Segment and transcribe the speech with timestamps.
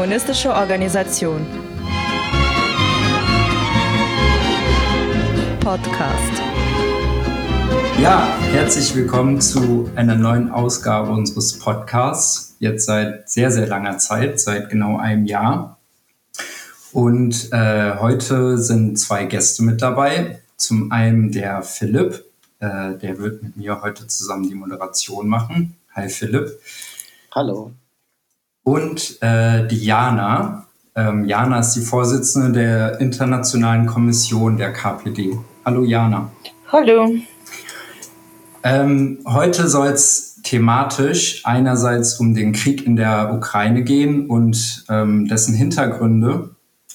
[0.00, 1.46] kommunistische Organisation.
[5.60, 6.42] Podcast.
[8.00, 12.56] Ja, herzlich willkommen zu einer neuen Ausgabe unseres Podcasts.
[12.60, 15.78] Jetzt seit sehr, sehr langer Zeit, seit genau einem Jahr.
[16.92, 20.40] Und äh, heute sind zwei Gäste mit dabei.
[20.56, 22.24] Zum einen der Philipp,
[22.60, 25.76] äh, der wird mit mir heute zusammen die Moderation machen.
[25.94, 26.58] Hi Philipp.
[27.34, 27.72] Hallo.
[28.62, 30.66] Und äh, die Jana.
[30.94, 35.38] Ähm, Jana ist die Vorsitzende der Internationalen Kommission der KPD.
[35.64, 36.30] Hallo Jana.
[36.70, 37.14] Hallo.
[38.62, 45.26] Ähm, heute soll es thematisch einerseits um den Krieg in der Ukraine gehen und ähm,
[45.28, 46.50] dessen Hintergründe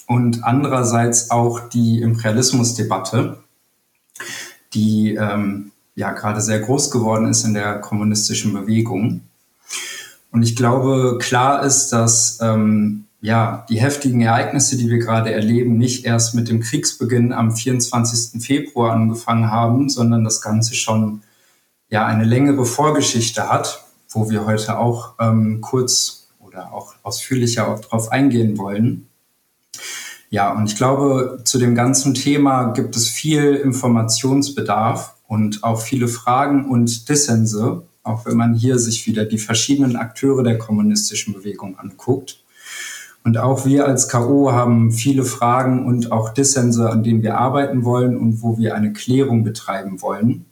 [0.08, 3.40] und andererseits auch die Imperialismusdebatte,
[4.74, 9.22] die ähm, ja gerade sehr groß geworden ist in der kommunistischen Bewegung.
[10.35, 15.77] Und ich glaube, klar ist, dass ähm, ja, die heftigen Ereignisse, die wir gerade erleben,
[15.77, 18.43] nicht erst mit dem Kriegsbeginn am 24.
[18.43, 21.21] Februar angefangen haben, sondern das Ganze schon
[21.87, 28.12] ja eine längere Vorgeschichte hat, wo wir heute auch ähm, kurz oder auch ausführlicher drauf
[28.12, 29.07] eingehen wollen.
[30.29, 36.10] Ja, und ich glaube, zu dem ganzen Thema gibt es viel Informationsbedarf und auch viele
[36.10, 41.77] Fragen und Dissense, auch wenn man hier sich wieder die verschiedenen Akteure der kommunistischen Bewegung
[41.77, 42.43] anguckt.
[43.23, 47.83] Und auch wir als KO haben viele Fragen und auch Dissense, an denen wir arbeiten
[47.83, 50.45] wollen und wo wir eine Klärung betreiben wollen.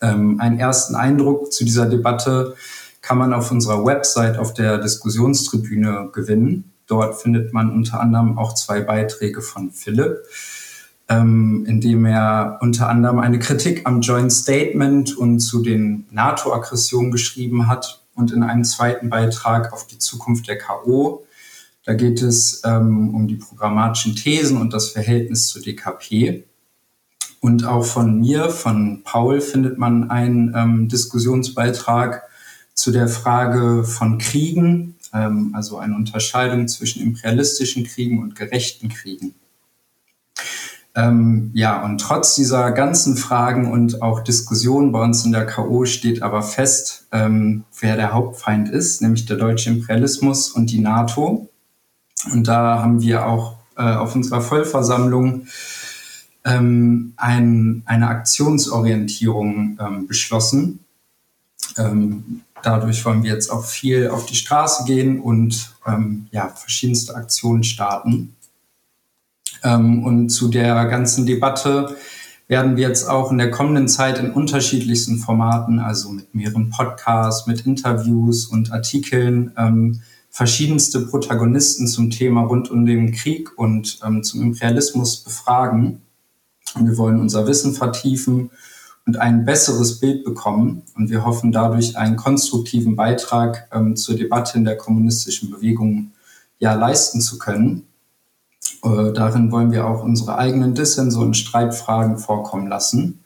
[0.00, 2.54] Ähm, einen ersten Eindruck zu dieser Debatte
[3.02, 6.72] kann man auf unserer Website auf der Diskussionstribüne gewinnen.
[6.86, 10.18] Dort findet man unter anderem auch zwei Beiträge von Philipp,
[11.08, 17.10] ähm, in dem er unter anderem eine Kritik am Joint Statement und zu den NATO-Aggressionen
[17.10, 21.26] geschrieben hat und in einem zweiten Beitrag auf die Zukunft der KO.
[21.84, 26.44] Da geht es ähm, um die programmatischen Thesen und das Verhältnis zur DKP.
[27.40, 32.22] Und auch von mir, von Paul, findet man einen ähm, Diskussionsbeitrag
[32.72, 39.34] zu der Frage von Kriegen ähm, also eine Unterscheidung zwischen imperialistischen Kriegen und gerechten Kriegen.
[40.96, 45.84] Ähm, ja, und trotz dieser ganzen Fragen und auch Diskussionen bei uns in der KO
[45.86, 51.48] steht aber fest, ähm, wer der Hauptfeind ist, nämlich der deutsche Imperialismus und die NATO.
[52.32, 55.48] Und da haben wir auch äh, auf unserer Vollversammlung
[56.44, 60.80] ähm, ein, eine Aktionsorientierung ähm, beschlossen.
[61.76, 67.16] Ähm, dadurch wollen wir jetzt auch viel auf die Straße gehen und ähm, ja, verschiedenste
[67.16, 68.33] Aktionen starten.
[69.64, 71.96] Ähm, und zu der ganzen Debatte
[72.46, 77.46] werden wir jetzt auch in der kommenden Zeit in unterschiedlichsten Formaten, also mit mehreren Podcasts,
[77.46, 84.22] mit Interviews und Artikeln, ähm, verschiedenste Protagonisten zum Thema rund um den Krieg und ähm,
[84.22, 86.02] zum Imperialismus befragen.
[86.74, 88.50] Und wir wollen unser Wissen vertiefen
[89.06, 90.82] und ein besseres Bild bekommen.
[90.96, 96.10] Und wir hoffen dadurch einen konstruktiven Beitrag ähm, zur Debatte in der kommunistischen Bewegung
[96.58, 97.86] ja leisten zu können.
[98.82, 103.20] Äh, darin wollen wir auch unsere eigenen Dissense und Streitfragen vorkommen lassen.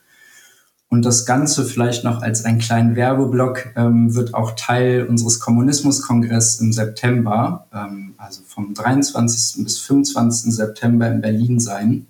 [0.91, 6.61] Und das Ganze vielleicht noch als einen kleinen Werbeblock ähm, wird auch Teil unseres Kommunismuskongresses
[6.61, 9.65] im September, ähm, also vom 23.
[9.65, 10.55] bis 25.
[10.55, 12.07] September in Berlin sein.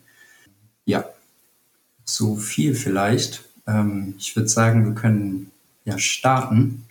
[0.84, 1.04] Ja,
[2.04, 3.44] so viel vielleicht.
[3.66, 5.50] Ähm, ich würde sagen, wir können
[5.84, 6.84] ja starten.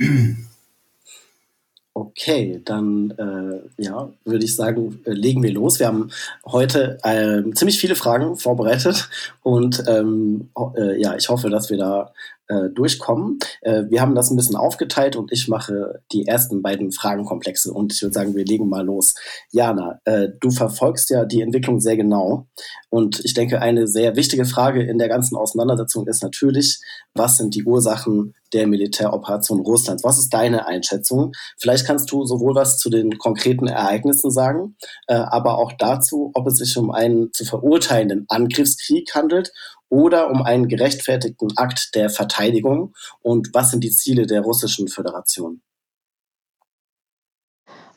[1.99, 5.79] Okay, dann äh, ja, würde ich sagen, äh, legen wir los.
[5.79, 6.11] Wir haben
[6.45, 9.09] heute äh, ziemlich viele Fragen vorbereitet
[9.41, 12.11] und ähm, äh, ja, ich hoffe, dass wir da
[12.47, 13.39] äh, durchkommen.
[13.61, 17.93] Äh, wir haben das ein bisschen aufgeteilt und ich mache die ersten beiden Fragenkomplexe und
[17.93, 19.15] ich würde sagen, wir legen mal los.
[19.51, 22.47] Jana, äh, du verfolgst ja die Entwicklung sehr genau
[22.89, 26.79] und ich denke, eine sehr wichtige Frage in der ganzen Auseinandersetzung ist natürlich,
[27.13, 30.03] was sind die Ursachen der Militäroperation Russlands?
[30.03, 31.33] Was ist deine Einschätzung?
[31.57, 34.75] Vielleicht kannst du sowohl was zu den konkreten Ereignissen sagen,
[35.07, 39.51] äh, aber auch dazu, ob es sich um einen zu verurteilenden Angriffskrieg handelt
[39.89, 42.94] oder um einen gerechtfertigten Akt der Verteidigung?
[43.22, 45.62] Und was sind die Ziele der Russischen Föderation?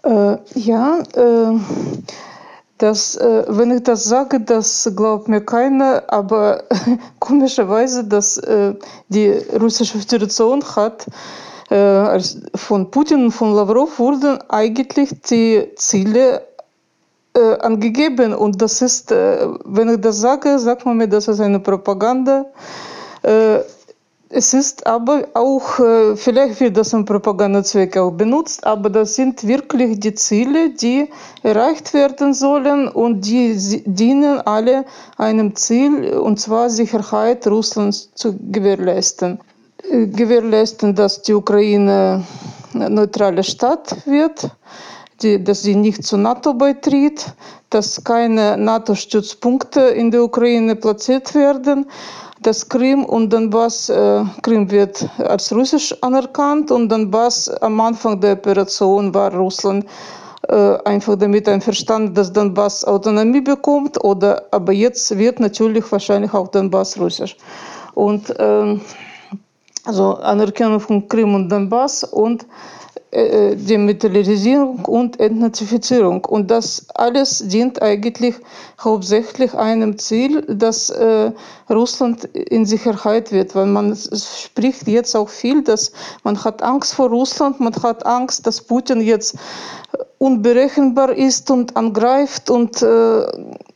[0.02, 1.58] Äh, ja, äh,
[2.78, 6.64] das, äh, wenn ich das sage, das glaubt mir keiner, aber
[7.18, 8.74] komischerweise, dass äh,
[9.08, 11.06] die Russische Föderation hat
[11.70, 12.20] äh,
[12.54, 16.46] von Putin und von Lavrov wurden eigentlich die Ziele
[17.34, 18.34] äh, angegeben.
[18.34, 22.46] Und das ist, äh, wenn ich das sage, sagt man mir, das ist eine Propaganda.
[23.22, 23.60] Äh,
[24.32, 25.80] es ist aber auch,
[26.14, 31.08] vielleicht wird das im Propagandazweck auch benutzt, aber das sind wirklich die Ziele, die
[31.42, 34.84] erreicht werden sollen und die dienen alle
[35.16, 39.40] einem Ziel, und zwar Sicherheit Russlands zu gewährleisten.
[39.88, 42.24] Äh, gewährleisten, dass die Ukraine
[42.74, 44.50] eine neutrale Stadt wird,
[45.22, 47.34] die, dass sie nicht zur NATO beitritt,
[47.70, 51.86] dass keine NATO-Stützpunkte in der Ukraine platziert werden
[52.42, 58.32] das Krim und Donbass, äh, Krim wird als russisch anerkannt und Donbass am Anfang der
[58.32, 59.84] Operation war Russland
[60.48, 66.48] äh, einfach damit einverstanden, dass Donbass Autonomie bekommt oder aber jetzt wird natürlich wahrscheinlich auch
[66.48, 67.36] Donbass russisch.
[67.94, 68.78] Und äh,
[69.84, 72.46] also Anerkennung von Krim und Donbass und
[73.12, 76.24] Demilitarisierung und Entnazifizierung.
[76.24, 78.36] Und das alles dient eigentlich
[78.78, 81.32] hauptsächlich einem Ziel, dass äh,
[81.68, 85.90] Russland in Sicherheit wird, weil man spricht jetzt auch viel, dass
[86.22, 89.36] man hat Angst vor Russland, man hat Angst, dass Putin jetzt
[90.18, 93.26] unberechenbar ist und angreift und äh,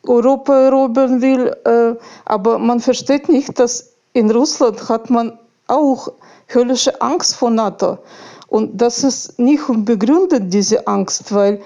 [0.06, 1.56] Europa erobern will.
[1.64, 1.94] Äh,
[2.24, 6.12] aber man versteht nicht, dass in Russland hat man auch
[6.52, 7.98] höllische Angst vor NATO.
[8.46, 11.60] Und das ist nicht unbegründet, diese Angst, weil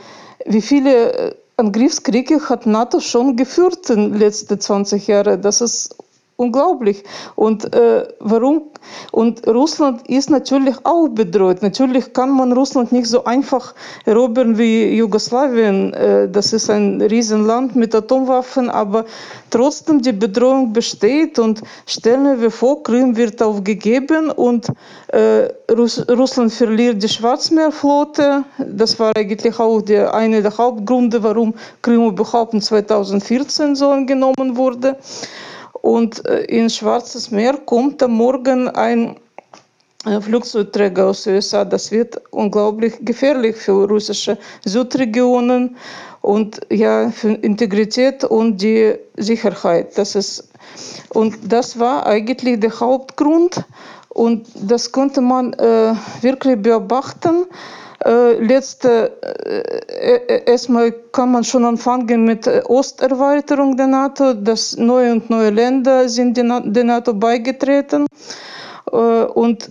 [0.46, 5.42] wie viele äh, Angriffskriege hat NATO schon geführt in den letzten 20 Jahren.
[5.42, 5.96] Das ist
[6.38, 7.02] unglaublich.
[7.34, 8.70] Und äh, warum?
[9.10, 11.62] Und Russland ist natürlich auch bedroht.
[11.62, 13.74] Natürlich kann man Russland nicht so einfach
[14.04, 15.92] erobern wie Jugoslawien.
[15.94, 19.04] Äh, das ist ein Riesenland mit Atomwaffen, aber
[19.50, 21.40] trotzdem die Bedrohung besteht.
[21.40, 24.68] Und stellen wir vor, Krim wird aufgegeben und
[25.08, 28.44] äh, Russ Russland verliert die Schwarzmeerflotte.
[28.58, 34.56] Das war eigentlich auch der, einer der Hauptgründe, warum Krim überhaupt in 2014 so angenommen
[34.56, 34.96] wurde.
[35.82, 39.16] Und äh, in Schwarzes Meer kommt am Morgen ein
[40.20, 41.64] Flugzeugträger aus den USA.
[41.64, 45.76] Das wird unglaublich gefährlich für russische Südregionen
[46.20, 49.96] und ja, für Integrität und die Sicherheit.
[49.98, 50.48] Das ist,
[51.10, 53.64] und das war eigentlich der Hauptgrund
[54.08, 57.46] und das konnte man äh, wirklich beobachten.
[58.04, 64.34] Äh, letzte, äh, äh, erstmal kann man schon anfangen mit Osterweiterung der NATO.
[64.34, 68.06] dass neue und neue Länder sind der NATO beigetreten.
[68.90, 69.70] Und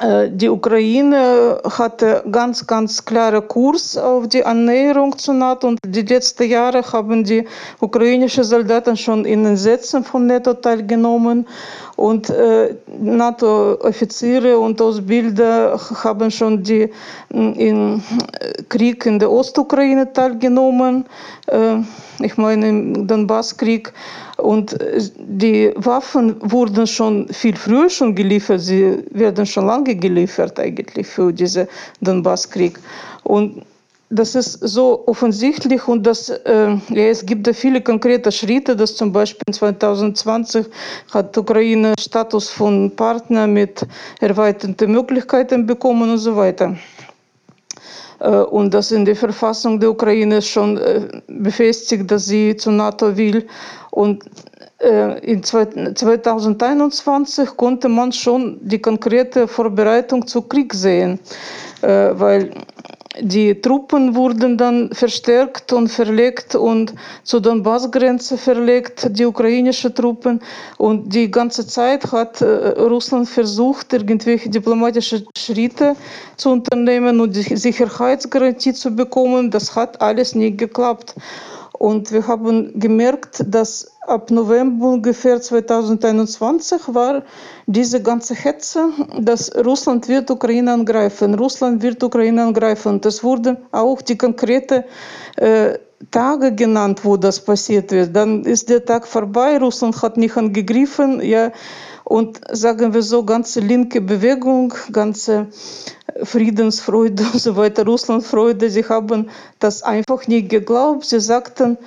[0.00, 6.50] die Ukraine hatte ganz, ganz klare Kurs auf die Annäherung zur NATO und die letzten
[6.50, 7.46] Jahre haben die
[7.80, 11.46] ukrainischen Soldaten schon in den Sätzen von NATO teilgenommen
[11.96, 16.90] und äh, NATO-Offiziere und Ausbilder haben schon die,
[17.30, 18.02] im
[18.68, 21.04] Krieg in der Ostukraine teilgenommen,
[21.46, 21.76] äh,
[22.20, 23.92] ich meine im Donbasskrieg.
[24.36, 24.76] Und
[25.18, 31.32] die Waffen wurden schon viel früher schon geliefert, sie werden schon lange geliefert eigentlich für
[31.32, 31.68] diesen
[32.00, 32.78] Donbasskrieg.
[33.22, 33.62] Und
[34.10, 38.96] das ist so offensichtlich und das, äh, ja, es gibt da viele konkrete Schritte, dass
[38.96, 40.66] zum Beispiel 2020
[41.12, 43.86] hat Ukraine Status von Partner mit
[44.20, 46.76] erweiterten Möglichkeiten bekommen und so weiter.
[48.20, 53.16] Äh, und das in der Verfassung der Ukraine schon äh, befestigt, dass sie zur NATO
[53.16, 53.46] will.
[53.90, 54.24] Und
[54.78, 61.18] äh, in 2021 konnte man schon die konkrete Vorbereitung zu Krieg sehen,
[61.80, 62.50] weil
[63.20, 70.40] die Truppen wurden dann verstärkt und verlegt und zur Donbassgrenze verlegt, die ukrainischen Truppen.
[70.78, 75.94] Und die ganze Zeit hat äh, Russland versucht, irgendwelche diplomatische Schritte
[76.36, 79.50] zu unternehmen und die Sicherheitsgarantie zu bekommen.
[79.50, 81.14] Das hat alles nicht geklappt.
[81.78, 87.24] Und wir haben gemerkt, dass ab November ungefähr 2021 war
[87.66, 93.00] diese ganze Hetze, dass Russland wird Ukraine angreifen, Russland wird Ukraine angreifen.
[93.00, 94.84] Das wurde auch die konkrete
[95.36, 95.78] äh,
[96.10, 98.14] Tage genannt, wo das passiert wird.
[98.14, 101.50] Dann ist der Tag vorbei, Russland hat nicht angegriffen, ja,
[102.04, 105.48] und sagen wir so, ganze linke Bewegung, ganze
[106.22, 111.06] Friedensfreude und so weiter, Russlandfreude, sie haben das einfach nicht geglaubt.
[111.06, 111.78] Sie sagten,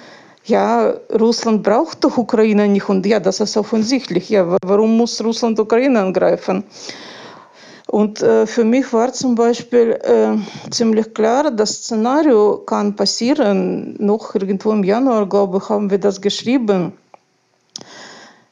[0.44, 2.90] ja, Russland braucht doch Ukraine nicht.
[2.90, 4.30] Und ja, das ist offensichtlich.
[4.30, 6.64] Ja, warum muss Russland Ukraine angreifen?
[7.88, 10.36] Und äh, für mich war zum Beispiel äh,
[10.72, 13.96] ziemlich klar, das Szenario kann passieren.
[14.00, 16.94] Noch irgendwo im Januar, glaube ich, haben wir das geschrieben,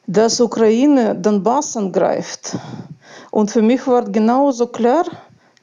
[0.06, 2.56] dass Ukraine Donbass angreift.
[3.30, 5.04] Und für mich war genauso klar,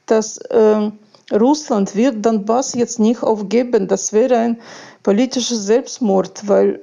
[0.06, 0.90] dass äh,
[1.32, 3.88] Russland wird Donbass jetzt nicht aufgeben.
[3.88, 4.60] Das wäre ein
[5.02, 6.80] politischer Selbstmord, weil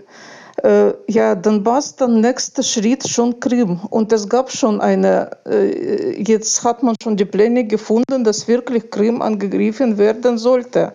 [0.63, 3.79] äh, ja, Donbass, dann nächster Schritt schon Krim.
[3.89, 8.89] Und es gab schon eine, äh, jetzt hat man schon die Pläne gefunden, dass wirklich
[8.89, 10.93] Krim angegriffen werden sollte.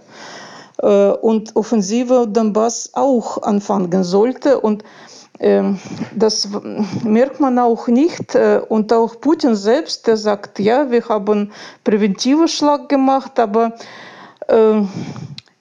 [0.83, 4.61] Äh, und Offensive Donbass auch anfangen sollte.
[4.61, 4.85] Und
[5.39, 6.49] das
[7.05, 8.35] merkt man auch nicht.
[8.35, 11.53] Äh, und auch Putin selbst, der sagt, ja, wir haben
[11.85, 13.75] präventiven Schlag gemacht, aber
[14.49, 14.81] äh,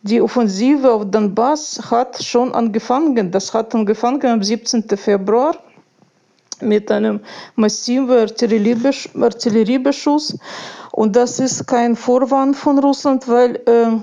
[0.01, 3.32] die Offensive auf Donbass hat schon angefangen.
[3.32, 4.86] Das hat angefangen am 17.
[4.98, 5.55] Februar
[6.62, 7.22] mit einem
[7.55, 10.38] massiven Artilleriebeschuss.
[10.91, 13.98] Und das ist kein Vorwand von Russland, weil äh,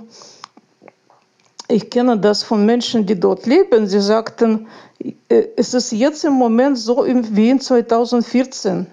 [1.69, 3.87] ich kenne das von Menschen, die dort leben.
[3.87, 4.67] Sie sagten,
[5.29, 8.87] es ist jetzt im Moment so wie in 2014,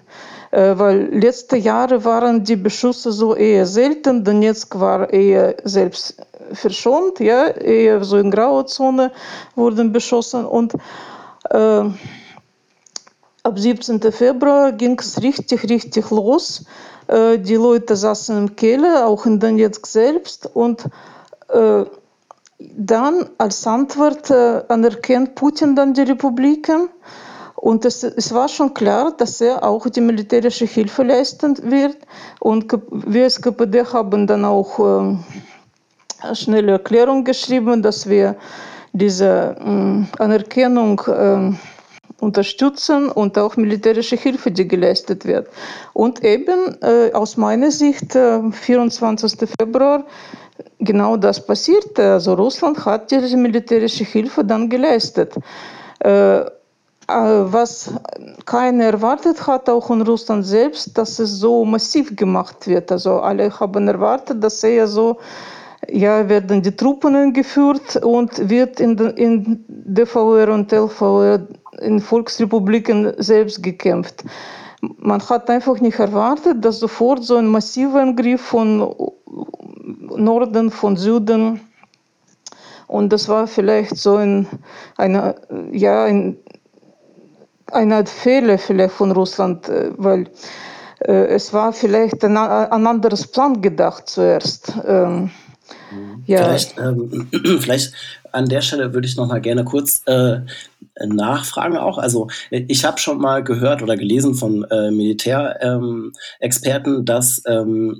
[0.50, 4.24] äh, weil letzte Jahre waren die Beschüsse so eher selten.
[4.24, 6.16] Donetsk war eher selbst
[6.52, 9.12] verschont, ja, eher so in grauer Zone
[9.54, 10.74] wurden beschossen und
[11.50, 11.84] äh,
[13.42, 14.00] ab 17.
[14.12, 16.64] Februar ging es richtig, richtig los.
[17.06, 20.84] Äh, die Leute saßen im Keller, auch in Donetsk selbst und
[21.48, 21.84] äh,
[22.76, 26.88] dann als Antwort äh, anerkennt Putin dann die Republiken.
[27.56, 31.96] Und es, es, war schon klar, dass er auch die militärische Hilfe leisten wird.
[32.38, 38.36] Und wir als KPD haben dann auch äh, schnelle Erklärung geschrieben, dass wir
[38.92, 41.52] diese äh, Anerkennung äh,
[42.20, 45.48] unterstützen und auch militärische Hilfe, die geleistet wird.
[45.92, 49.42] Und eben äh, aus meiner Sicht, 24.
[49.42, 50.04] Äh, Februar,
[50.78, 52.12] genau das passierte.
[52.12, 55.34] Also Russland hat diese militärische Hilfe dann geleistet.
[56.00, 56.44] Äh,
[57.10, 57.92] äh, was
[58.46, 62.92] keiner erwartet hat, auch in Russland selbst, dass es so massiv gemacht wird.
[62.92, 65.18] Also alle haben erwartet, dass eher so,
[65.88, 71.40] ja, werden die Truppen eingeführt und wird in, in DVR und LVR
[71.80, 74.24] in Volksrepubliken selbst gekämpft.
[74.80, 78.94] Man hat einfach nicht erwartet, dass sofort so ein massiver Angriff von
[80.16, 81.60] Norden, von Süden.
[82.86, 84.46] Und das war vielleicht so ein,
[84.96, 85.36] eine,
[85.70, 86.36] ja, ein,
[87.70, 90.28] eine Art Fehler vielleicht von Russland, weil
[91.00, 94.72] äh, es war vielleicht ein, ein anderes Plan gedacht zuerst.
[94.86, 95.30] Ähm,
[96.26, 96.44] ja.
[96.44, 97.28] Vielleicht, ähm,
[97.60, 97.94] vielleicht
[98.32, 100.40] an der Stelle würde ich noch mal gerne kurz äh,
[101.06, 101.98] nachfragen auch.
[101.98, 107.96] Also ich habe schon mal gehört oder gelesen von äh, Militärexperten, ähm, dass ähm, äh,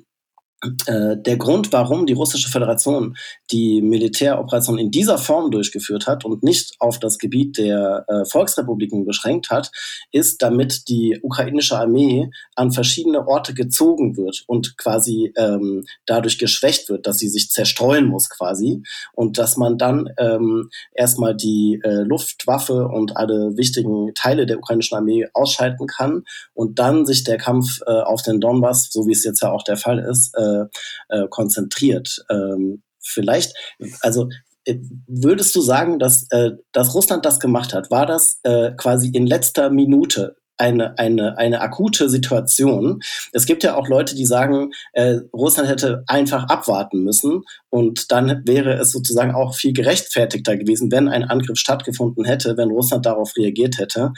[0.62, 3.16] der Grund, warum die russische Föderation
[3.50, 9.04] die Militäroperation in dieser Form durchgeführt hat und nicht auf das Gebiet der äh, Volksrepubliken
[9.04, 9.70] beschränkt hat,
[10.12, 16.88] ist, damit die ukrainische Armee an verschiedene Orte gezogen wird und quasi ähm, dadurch geschwächt
[16.88, 18.82] wird, dass sie sich zerstreuen muss quasi
[19.14, 24.96] und dass man dann ähm, erstmal die äh, Luftwaffe und alle wichtigen Teile der ukrainischen
[24.96, 26.24] Armee ausschalten kann
[26.54, 29.62] und dann sich der Kampf äh, auf den Donbass, so wie es jetzt ja auch
[29.62, 32.24] der Fall ist, äh, äh, äh, konzentriert.
[32.30, 33.54] Ähm, vielleicht,
[34.00, 34.28] also
[34.64, 34.76] äh,
[35.06, 37.90] würdest du sagen, dass, äh, dass Russland das gemacht hat?
[37.90, 43.00] War das äh, quasi in letzter Minute eine, eine, eine akute Situation.
[43.32, 48.42] Es gibt ja auch Leute, die sagen, äh, Russland hätte einfach abwarten müssen und dann
[48.46, 53.34] wäre es sozusagen auch viel gerechtfertigter gewesen, wenn ein Angriff stattgefunden hätte, wenn Russland darauf
[53.36, 54.12] reagiert hätte.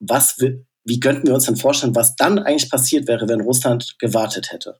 [0.00, 0.38] Was,
[0.84, 4.78] wie könnten wir uns denn vorstellen, was dann eigentlich passiert wäre, wenn Russland gewartet hätte?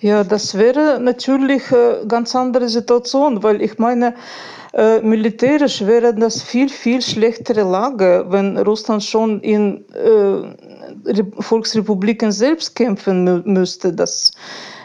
[0.00, 4.14] Ja, das wäre natürlich eine ganz andere Situation, weil ich meine,
[4.72, 12.76] äh, militärisch wäre das viel, viel schlechtere Lage, wenn Russland schon in äh, Volksrepubliken selbst
[12.76, 13.92] kämpfen mü müsste.
[13.92, 14.32] Das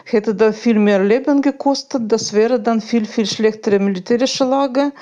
[0.04, 2.02] hätte da viel mehr Leben gekostet.
[2.10, 4.92] Das wäre dann viel, viel schlechtere militärische Lage.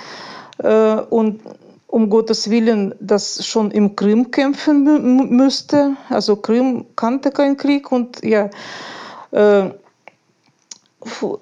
[0.59, 1.41] Äh, und
[1.87, 5.97] um Gottes Willen, das schon im Krim kämpfen mü müsste.
[6.11, 8.51] Also Krim kannte keinen Krieg und ja, äh,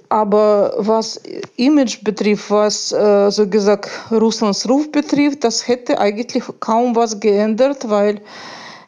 [0.09, 1.21] aber was
[1.57, 7.89] Image betrifft, was äh, so gesagt Russlands Ruf betrifft, das hätte eigentlich kaum was geändert,
[7.89, 8.21] weil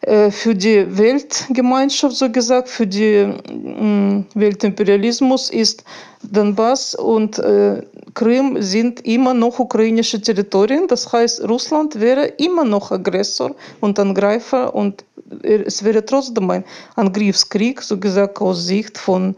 [0.04, 5.84] für die Weltgemeinschaft, so gesagt, für den Weltimperialismus ist
[6.24, 7.82] Donbass und äh,
[8.14, 10.88] Krim sind immer noch ukrainische Territorien.
[10.88, 15.04] Das heißt, Russland wäre immer noch Aggressor und Angreifer und
[15.42, 16.64] es wäre trotzdem ein
[16.96, 19.36] Angriffskrieg, so gesagt, aus Sicht von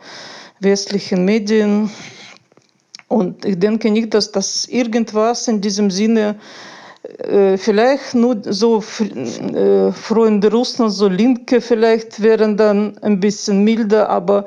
[0.61, 1.90] westlichen Medien.
[3.09, 6.74] Und ich denke nicht, dass das irgendwas in diesem Sinne äh,
[7.56, 14.46] vielleicht nur so äh, Freunde Russlands, so Linke vielleicht wären dann ein bisschen milder, aber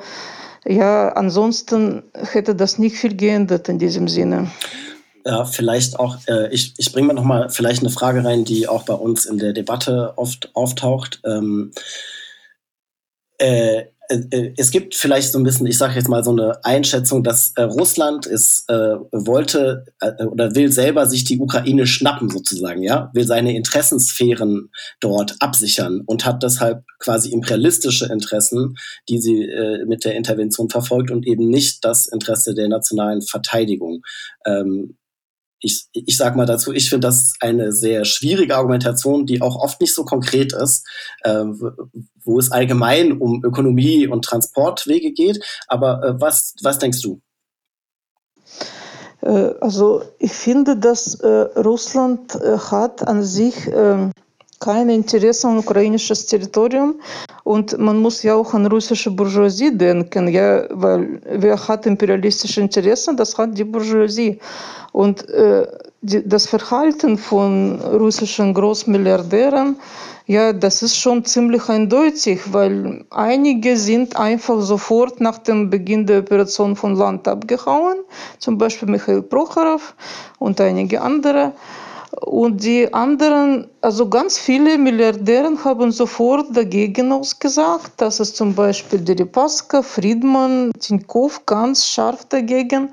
[0.65, 4.51] ja, ansonsten hätte das nicht viel geändert in diesem Sinne.
[5.25, 8.83] Ja, vielleicht auch, äh, ich, ich bringe mal nochmal vielleicht eine Frage rein, die auch
[8.83, 11.21] bei uns in der Debatte oft auftaucht.
[11.25, 11.71] Ähm,
[13.39, 16.63] äh, äh, äh, es gibt vielleicht so ein bisschen, ich sage jetzt mal so eine
[16.63, 22.29] Einschätzung, dass äh, Russland es äh, wollte äh, oder will selber sich die Ukraine schnappen
[22.29, 28.75] sozusagen, ja, will seine Interessensphären dort absichern und hat deshalb quasi imperialistische Interessen,
[29.09, 34.03] die sie äh, mit der Intervention verfolgt und eben nicht das Interesse der nationalen Verteidigung.
[34.45, 34.97] Ähm,
[35.67, 39.81] ich, ich sage mal dazu, ich finde das eine sehr schwierige Argumentation, die auch oft
[39.81, 40.87] nicht so konkret ist,
[41.23, 41.43] äh,
[42.23, 45.43] wo es allgemein um Ökonomie und Transportwege geht.
[45.67, 47.21] Aber äh, was, was denkst du?
[49.21, 53.67] Äh, also ich finde, dass äh, Russland äh, hat an sich
[54.59, 56.95] kein Interesse an ukrainisches Territorium
[57.43, 63.15] und man muss ja auch an russische Bourgeoisie denken, ja, weil wer hat imperialistische Interessen,
[63.15, 64.39] das hat die Bourgeoisie.
[64.91, 65.67] Und äh,
[66.01, 69.77] die, das Verhalten von russischen Großmilliardären,
[70.25, 76.19] ja, das ist schon ziemlich eindeutig, weil einige sind einfach sofort nach dem Beginn der
[76.19, 77.99] Operation von Land abgehauen,
[78.39, 79.95] zum Beispiel Michael Prochorov
[80.39, 81.53] und einige andere.
[82.21, 87.91] Und die anderen, also ganz viele Milliardäre haben sofort dagegen ausgesagt.
[87.97, 92.91] Das ist zum Beispiel Deripaska, Friedman, Tinkoff ganz scharf dagegen.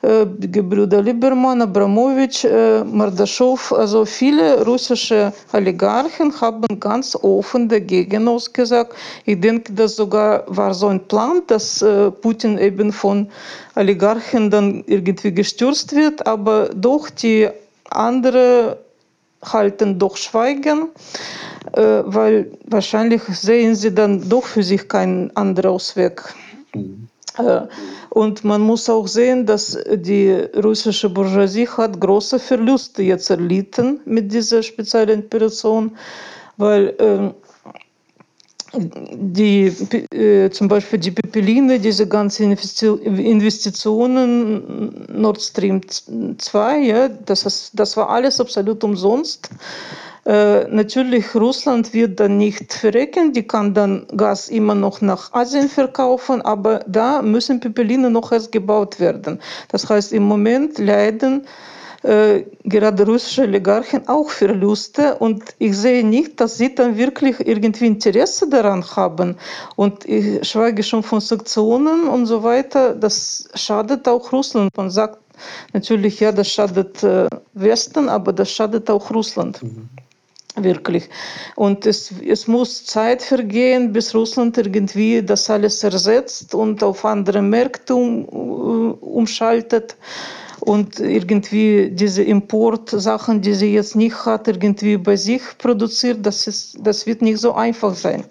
[0.00, 8.94] Äh, Gebrüder Liebermann, Abramowitsch, äh, Mardaschow, also viele russische Oligarchen haben ganz offen dagegen ausgesagt.
[9.26, 13.28] Ich denke, das sogar war so ein Plan, dass äh, Putin eben von
[13.76, 17.48] Oligarchen dann irgendwie gestürzt wird, aber doch die
[17.96, 18.78] andere
[19.42, 20.90] halten doch Schweigen,
[21.72, 26.22] äh, weil wahrscheinlich sehen sie dann doch für sich keinen anderen Ausweg.
[26.74, 27.08] Mhm.
[27.38, 27.62] Äh,
[28.10, 30.30] und man muss auch sehen, dass die
[30.62, 35.96] russische Bourgeoisie hat große Verluste jetzt erlitten mit dieser speziellen Operation,
[36.58, 37.41] weil äh,
[38.74, 39.66] die,
[40.14, 45.82] äh, zum Beispiel die Pipeline, diese ganzen Investitionen, Nord Stream
[46.38, 49.50] 2, ja, das, ist, das war alles absolut umsonst.
[50.24, 55.68] Äh, natürlich, Russland wird dann nicht verrecken, die kann dann Gas immer noch nach Asien
[55.68, 59.40] verkaufen, aber da müssen Pipeline noch erst gebaut werden.
[59.68, 61.46] Das heißt, im Moment leiden äh,
[62.02, 68.48] gerade russische Oligarchen auch Verluste und ich sehe nicht, dass sie dann wirklich irgendwie Interesse
[68.48, 69.36] daran haben.
[69.76, 72.94] Und ich schweige schon von Sanktionen und so weiter.
[72.94, 74.76] Das schadet auch Russland.
[74.76, 75.18] Man sagt
[75.72, 79.62] natürlich, ja, das schadet äh, Westen, aber das schadet auch Russland.
[79.62, 79.88] Mhm.
[80.56, 81.08] Wirklich.
[81.56, 87.40] Und es, es muss Zeit vergehen, bis Russland irgendwie das alles ersetzt und auf andere
[87.40, 89.96] Märkte um, umschaltet
[90.64, 96.76] und irgendwie diese Importsachen, die sie jetzt nicht hat, irgendwie bei sich produziert, das, ist,
[96.80, 98.24] das wird nicht so einfach sein.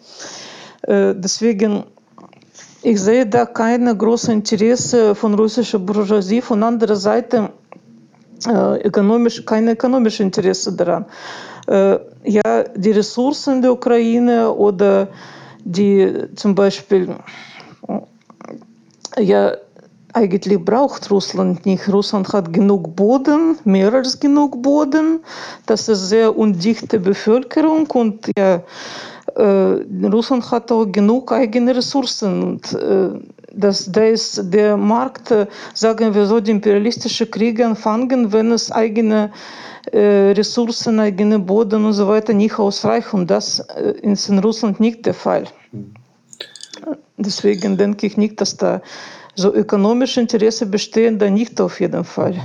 [0.83, 1.83] Äh, deswegen,
[2.83, 7.49] ich sehe da kein großes Interesse von russischer Bourgeoisie, von anderer Seite
[8.47, 11.05] äh, ökonomisch, kein ökonomisches Interesse daran.
[11.67, 15.09] Äh, ja, die Ressourcen der Ukraine oder
[15.65, 17.09] die zum Beispiel
[19.19, 19.57] ja,
[20.13, 21.87] eigentlich braucht Russland nicht.
[21.87, 25.19] Russland hat genug Boden, mehr als genug Boden.
[25.65, 28.63] Das ist sehr undichte Bevölkerung und ja,
[29.35, 32.43] äh, Russland hat auch genug eigene Ressourcen.
[32.43, 33.09] Und äh,
[33.53, 38.71] das, da ist der Markt, äh, sagen wir so, die imperialistische Kriege anfangen, wenn es
[38.71, 39.31] eigene
[39.91, 43.27] äh, Ressourcen, eigene Boden und so weiter nicht ausreichen.
[43.27, 45.45] Das äh, ist in Russland nicht der Fall.
[45.71, 45.93] Mhm.
[47.17, 48.81] Deswegen denke ich nicht, dass da
[49.35, 52.35] so ökonomische Interesse bestehen da nicht auf jeden Fall.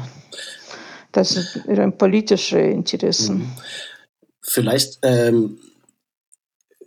[1.13, 3.33] Das ein politische Interesse.
[3.33, 3.49] Mhm.
[4.43, 5.59] Vielleicht, ähm,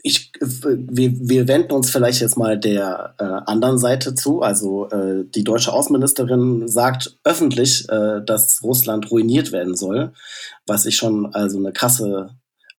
[0.01, 4.41] ich, wir, wir wenden uns vielleicht jetzt mal der äh, anderen Seite zu.
[4.41, 10.13] Also äh, die deutsche Außenministerin sagt öffentlich, äh, dass Russland ruiniert werden soll,
[10.65, 12.29] was ich schon also eine krasse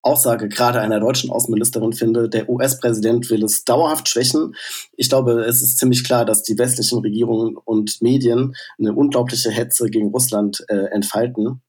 [0.01, 4.55] Aussage gerade einer deutschen Außenministerin finde, der US-Präsident will es dauerhaft schwächen.
[4.95, 9.89] Ich glaube, es ist ziemlich klar, dass die westlichen Regierungen und Medien eine unglaubliche Hetze
[9.89, 11.62] gegen Russland äh, entfalten.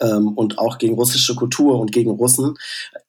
[0.00, 2.54] Ähm, und auch gegen russische Kultur und gegen Russen.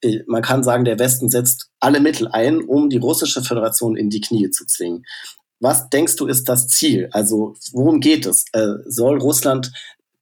[0.00, 4.10] Äh, man kann sagen, der Westen setzt alle Mittel ein, um die russische Föderation in
[4.10, 5.04] die Knie zu zwingen.
[5.60, 7.08] Was denkst du ist das Ziel?
[7.12, 8.44] Also worum geht es?
[8.52, 9.72] Äh, soll Russland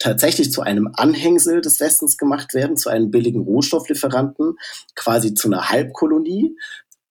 [0.03, 4.57] tatsächlich zu einem Anhängsel des Westens gemacht werden, zu einem billigen Rohstofflieferanten,
[4.95, 6.57] quasi zu einer Halbkolonie?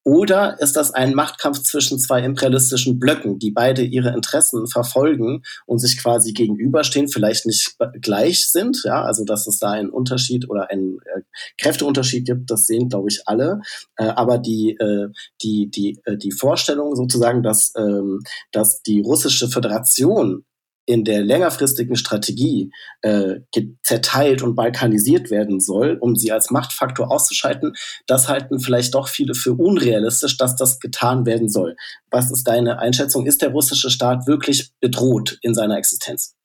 [0.04, 5.78] Oder ist das ein Machtkampf zwischen zwei imperialistischen Blöcken, die beide ihre Interessen verfolgen und
[5.78, 10.72] sich quasi gegenüberstehen, vielleicht nicht gleich sind, ja, also dass es da einen Unterschied oder
[10.72, 11.22] einen äh,
[11.60, 13.62] Kräfteunterschied gibt, das sehen, glaube ich, alle.
[13.96, 15.10] Äh, aber die, äh,
[15.44, 20.46] die, die, äh, die Vorstellung sozusagen, dass, ähm, dass die russische Föderation
[20.86, 23.42] in der längerfristigen Strategie äh,
[23.84, 27.74] zerteilt und balkanisiert werden soll, um sie als Machtfaktor auszuschalten,
[28.08, 31.76] das halten vielleicht doch viele für unrealistisch, dass das getan werden soll.
[32.10, 33.26] Was ist deine Einschätzung?
[33.26, 36.36] Ist der russische Staat wirklich bedroht in seiner Existenz?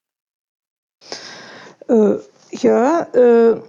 [1.88, 2.16] Äh,
[2.52, 3.60] ja, äh,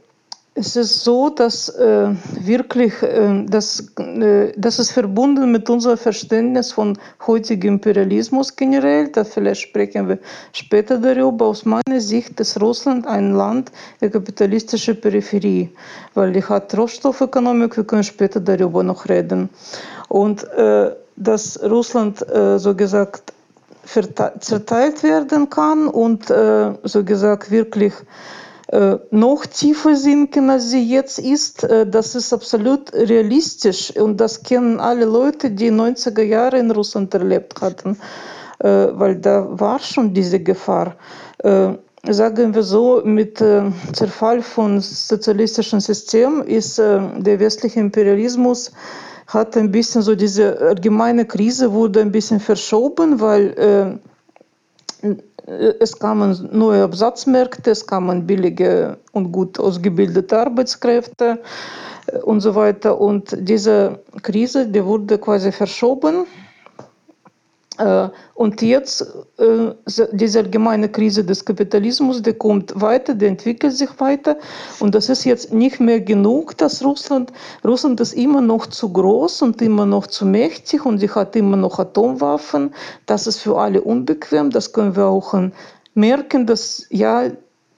[0.59, 2.09] es ist so, dass äh,
[2.41, 9.09] wirklich, äh, das, äh, das ist verbunden mit unserem Verständnis von heutigem Imperialismus generell.
[9.09, 10.17] Da vielleicht sprechen wir
[10.53, 11.45] später darüber.
[11.45, 15.69] Aus meiner Sicht ist Russland ein Land der kapitalistischen Peripherie,
[16.15, 17.77] weil die hat Rohstoffökonomik.
[17.77, 19.49] Wir können später darüber noch reden.
[20.09, 23.31] Und äh, dass Russland äh, so gesagt
[24.39, 27.93] zerteilt werden kann und äh, so gesagt wirklich
[29.11, 31.65] noch tiefer sinken, als sie jetzt ist.
[31.87, 37.61] Das ist absolut realistisch und das kennen alle Leute, die 90er Jahre in Russland erlebt
[37.61, 37.97] hatten,
[38.59, 40.95] weil da war schon diese Gefahr.
[42.09, 48.71] Sagen wir so, mit Zerfall von sozialistischen System ist der westliche Imperialismus
[49.27, 53.99] hat ein bisschen so diese allgemeine Krise wurde ein bisschen verschoben, weil
[55.79, 61.39] es kamen neue Absatzmärkte, es kamen billige und gut ausgebildete Arbeitskräfte
[62.23, 62.99] und so weiter.
[62.99, 66.46] Und diese Krise, die wurde quasi verschoben äh,
[68.33, 69.01] und jetzt
[69.37, 69.71] äh,
[70.11, 74.37] diese allgemeine Krise des Kapitalismus, die kommt weiter, die entwickelt sich weiter.
[74.79, 77.31] Und das ist jetzt nicht mehr genug, dass Russland,
[77.63, 81.57] Russland ist immer noch zu groß und immer noch zu mächtig und sie hat immer
[81.57, 82.73] noch Atomwaffen.
[83.05, 84.49] Das ist für alle unbequem.
[84.49, 85.35] Das können wir auch
[85.93, 87.29] merken, dass ja,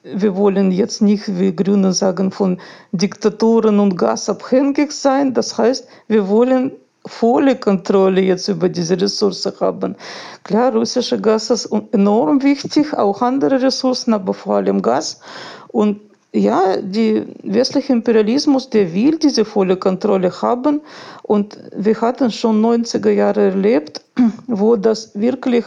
[0.04, 2.60] wir wollen jetzt nicht, wie Grüne sagen, von
[2.94, 5.34] Diktaturen und Gas abhängig sein.
[5.34, 6.72] Das heißt, wir wollen
[7.06, 9.96] volle Kontrolle jetzt über diese Ressourcen haben.
[10.44, 15.22] Klar, russische Gas ist enorm wichtig, auch andere Ressourcen, aber vor allem Gas.
[15.70, 16.00] Und
[16.32, 20.82] ja, der westliche Imperialismus, der will diese volle Kontrolle haben.
[21.24, 24.02] Und wir hatten schon 90er Jahre erlebt,
[24.48, 25.66] wo das wirklich,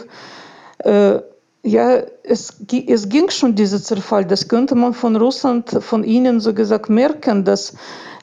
[0.79, 1.19] äh,
[1.63, 2.53] ja, es,
[2.87, 4.25] es ging schon dieser Zerfall.
[4.25, 7.75] Das könnte man von Russland, von ihnen so gesagt merken, dass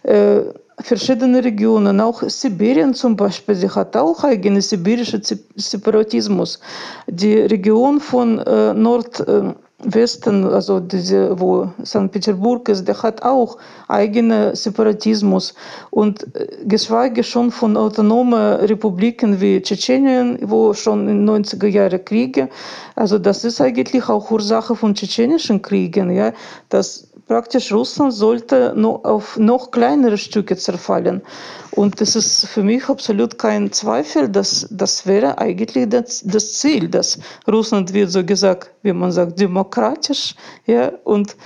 [0.02, 0.40] äh,
[0.82, 5.22] verschiedene Regionen, auch Sibirien zum Beispiel, sie hat auch eigenen sibirischen
[5.56, 6.60] Separatismus.
[7.06, 12.10] Die Region von äh, Nordwesten, also diese, wo St.
[12.10, 15.54] Petersburg ist, der hat auch eigenen Separatismus.
[15.90, 22.04] Und äh, geschweige schon von autonomen Republiken wie Tschetschenien, wo schon in den 90er Jahren
[22.04, 22.48] Kriege,
[22.96, 26.32] also das ist eigentlich auch Ursache von tschetschenischen Kriegen, ja,
[26.68, 31.22] dass praktisch Russland sollte nur auf noch kleinere Stücke zerfallen.
[31.70, 36.88] Und es ist für mich absolut kein Zweifel, dass das wäre eigentlich das, das Ziel,
[36.88, 40.34] dass Russland wird so gesagt, wie man sagt, demokratisch,
[40.66, 41.36] ja, und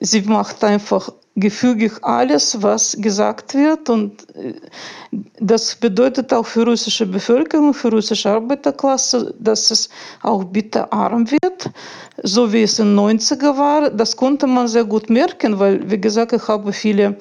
[0.00, 3.88] sie macht einfach gefügig alles, was gesagt wird.
[3.90, 4.54] Und äh,
[5.38, 9.88] das bedeutet auch für russische Bevölkerung, für russische Arbeiterklasse, dass es
[10.22, 11.70] auch bitte arm wird,
[12.22, 13.90] so wie es in den 90er war.
[13.90, 17.18] Das konnte man sehr gut merken, weil, wie gesagt, ich habe viele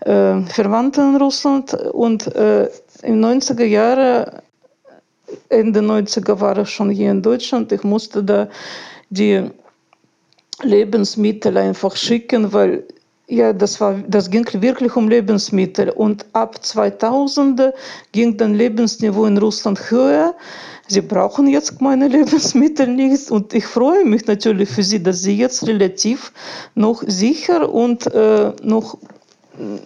[0.00, 2.64] äh, Verwandte in Russland und äh,
[3.02, 4.40] in den 90er Jahren,
[5.48, 7.72] Ende 90er war ich schon hier in Deutschland.
[7.72, 8.48] Ich musste da
[9.10, 9.50] die
[10.62, 12.84] Lebensmittel einfach schicken, weil
[13.32, 15.88] ja, das, war, das ging wirklich um Lebensmittel.
[15.88, 17.72] Und ab 2000
[18.12, 20.34] ging das Lebensniveau in Russland höher.
[20.86, 23.30] Sie brauchen jetzt meine Lebensmittel nicht.
[23.30, 26.32] Und ich freue mich natürlich für Sie, dass Sie jetzt relativ
[26.74, 28.98] noch sicher und äh, noch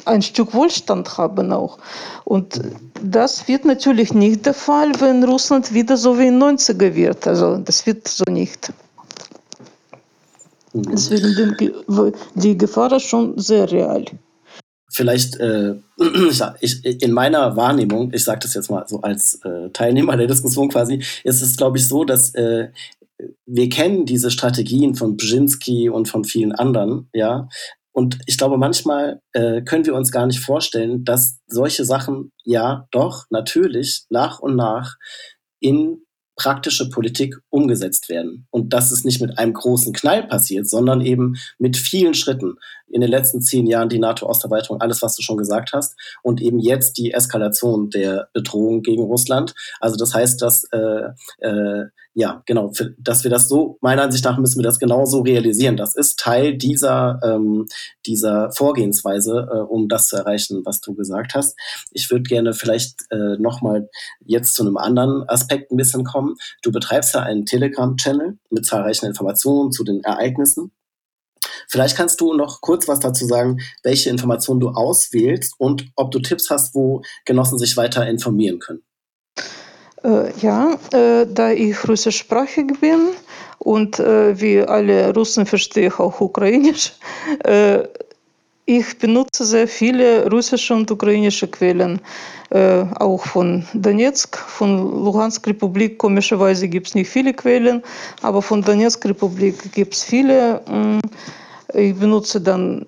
[0.05, 1.79] ein Stück Wohlstand haben auch.
[2.25, 2.61] Und
[3.01, 7.29] das wird natürlich nicht der Fall, wenn Russland wieder so wie in 90er wird.
[7.29, 8.73] Also das wird so nicht.
[10.73, 11.57] Deswegen
[12.35, 14.05] die Gefahr ist schon sehr real.
[14.91, 15.75] Vielleicht äh,
[16.61, 20.69] ich, in meiner Wahrnehmung, ich sage das jetzt mal so als äh, Teilnehmer der Diskussion
[20.69, 22.69] quasi, ist es, glaube ich, so, dass äh,
[23.47, 27.49] wir kennen diese Strategien von Brzezinski und von vielen anderen, ja.
[27.93, 32.87] Und ich glaube, manchmal äh, können wir uns gar nicht vorstellen, dass solche Sachen ja
[32.91, 34.97] doch natürlich nach und nach
[35.61, 36.06] in
[36.37, 38.47] praktische Politik umgesetzt werden.
[38.51, 42.57] Und dass es nicht mit einem großen Knall passiert, sondern eben mit vielen Schritten.
[42.89, 45.97] In den letzten zehn Jahren die NATO-Osterweiterung, alles, was du schon gesagt hast.
[46.23, 49.55] Und eben jetzt die Eskalation der Bedrohung gegen Russland.
[49.81, 51.87] Also das heißt, dass, äh, äh,
[52.19, 55.77] ja, genau, für, dass wir das so, meiner Ansicht nach müssen wir das genauso realisieren.
[55.77, 57.67] Das ist Teil dieser, ähm,
[58.07, 61.59] dieser Vorgehensweise, äh, um das zu erreichen, was du gesagt hast.
[61.91, 63.91] Ich würde gerne vielleicht äh, nochmal
[64.25, 66.37] jetzt zu einem anderen Aspekt ein bisschen kommen.
[66.63, 70.73] Du betreibst ja einen Telegram-Channel mit zahlreichen Informationen zu den Ereignissen.
[71.69, 76.21] Vielleicht kannst du noch kurz was dazu sagen, welche Informationen du auswählst und ob du
[76.21, 78.86] Tipps hast, wo Genossen sich weiter informieren können.
[80.07, 83.09] Äh, ja, äh, da ich russischsprachig bin
[83.59, 86.93] und äh, wie alle Russen verstehe ich auch Ukrainisch,
[88.69, 92.01] ich benutze sehr viele russische und ukrainische Quellen,
[92.51, 95.99] auch von Donetsk, von Luhansk-Republik.
[95.99, 97.83] Komischerweise gibt es nicht viele Quellen,
[98.23, 100.61] aber von Donetsk-Republik gibt es viele.
[100.69, 100.99] Mm,
[101.75, 102.87] ich benutze dann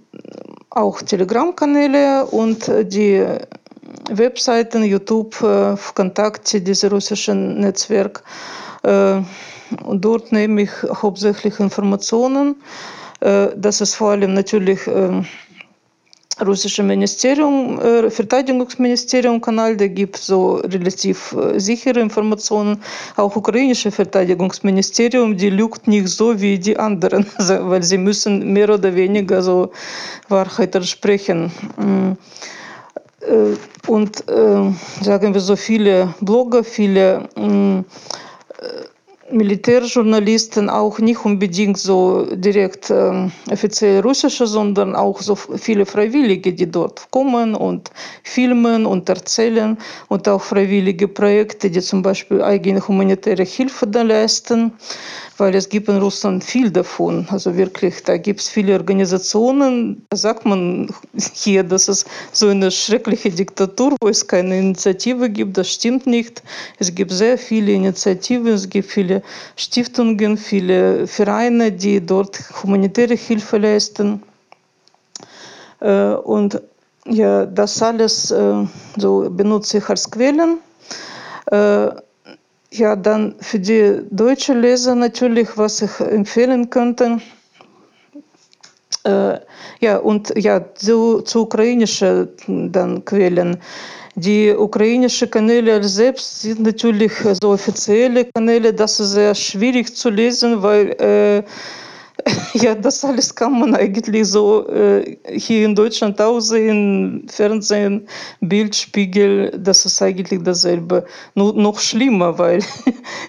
[0.70, 3.24] auch Telegram-Kanäle und die
[4.10, 8.22] Webseiten, YouTube, äh, Kontakte, diese russischen Netzwerk.
[8.82, 10.70] Dort nehme ich
[11.02, 12.56] hauptsächlich Informationen.
[13.20, 14.80] Das ist vor allem natürlich
[16.40, 17.78] russische Ministerium,
[18.10, 22.80] Verteidigungsministerium Kanal, der gibt so relativ sichere Informationen.
[23.16, 28.94] Auch ukrainische Verteidigungsministerium, die lügt nicht so wie die anderen, weil sie müssen mehr oder
[28.94, 29.72] weniger so
[30.28, 31.50] Wahrheit sprechen.
[33.28, 33.56] Äh,
[33.90, 37.80] und äh, sagen wir so viele Blogger, viele mm,
[39.30, 46.70] Militärjournalisten auch nicht unbedingt so direkt äh, offiziell russische, sondern auch so viele Freiwillige, die
[46.70, 47.90] dort kommen und
[48.22, 49.76] filmen und erzählen
[50.08, 54.72] und auch freiwillige Projekte, die zum Beispiel eigene humanitäre Hilfe da leisten
[55.38, 57.26] weil es gibt in Russland viel davon.
[57.30, 60.92] Also wirklich, da gibt es viele Organisationen, da sagt man
[61.32, 66.42] hier, dass es so eine schreckliche Diktatur, wo es keine Initiative gibt, das stimmt nicht.
[66.78, 69.17] Es gibt sehr viele Initiativen, es gibt viele
[69.56, 74.22] Stiftungen, viele Vereine, die dort humanitäre Hilfe leisten.
[75.80, 76.60] Äh, und
[77.06, 80.58] ja, das alles äh, so benutze ich als Quellen.
[81.50, 81.88] Äh,
[82.70, 87.20] ja, dann für die deutsche Leser natürlich, was ich empfehlen könnte.
[89.80, 93.56] Ja, und ja, zu, zu ukrainischen dann Quellen.
[94.20, 100.60] Die ukrainischen Kanäle selbst sind natürlich so offizielle Kanäle, das ist sehr schwierig zu lesen,
[100.60, 101.42] weil äh,
[102.54, 108.08] Ja, das alles kann man eigentlich so äh, hier in Deutschland auch sehen, Fernsehen,
[108.40, 111.04] Bildspiegel, das ist eigentlich dasselbe.
[111.34, 112.60] Nur noch schlimmer, weil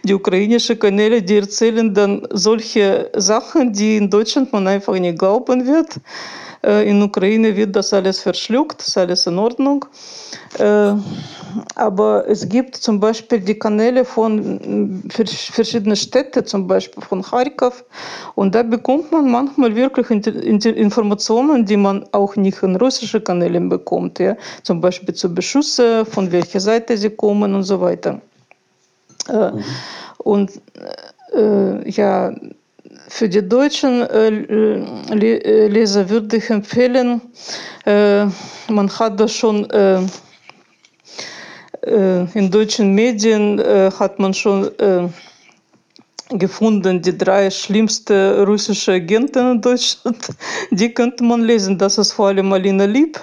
[0.04, 5.66] die ukrainischen Kanäle, die erzählen dann solche Sachen, die in Deutschland man einfach nicht glauben
[5.66, 6.00] wird.
[6.62, 9.86] In Ukraine wird das alles verschluckt, ist alles in Ordnung.
[11.76, 17.86] Aber es gibt zum Beispiel die Kanäle von verschiedenen Städten, zum Beispiel von Kharkov.
[18.36, 24.20] Und da bekommt man manchmal wirklich Informationen, die man auch nicht in russischen Kanälen bekommt.
[24.20, 24.36] Ja?
[24.64, 28.20] Zum Beispiel zu Beschüsse, von welcher Seite sie kommen und so weiter.
[29.32, 29.64] Mhm.
[30.18, 30.52] Und
[31.34, 32.34] äh, ja,
[33.10, 34.30] für die deutschen äh,
[35.68, 37.22] Leser würde ich empfehlen,
[37.86, 38.26] äh,
[38.70, 40.02] man hat das schon äh,
[42.34, 44.70] in deutschen Medien hat man schon
[46.32, 50.18] gefunden, die drei schlimmsten russischen Agenten in Deutschland.
[50.72, 51.78] Die könnte man lesen.
[51.78, 53.18] Das ist vor allem Alina Lieb.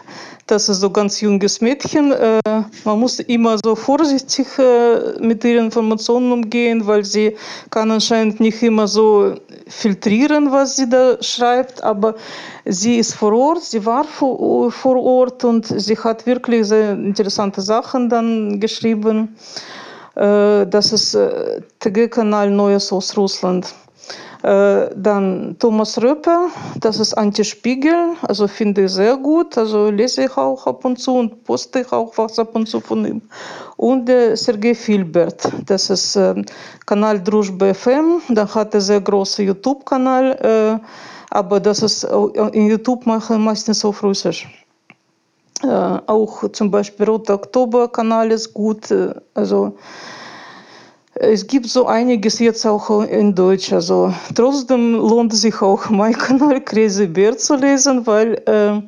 [0.46, 2.14] Das ist so ganz junges Mädchen.
[2.84, 4.46] Man muss immer so vorsichtig
[5.18, 7.36] mit ihren Informationen umgehen, weil sie
[7.70, 9.34] kann anscheinend nicht immer so
[9.66, 12.14] filtrieren, was sie da schreibt, aber
[12.64, 17.60] sie ist vor Ort, sie war vor, vor Ort und sie hat wirklich sehr interessante
[17.60, 19.36] Sachen dann geschrieben.
[20.14, 21.18] Das ist
[21.80, 23.74] TG-Kanal Neues aus Russland.
[24.46, 30.68] Dann Thomas Röper, das ist Anti-Spiegel, also finde ich sehr gut, also lese ich auch
[30.68, 33.22] ab und zu und poste ich auch was ab und zu von ihm.
[33.76, 36.44] Und der Sergei Filbert, das ist äh,
[36.86, 40.86] Kanal Družba FM, da hat er sehr großen YouTube-Kanal, äh,
[41.30, 44.46] aber das ist in YouTube mache meistens auf Russisch.
[45.64, 45.66] Äh,
[46.06, 48.94] auch zum Beispiel Roter Oktober-Kanal ist gut,
[49.34, 49.76] also
[51.18, 53.72] es gibt so einiges jetzt auch in Deutsch.
[53.72, 58.80] Also trotzdem lohnt sich auch mein Kanal Crazy Bear zu lesen, weil äh,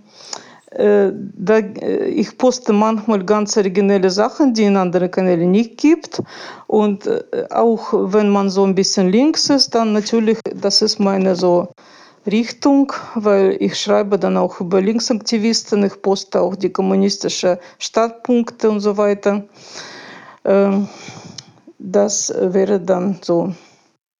[0.70, 6.20] Äh, da, äh, ich poste manchmal ganz originelle Sachen, die in anderen Kanälen nicht gibt.
[6.66, 11.34] Und äh, auch wenn man so ein bisschen links ist, dann natürlich, das ist meine
[11.34, 11.68] so
[12.26, 18.80] Richtung, weil ich schreibe dann auch über Linksaktivisten, ich poste auch die kommunistischen Startpunkte und
[18.80, 19.44] so weiter.
[20.44, 20.86] Ähm,
[21.78, 23.54] das wäre dann so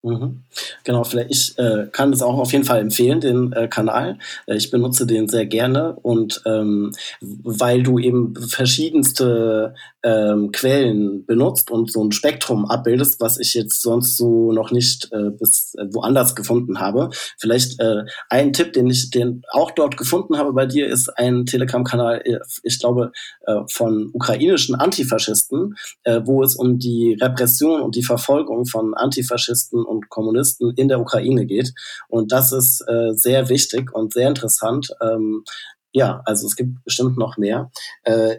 [0.03, 0.43] Mhm.
[0.83, 4.17] Genau, vielleicht ich äh, kann es auch auf jeden Fall empfehlen, den äh, Kanal.
[4.47, 6.91] Äh, ich benutze den sehr gerne und ähm,
[7.21, 13.81] weil du eben verschiedenste ähm, Quellen benutzt und so ein Spektrum abbildest, was ich jetzt
[13.81, 17.09] sonst so noch nicht äh, bis äh, woanders gefunden habe.
[17.37, 21.45] Vielleicht äh, ein Tipp, den ich den auch dort gefunden habe bei dir, ist ein
[21.45, 22.23] Telegram-Kanal,
[22.63, 23.11] ich glaube,
[23.71, 25.75] von ukrainischen Antifaschisten,
[26.23, 31.45] wo es um die Repression und die Verfolgung von Antifaschisten und Kommunisten in der Ukraine
[31.45, 31.73] geht.
[32.07, 34.89] Und das ist äh, sehr wichtig und sehr interessant.
[35.01, 35.43] Ähm,
[35.91, 37.71] ja, also es gibt bestimmt noch mehr.
[38.03, 38.37] Äh,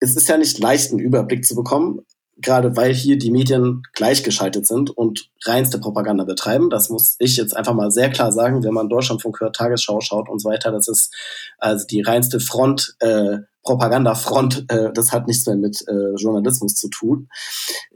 [0.00, 2.00] es ist ja nicht leicht, einen Überblick zu bekommen,
[2.36, 6.70] gerade weil hier die Medien gleichgeschaltet sind und reinste Propaganda betreiben.
[6.70, 10.28] Das muss ich jetzt einfach mal sehr klar sagen, wenn man Deutschlandfunk hört, Tagesschau schaut
[10.28, 10.70] und so weiter.
[10.70, 11.14] Das ist
[11.58, 14.66] also die reinste Front, äh, Propagandafront.
[14.68, 17.28] Äh, das hat nichts mehr mit äh, Journalismus zu tun.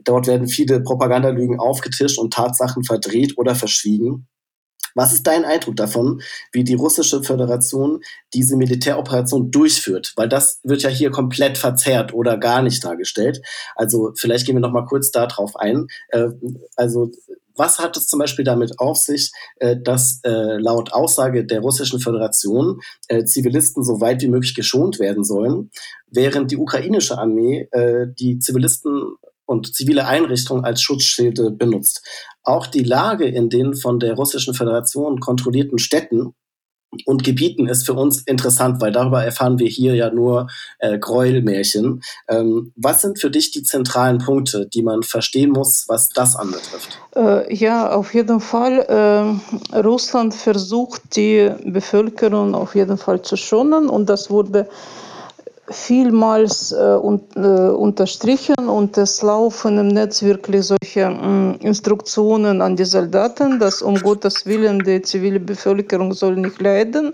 [0.03, 4.27] Dort werden viele Propagandalügen aufgetischt und Tatsachen verdreht oder verschwiegen.
[4.95, 8.01] Was ist dein Eindruck davon, wie die russische Föderation
[8.33, 10.13] diese Militäroperation durchführt?
[10.15, 13.41] Weil das wird ja hier komplett verzerrt oder gar nicht dargestellt.
[13.75, 15.87] Also vielleicht gehen wir noch mal kurz darauf ein.
[16.09, 16.29] Äh,
[16.75, 17.11] also
[17.55, 21.99] was hat es zum Beispiel damit auf sich, äh, dass äh, laut Aussage der Russischen
[21.99, 22.79] Föderation
[23.25, 25.69] Zivilisten so weit wie möglich geschont werden sollen,
[26.07, 27.67] während die ukrainische Armee
[28.17, 29.15] die Zivilisten
[29.51, 32.03] und zivile Einrichtungen als Schutzschilde benutzt.
[32.43, 36.33] Auch die Lage in den von der Russischen Föderation kontrollierten Städten
[37.05, 40.47] und Gebieten ist für uns interessant, weil darüber erfahren wir hier ja nur
[40.79, 42.01] äh, Gräuelmärchen.
[42.27, 46.99] Ähm, was sind für dich die zentralen Punkte, die man verstehen muss, was das anbetrifft?
[47.15, 49.39] Äh, ja, auf jeden Fall.
[49.73, 54.67] Äh, Russland versucht, die Bevölkerung auf jeden Fall zu schonen und das wurde
[55.71, 62.75] vielmals äh, un, äh, unterstrichen und es laufen im Netz wirklich solche äh, Instruktionen an
[62.75, 67.13] die Soldaten, dass um Gottes Willen die zivile Bevölkerung soll nicht leiden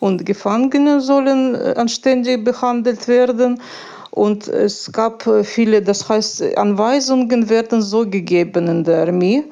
[0.00, 3.60] und Gefangene sollen äh, anständig behandelt werden.
[4.10, 9.44] Und es gab äh, viele, das heißt, Anweisungen werden so gegeben in der Armee.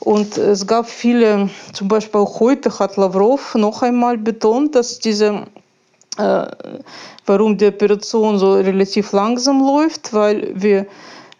[0.00, 5.44] Und es gab viele, zum Beispiel auch heute hat Lavrov noch einmal betont, dass diese
[6.16, 10.86] warum die Operation so relativ langsam läuft, weil wir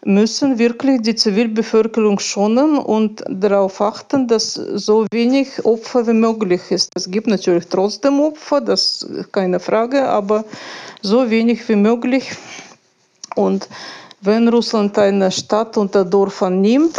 [0.05, 6.91] müssen wirklich die Zivilbevölkerung schonen und darauf achten, dass so wenig Opfer wie möglich ist.
[6.95, 10.45] Es gibt natürlich trotzdem Opfer, das ist keine Frage, aber
[11.01, 12.31] so wenig wie möglich.
[13.35, 13.67] Und
[14.21, 16.95] wenn Russland eine Stadt oder Dorf annimmt,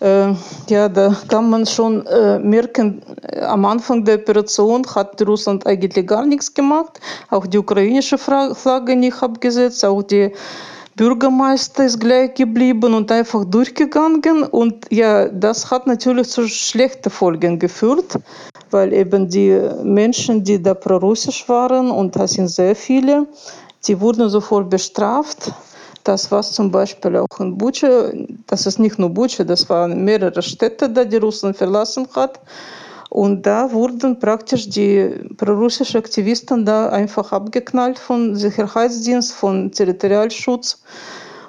[0.00, 6.06] ja, da kann man schon äh, merken, äh, am Anfang der Operation hat Russland eigentlich
[6.06, 10.32] gar nichts gemacht, auch die ukrainische Flagge nicht abgesetzt, auch die
[10.96, 14.44] Bürgermeister ist gleich geblieben und einfach durchgegangen.
[14.44, 18.18] Und ja, das hat natürlich zu schlechten Folgen geführt,
[18.70, 23.26] weil eben die Menschen, die da pro-russisch waren, und das sind sehr viele,
[23.86, 25.52] die wurden sofort bestraft.
[26.06, 28.12] Das war zum Beispiel auch in Butscha,
[28.46, 32.38] das ist nicht nur Butscha, das waren mehrere Städte, da die Russland verlassen hat.
[33.10, 40.80] Und da wurden praktisch die prorussischen Aktivisten da einfach abgeknallt von Sicherheitsdienst, von Territorialschutz.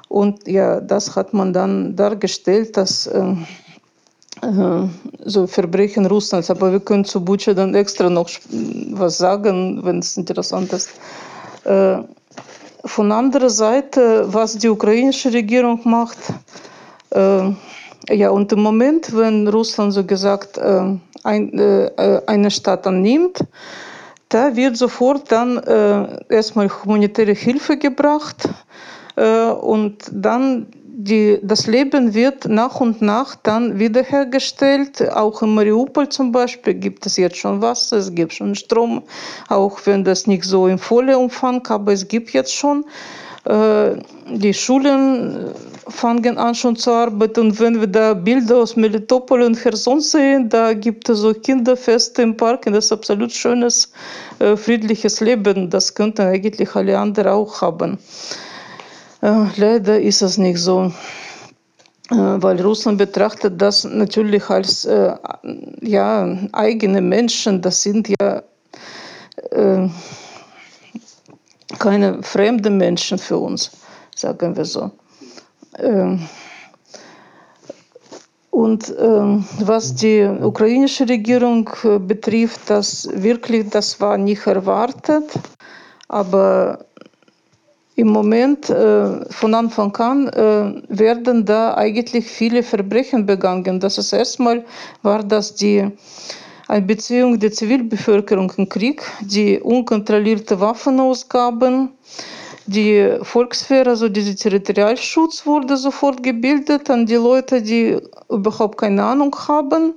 [0.10, 3.36] Und ja, das hat man dann dargestellt, dass äh,
[4.42, 4.88] äh,
[5.24, 6.50] so Verbrechen Russlands.
[6.50, 8.30] Aber wir können zu Butscha dann extra noch
[8.92, 10.90] was sagen, wenn es interessant ist.
[11.64, 12.00] Äh,
[12.88, 16.18] von anderer Seite, was die ukrainische Regierung macht,
[17.12, 17.52] äh,
[18.10, 23.40] ja, und im Moment, wenn Russland so gesagt äh, ein, äh, eine Stadt annimmt,
[24.30, 28.48] da wird sofort dann äh, erstmal humanitäre Hilfe gebracht
[29.16, 30.68] äh, und dann
[31.00, 35.12] die, das Leben wird nach und nach dann wiederhergestellt.
[35.12, 39.04] Auch in Mariupol zum Beispiel gibt es jetzt schon Wasser, es gibt schon Strom,
[39.48, 42.84] auch wenn das nicht so im vollen Umfang, aber es gibt jetzt schon.
[43.46, 45.54] Äh, die Schulen
[45.88, 50.50] fangen an schon zu arbeiten und wenn wir da Bilder aus Melitopol und Cherson sehen,
[50.50, 53.92] da gibt es so Kinderfeste im Park und das ist absolut schönes,
[54.40, 55.70] äh, friedliches Leben.
[55.70, 58.00] Das könnten eigentlich alle anderen auch haben.
[59.22, 60.92] Äh, leider ist es nicht so,
[62.12, 65.16] äh, weil Russland betrachtet das natürlich als äh,
[65.82, 67.62] ja, eigene Menschen.
[67.62, 68.44] Das sind ja
[71.80, 73.72] keine fremden Menschen für uns,
[74.16, 74.92] sagen wir so.
[75.78, 76.28] Ähm,
[78.52, 81.70] und ähm, was die ukrainische Regierung
[82.08, 85.32] betrifft, das wirklich, das war nicht erwartet,
[86.08, 86.87] aber
[87.98, 93.80] im Moment, äh, von Anfang an, äh, werden da eigentlich viele Verbrechen begangen.
[93.80, 94.64] Das ist erstmal
[95.02, 95.90] war das die
[96.68, 101.90] Einbeziehung der Zivilbevölkerung im Krieg, die unkontrollierte Waffenausgaben,
[102.68, 107.98] die Volkswehr, also dieser Territorialschutz wurde sofort gebildet an die Leute, die
[108.30, 109.96] überhaupt keine Ahnung haben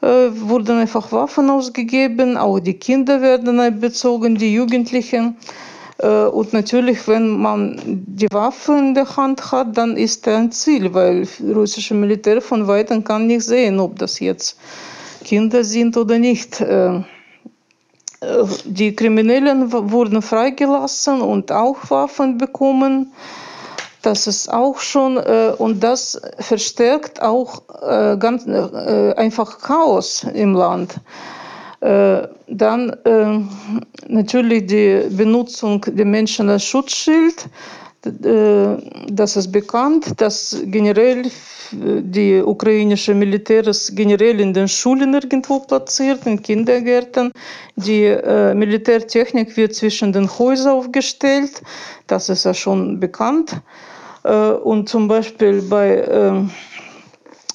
[0.00, 5.36] äh, wurden einfach Waffen ausgegeben, auch die Kinder werden einbezogen, die Jugendlichen.
[5.98, 10.52] Äh, und natürlich, wenn man die Waffe in der Hand hat, dann ist er ein
[10.52, 14.58] Ziel, weil russische Militär von weitem kann nicht sehen, ob das jetzt
[15.24, 16.60] Kinder sind oder nicht.
[16.60, 17.02] Äh, äh,
[18.64, 23.12] die Kriminellen wurden freigelassen und auch Waffen bekommen.
[24.02, 27.62] Das ist auch schon, und das verstärkt auch
[28.18, 30.96] ganz einfach Chaos im Land.
[31.84, 33.40] Äh, dann äh,
[34.08, 37.46] natürlich die Benutzung der Menschen als Schutzschild.
[38.06, 38.76] Äh,
[39.12, 41.24] das ist bekannt, dass generell
[41.72, 47.32] die ukrainische Militär ist generell in den Schulen irgendwo platziert, in Kindergärten.
[47.76, 48.16] Die
[48.54, 51.62] Militärtechnik wird zwischen den Häusern aufgestellt.
[52.06, 53.60] Das ist ja schon bekannt.
[54.22, 56.44] Und zum Beispiel bei äh,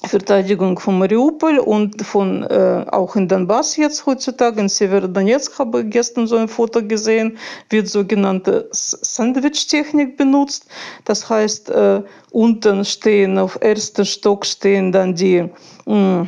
[0.04, 5.90] Verteidigung von Mariupol und von äh, auch in Donbass jetzt heutzutage, in Severodonetsk habe ich
[5.90, 7.36] gestern so ein Foto gesehen,
[7.68, 10.66] wird sogenannte Sandwich-Technik benutzt.
[11.04, 15.48] Das heißt, äh, unten stehen, auf ersten Stock stehen dann die
[15.86, 16.26] mh,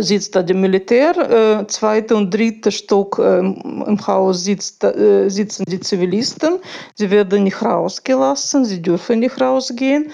[0.00, 1.16] sitzt da der Militär,
[1.60, 6.58] äh, zweiter und dritter Stock äh, im Haus sitzt, äh, sitzen die Zivilisten.
[6.94, 10.10] Sie werden nicht rausgelassen, sie dürfen nicht rausgehen.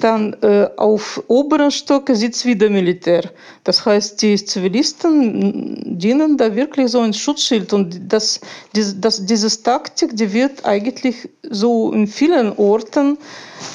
[0.00, 3.30] Dann äh, auf oberen Stock sitzt wieder Militär.
[3.64, 7.72] Das heißt, die Zivilisten dienen da wirklich so ein Schutzschild.
[7.72, 8.40] Und das,
[8.72, 13.18] das, diese Taktik, die wird eigentlich so in vielen Orten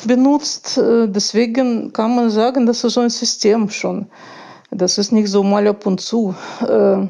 [0.05, 0.78] benutzt.
[0.78, 4.07] Äh, deswegen kann man sagen, das ist so ein System schon.
[4.72, 6.36] Das ist nicht so mal ab und zu.
[6.62, 7.08] Äh,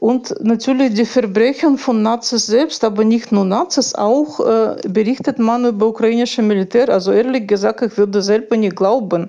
[0.00, 5.66] und natürlich die Verbrechen von Nazis selbst, aber nicht nur Nazis, auch äh, berichtet man
[5.66, 6.88] über ukrainische Militär.
[6.88, 9.28] Also ehrlich gesagt, ich würde selber nicht glauben.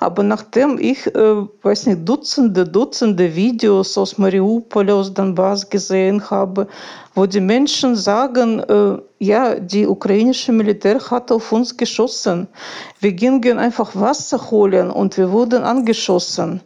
[0.00, 6.66] Aber nachdem ich, äh, weiß nicht, Dutzende, Dutzende Videos aus Mariupol, aus Donbass gesehen habe,
[7.14, 12.48] wo die Menschen sagen, äh, ja, die ukrainische Militär hat auf uns geschossen.
[12.98, 16.62] Wir gingen einfach Wasser holen und wir wurden angeschossen.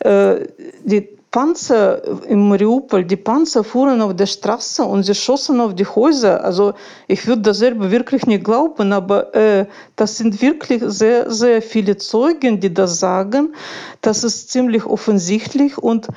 [0.00, 0.40] Äh,
[0.84, 5.86] die Panzer in Mariupol, die Panzer fuhren auf der Straße und sie schossen auf die
[5.86, 6.44] Häuser.
[6.44, 6.74] Also
[7.08, 9.66] ich würde das selber wirklich nicht glauben, aber äh,
[9.96, 13.54] das sind wirklich sehr, sehr viele Zeugen, die das sagen.
[14.02, 16.08] Das ist ziemlich offensichtlich und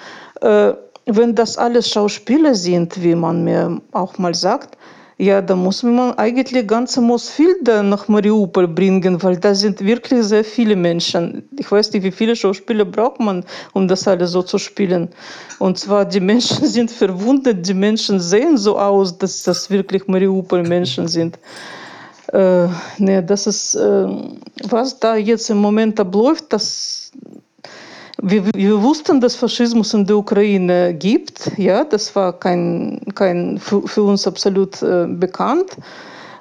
[0.42, 0.74] äh,
[1.06, 4.78] wenn das alles Schauspieler sind, wie man mir auch mal sagt,
[5.18, 10.44] ja, da muss man eigentlich ganze Mosfilter nach Mariupol bringen, weil da sind wirklich sehr
[10.44, 11.48] viele Menschen.
[11.58, 15.10] Ich weiß nicht, wie viele Schauspieler braucht man, um das alles so zu spielen.
[15.60, 21.08] Und zwar, die Menschen sind verwundet, die Menschen sehen so aus, dass das wirklich Mariupol-Menschen
[21.08, 21.40] sind.
[22.34, 24.08] Äh, ne, das ist, äh,
[24.70, 27.12] was da jetzt im Moment abläuft, das
[28.28, 31.52] wir, wir, wussten, dass Faschismus in der Ukraine gibt.
[31.58, 35.78] Ja, das war kein, kein für, für uns absolut äh, bekannt.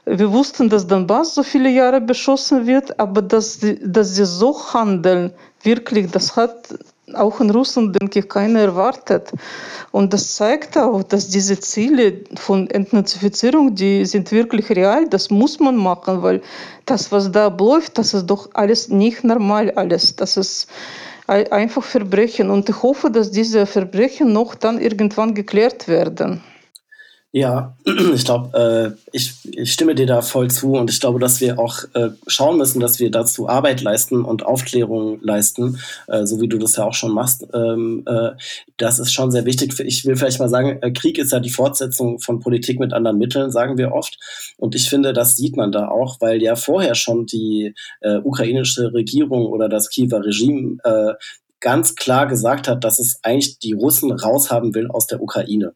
[0.07, 5.33] Wir wussten, dass Donbass so viele Jahre beschossen wird, aber dass, dass sie so handeln,
[5.63, 6.75] wirklich, das hat
[7.13, 9.31] auch in Russland, denke ich, keiner erwartet.
[9.93, 15.61] Und das zeigt auch, dass diese Ziele von Entnazifizierung, die sind wirklich real, das muss
[15.61, 16.43] man machen, weil
[16.87, 20.17] das, was da läuft, das ist doch alles nicht normal alles.
[20.17, 20.67] Das ist
[21.27, 22.51] einfach Verbrechen.
[22.51, 26.43] Und ich hoffe, dass diese Verbrechen noch dann irgendwann geklärt werden.
[27.37, 27.77] Ja,
[28.15, 31.59] ich glaube, äh, ich, ich, stimme dir da voll zu und ich glaube, dass wir
[31.59, 36.47] auch äh, schauen müssen, dass wir dazu Arbeit leisten und Aufklärung leisten, äh, so wie
[36.47, 37.45] du das ja auch schon machst.
[37.53, 38.31] Ähm, äh,
[38.77, 39.75] das ist schon sehr wichtig.
[39.81, 43.19] Ich will vielleicht mal sagen, äh, Krieg ist ja die Fortsetzung von Politik mit anderen
[43.19, 44.17] Mitteln, sagen wir oft.
[44.57, 48.95] Und ich finde, das sieht man da auch, weil ja vorher schon die äh, ukrainische
[48.95, 50.79] Regierung oder das Kiewer Regime
[51.61, 55.75] ganz klar gesagt hat, dass es eigentlich die Russen raushaben will aus der Ukraine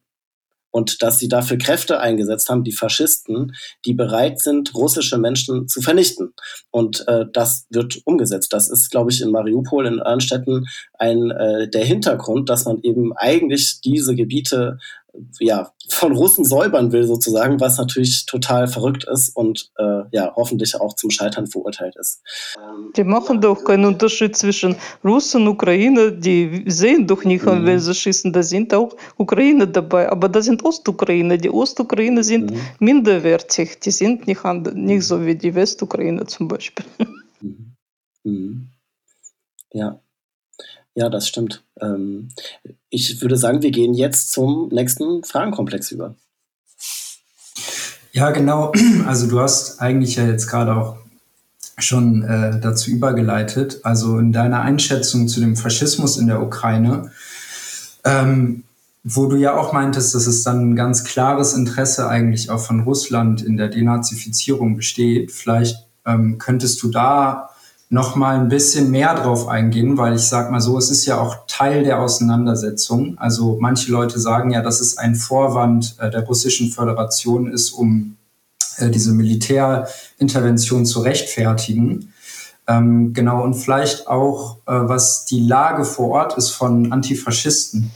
[0.71, 3.53] und dass sie dafür Kräfte eingesetzt haben, die Faschisten,
[3.85, 6.33] die bereit sind, russische Menschen zu vernichten.
[6.71, 8.53] Und äh, das wird umgesetzt.
[8.53, 12.81] Das ist, glaube ich, in Mariupol, in anderen Städten ein, äh, der Hintergrund, dass man
[12.83, 14.77] eben eigentlich diese Gebiete
[15.39, 20.79] ja, von Russen säubern will, sozusagen, was natürlich total verrückt ist und äh, ja, hoffentlich
[20.79, 22.21] auch zum Scheitern verurteilt ist.
[22.95, 26.11] Die machen doch keinen Unterschied zwischen Russen und Ukraine.
[26.11, 28.31] Die sehen doch nicht, an wen sie schießen.
[28.33, 30.09] Da sind auch Ukraine dabei.
[30.09, 31.37] Aber da sind Ostukraine.
[31.37, 32.59] Die Ostukraine sind Mhm.
[32.79, 33.79] minderwertig.
[33.79, 34.43] Die sind nicht,
[34.75, 36.85] nicht so wie die Westukraine zum Beispiel.
[37.41, 37.75] Mhm.
[38.23, 38.69] Mhm.
[39.71, 39.99] Ja.
[40.95, 41.63] Ja, das stimmt.
[41.79, 42.29] Ähm,
[42.89, 46.15] ich würde sagen, wir gehen jetzt zum nächsten Fragenkomplex über.
[48.11, 48.71] Ja, genau.
[49.05, 50.97] Also du hast eigentlich ja jetzt gerade auch
[51.77, 53.79] schon äh, dazu übergeleitet.
[53.83, 57.11] Also in deiner Einschätzung zu dem Faschismus in der Ukraine,
[58.03, 58.63] ähm,
[59.03, 62.81] wo du ja auch meintest, dass es dann ein ganz klares Interesse eigentlich auch von
[62.81, 65.31] Russland in der Denazifizierung besteht.
[65.31, 67.49] Vielleicht ähm, könntest du da
[67.89, 71.19] noch mal ein bisschen mehr drauf eingehen, weil ich sag mal so, es ist ja
[71.19, 73.17] auch Teil der Auseinandersetzung.
[73.17, 78.15] Also manche Leute sagen ja, dass es ein Vorwand äh, der russischen Föderation ist, um
[78.77, 82.13] äh, diese Militärintervention zu rechtfertigen.
[82.67, 87.89] Ähm, genau, und vielleicht auch, äh, was die Lage vor Ort ist von Antifaschisten.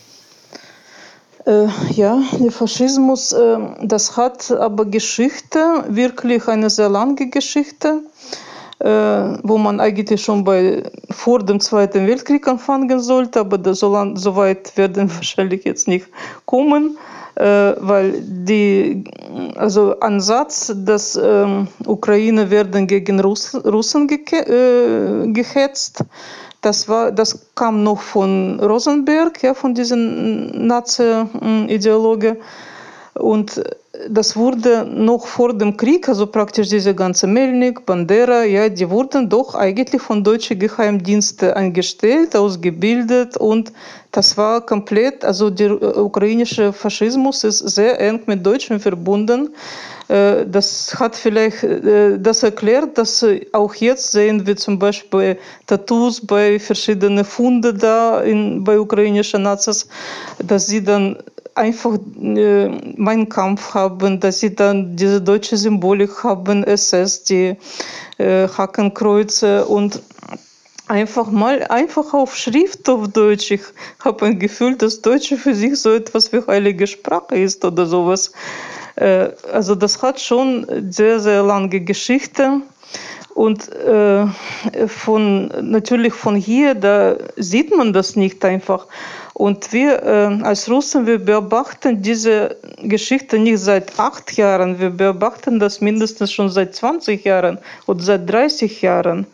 [1.46, 8.02] Äh, ja, der Faschismus, äh, das hat aber Geschichte, wirklich eine sehr lange Geschichte,
[8.84, 14.17] wo man eigentlich schon bei, vor dem Zweiten Weltkrieg anfangen sollte, aber da so, lang,
[14.17, 16.07] so weit werden wahrscheinlich jetzt nicht
[16.45, 16.97] kommen,
[17.36, 19.05] weil die
[19.55, 21.17] also Ansatz, dass
[21.86, 26.03] Ukraine werden gegen Russ, Russen äh, gehetzt,
[26.63, 32.38] das, war, das kam noch von Rosenberg, ja, von diesem Nazi-Ideologe.
[33.15, 33.61] Und
[34.10, 39.30] das wurde noch vor dem Krieg, also praktisch diese ganze Melnik, Bandera, ja, die wurden
[39.30, 43.72] doch eigentlich von deutschen Geheimdiensten eingestellt, ausgebildet und
[44.12, 49.50] das war komplett, also der ukrainische Faschismus ist sehr eng mit Deutschen verbunden.
[50.08, 51.66] Das hat vielleicht
[52.20, 58.64] das erklärt, dass auch jetzt sehen wir zum Beispiel Tattoos bei verschiedenen Funden da in,
[58.64, 59.88] bei ukrainischen Nazis,
[60.38, 61.18] dass sie dann
[61.56, 67.58] einfach äh, meinen Kampf haben, dass sie dann diese deutsche Symbolik haben, SS, die
[68.18, 70.01] äh, Hakenkreuze und
[70.88, 73.51] einfach mal einfach auf Schrift auf Deutsch.
[73.51, 73.62] Ich
[74.04, 78.32] habe ein Gefühl, dass Deutsche für sich so etwas wie heilige Sprache ist oder sowas.
[78.95, 82.62] Äh, also das hat schon sehr, sehr lange Geschichte.
[83.34, 84.27] Und äh,
[84.88, 88.88] von, natürlich von hier, da sieht man das nicht einfach.
[89.34, 95.59] Und wir äh, als Russen, wir beobachten diese Geschichte nicht seit acht Jahren, wir beobachten
[95.59, 97.57] das mindestens schon seit 20 Jahren
[97.88, 99.25] oder seit 30 Jahren.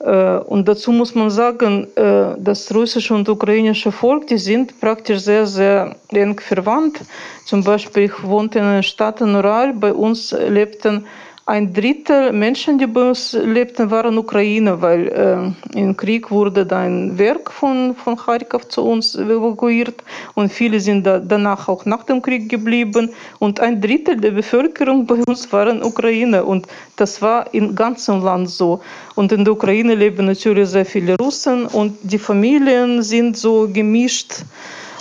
[0.00, 5.20] Äh, und dazu muss man sagen, äh, das russische und ukrainische Volk, die sind praktisch
[5.20, 7.00] sehr, sehr eng verwandt.
[7.44, 11.04] Zum Beispiel, ich wohnte in einer Stadt in Ural, bei uns lebten
[11.48, 17.18] ein Drittel Menschen, die bei uns lebten, waren Ukrainer, weil äh, im Krieg wurde ein
[17.18, 22.20] Werk von, von Kharkov zu uns evakuiert und viele sind da danach auch nach dem
[22.20, 27.74] Krieg geblieben und ein Drittel der Bevölkerung bei uns waren Ukrainer und das war im
[27.74, 28.80] ganzen Land so.
[29.14, 34.44] Und in der Ukraine leben natürlich sehr viele Russen und die Familien sind so gemischt.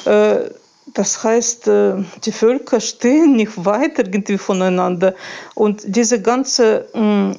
[0.05, 0.49] Äh,
[0.97, 5.13] das heißt, die Völker stehen nicht weit irgendwie voneinander.
[5.53, 6.87] Und diese ganze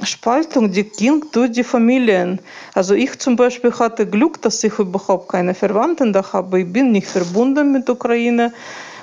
[0.02, 2.40] Spaltung, die ging durch die Familien.
[2.74, 6.60] Also ich zum Beispiel hatte Glück, dass ich überhaupt keine Verwandten da habe.
[6.60, 8.52] Ich bin nicht verbunden mit Ukraine.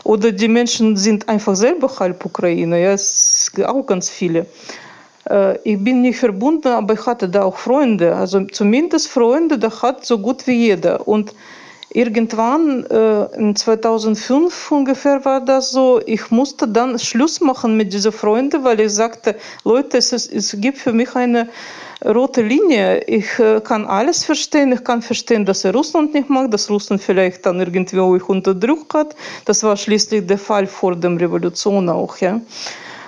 [0.06, 2.82] Oder die Menschen sind einfach selber halb Ukraine.
[2.82, 4.46] Ja, es gibt auch ganz viele.
[5.64, 8.16] Ich bin nicht verbunden, aber ich hatte da auch Freunde.
[8.16, 11.08] Also zumindest Freunde, da hat so gut wie jeder.
[11.08, 11.34] Und
[11.96, 18.12] irgendwann äh, in 2005 ungefähr war das so, ich musste dann Schluss machen mit diesen
[18.12, 21.48] Freunden, weil ich sagte, Leute, es, ist, es gibt für mich eine
[22.04, 23.02] rote Linie.
[23.06, 24.74] Ich äh, kann alles verstehen.
[24.74, 28.94] Ich kann verstehen, dass er Russland nicht mag, dass Russland vielleicht dann irgendwie euch unterdrückt
[28.94, 29.16] hat.
[29.46, 32.18] Das war schließlich der Fall vor der Revolution auch.
[32.18, 32.42] Ja.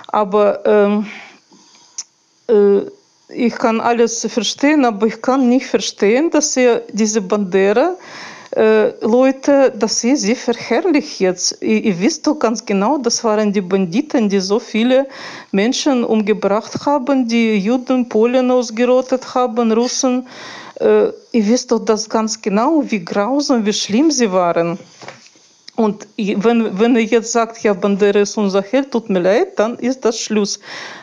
[0.08, 1.06] Aber ähm,
[2.48, 2.80] äh,
[3.28, 7.94] ich kann alles verstehen, aber ich kann nicht verstehen, dass ihr diese Bandera
[8.54, 11.60] Leute, dass ihr sie verherrlicht jetzt.
[11.60, 15.06] Ihr, ihr, wisst doch ganz genau, das waren die Banditen, die so viele
[15.52, 20.26] Menschen umgebracht haben, die Juden, Polen ausgerottet haben, Russen.
[20.80, 24.78] Äh, ihr wisst doch das ganz genau, wie grausam, wie schlimm sie waren.
[25.76, 29.78] Und wenn, wenn ihr jetzt sagt, ja, Bandera ist unser Held, tut mir leid, dann
[29.78, 30.58] ist das Schluss.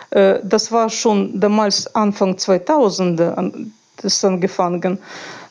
[0.10, 3.38] Äh, das war schon damals Anfang 2000er
[4.04, 5.00] ist angefangen.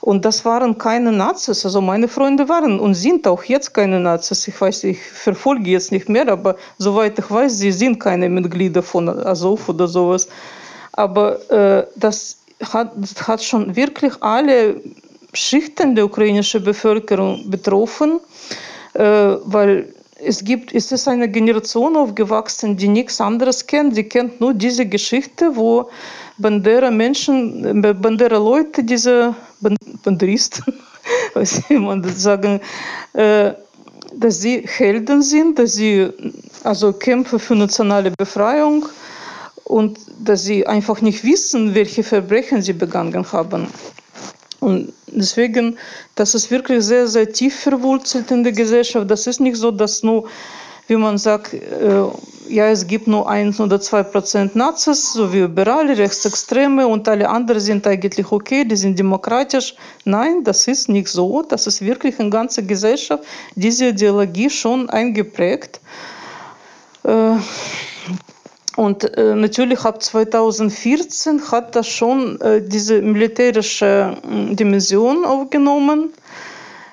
[0.00, 1.64] Und das waren keine Nazis.
[1.64, 4.46] Also meine Freunde waren und sind auch jetzt keine Nazis.
[4.48, 8.82] Ich weiß, ich verfolge jetzt nicht mehr, aber soweit ich weiß, sie sind keine Mitglieder
[8.82, 10.28] von Azov oder sowas.
[10.92, 12.92] Aber äh, das hat,
[13.26, 14.80] hat schon wirklich alle
[15.32, 18.20] Schichten der ukrainischen Bevölkerung betroffen,
[18.92, 19.02] äh,
[19.44, 19.92] weil
[20.24, 23.96] es gibt, es ist eine Generation aufgewachsen, die nichts anderes kennt.
[23.96, 25.90] Die kennt nur diese Geschichte, wo
[26.38, 29.34] Bandera Menschen, Bandera Leute, diese
[30.02, 30.64] Banderisten,
[31.34, 32.60] weiß man das sagen,
[33.12, 33.52] äh,
[34.16, 36.08] dass sie Helden sind, dass sie
[36.62, 38.86] also Kämpfer für nationale Befreiung
[39.64, 43.66] und dass sie einfach nicht wissen, welche Verbrechen sie begangen haben.
[44.64, 45.76] Und deswegen,
[46.14, 49.10] das ist wirklich sehr, sehr tief verwurzelt in der Gesellschaft.
[49.10, 50.26] Das ist nicht so, dass nur,
[50.86, 51.60] wie man sagt, äh,
[52.48, 57.28] ja, es gibt nur ein oder zwei Prozent Nazis, so wie überall, Rechtsextreme und alle
[57.28, 59.74] anderen sind eigentlich okay, die sind demokratisch.
[60.04, 61.42] Nein, das ist nicht so.
[61.42, 63.22] Das ist wirklich in ganzer Gesellschaft
[63.54, 65.80] diese Ideologie schon eingeprägt.
[67.02, 67.36] Äh,
[68.76, 76.12] und äh, natürlich ab 2014 hat das schon äh, diese militärische äh, Dimension aufgenommen.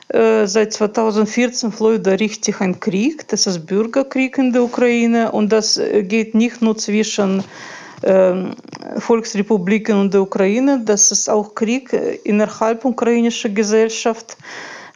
[0.10, 5.32] Äh, seit 2014 läuft da richtig ein Krieg, das ist Bürgerkrieg in der Ukraine.
[5.32, 7.44] Und das äh, geht nicht nur zwischen
[8.04, 8.56] ähm,
[8.98, 14.38] Volksrepubliken und der Ukraine, das ist auch Krieg äh, innerhalb ukrainischer Gesellschaft,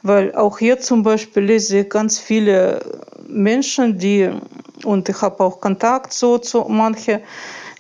[0.04, 2.80] weil auch hier zum Beispiel lese ich ganz viele
[3.28, 4.30] Menschen, die
[4.84, 7.22] und ich habe auch Kontakt so zu manchen,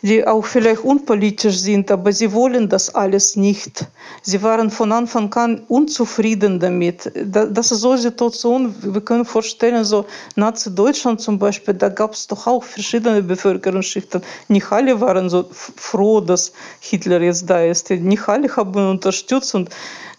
[0.05, 3.87] die auch vielleicht unpolitisch sind, aber sie wollen das alles nicht.
[4.21, 7.11] Sie waren von Anfang an unzufrieden damit.
[7.15, 12.27] Das ist so eine Situation, wir können vorstellen, so Nazi-Deutschland zum Beispiel, da gab es
[12.27, 14.21] doch auch verschiedene Bevölkerungsschichten.
[14.47, 17.89] Nicht alle waren so froh, dass Hitler jetzt da ist.
[17.89, 19.69] Nicht alle haben unterstützt und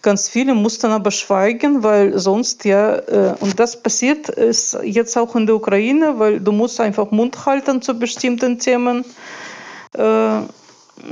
[0.01, 5.35] Ganz viele mussten aber schweigen, weil sonst ja, äh, und das passiert ist jetzt auch
[5.35, 9.03] in der Ukraine, weil du musst einfach Mund halten zu bestimmten Themen.
[9.97, 10.41] Äh,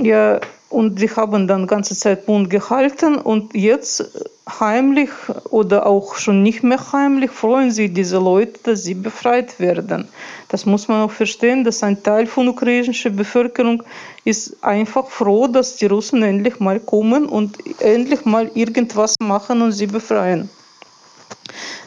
[0.01, 0.39] ja,
[0.75, 4.11] und die haben dann ganze Zeit Mund gehalten und jetzt
[4.59, 5.09] heimlich
[5.49, 10.09] oder auch schon nicht mehr heimlich freuen sich diese Leute, dass sie befreit werden.
[10.49, 13.83] Das muss man auch verstehen, dass ein Teil von ukrainischer Bevölkerung
[14.25, 19.71] ist einfach froh, dass die Russen endlich mal kommen und endlich mal irgendwas machen und
[19.71, 20.49] sie befreien.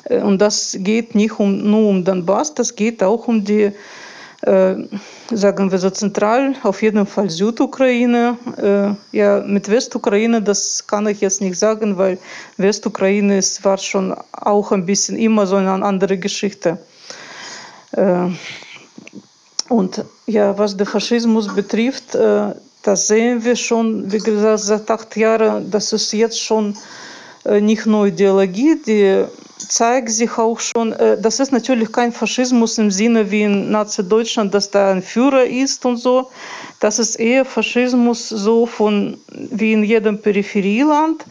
[0.04, 3.72] Äh, und das geht nicht um, nur um Donbass, das geht auch um die äh,
[4.40, 8.38] sagen wir so zentral, auf jeden Fall Südukraine.
[8.56, 12.18] Äh, ja, mit Westukraine, das kann ich jetzt nicht sagen, weil
[12.56, 16.78] Westukraine ist, war schon auch ein bisschen immer so eine andere Geschichte.
[17.92, 18.28] Äh,
[19.68, 25.16] und ja, was den Faschismus betrifft, äh, das sehen wir schon, wie gesagt, seit acht
[25.16, 26.76] Jahren, das ist jetzt schon
[27.44, 29.24] äh, nicht nur Ideologie, die
[29.58, 34.70] zeigt sich auch schon, das ist natürlich kein Faschismus im Sinne wie in Nazi-Deutschland, dass
[34.70, 36.30] da ein Führer ist und so.
[36.80, 41.24] Das ist eher Faschismus so von wie in jedem Peripherieland,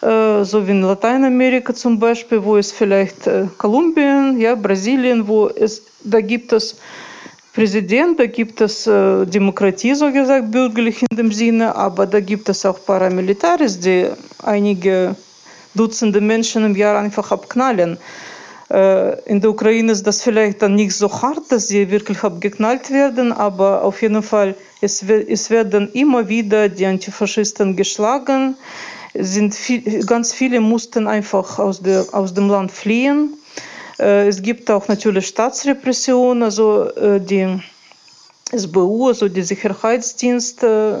[0.00, 6.20] so wie in Lateinamerika zum Beispiel, wo es vielleicht Kolumbien, ja, Brasilien, wo es, da
[6.20, 6.76] gibt es
[7.52, 12.64] Präsident, da gibt es Demokratie, so gesagt, bürgerlich in dem Sinne, aber da gibt es
[12.64, 14.06] auch Paramilitaris, die
[14.42, 15.16] einige
[15.74, 17.98] Dutzende Menschen im Jahr einfach abknallen.
[18.70, 22.90] Äh, in der Ukraine ist das vielleicht dann nicht so hart, dass sie wirklich abgeknallt
[22.90, 28.56] werden, aber auf jeden Fall, es, es werden immer wieder die Antifaschisten geschlagen.
[29.14, 33.38] Sind viel, ganz viele mussten einfach aus, der, aus dem Land fliehen.
[33.98, 37.60] Äh, es gibt auch natürlich Staatsrepression, also äh, die
[38.54, 40.98] SBU, also die Sicherheitsdienst äh,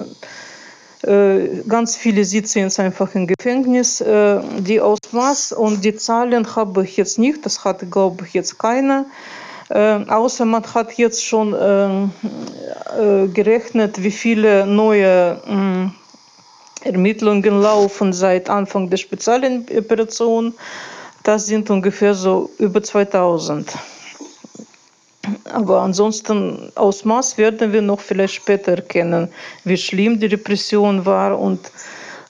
[1.68, 4.00] ganz viele sitzen jetzt einfach im Gefängnis.
[4.00, 8.58] Äh, die Ausmaß und die Zahlen habe ich jetzt nicht, das hat, glaube ich, jetzt
[8.58, 9.06] keiner.
[9.70, 11.52] Äh, außer man hat jetzt schon
[13.34, 15.40] gerechnet, wie viele neue
[16.82, 20.54] Ermittlungen laufen seit Anfang der speziellen Operation.
[21.22, 23.72] Das sind ungefähr so über 2000.
[25.52, 29.28] Aber ansonsten Ausmaß werden wir noch vielleicht später erkennen,
[29.64, 31.38] wie schlimm die Repression war.
[31.38, 31.70] Und,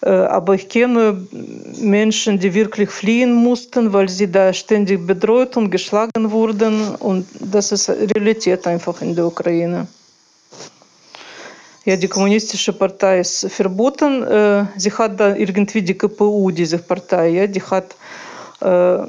[0.02, 1.26] äh, aber ich kenne
[1.80, 6.94] Menschen, die wirklich fliehen mussten, weil sie da ständig bedroht und geschlagen wurden.
[6.96, 9.86] Und das ist Realität einfach in der Ukraine.
[11.84, 14.22] Ja, die kommunistische Partei ist verboten.
[14.22, 17.96] Äh, sie hat da irgendwie die KPU, diese Partei, ja, die hat
[18.60, 19.06] äh,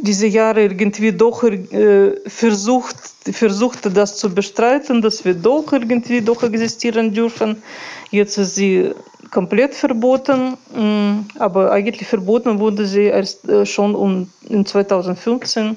[0.00, 2.96] diese Jahre irgendwie doch äh, versucht,
[3.32, 7.62] versucht, das zu bestreiten, dass wir doch irgendwie doch existieren dürfen.
[8.10, 8.92] Jetzt ist sie
[9.30, 15.76] komplett verboten, mm, aber eigentlich verboten wurde sie erst äh, schon um, in 2015.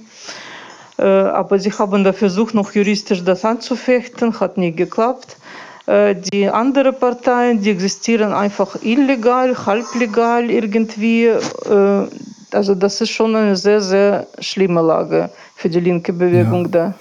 [0.98, 5.38] Äh, aber sie haben da versucht, noch juristisch das anzufechten, hat nie geklappt.
[5.88, 11.32] Äh, die anderen Parteien, die existieren einfach illegal, halblegal irgendwie.
[12.56, 16.72] Also das ist schon eine sehr, sehr schlimme Lage für die linke Bewegung ja.
[16.72, 16.94] da.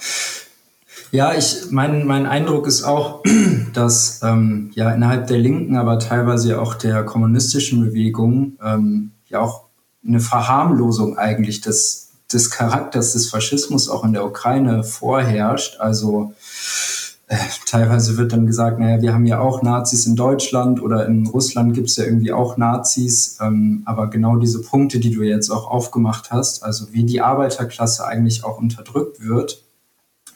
[1.10, 3.22] Ja, ich, mein, mein Eindruck ist auch,
[3.72, 9.64] dass ähm, ja innerhalb der Linken, aber teilweise auch der kommunistischen Bewegung ähm, ja auch
[10.06, 15.80] eine Verharmlosung eigentlich des, des Charakters des Faschismus auch in der Ukraine vorherrscht.
[15.80, 16.34] Also
[17.66, 21.74] teilweise wird dann gesagt, naja, wir haben ja auch Nazis in Deutschland oder in Russland
[21.74, 23.38] gibt es ja irgendwie auch Nazis.
[23.40, 28.06] Ähm, aber genau diese Punkte, die du jetzt auch aufgemacht hast, also wie die Arbeiterklasse
[28.06, 29.62] eigentlich auch unterdrückt wird,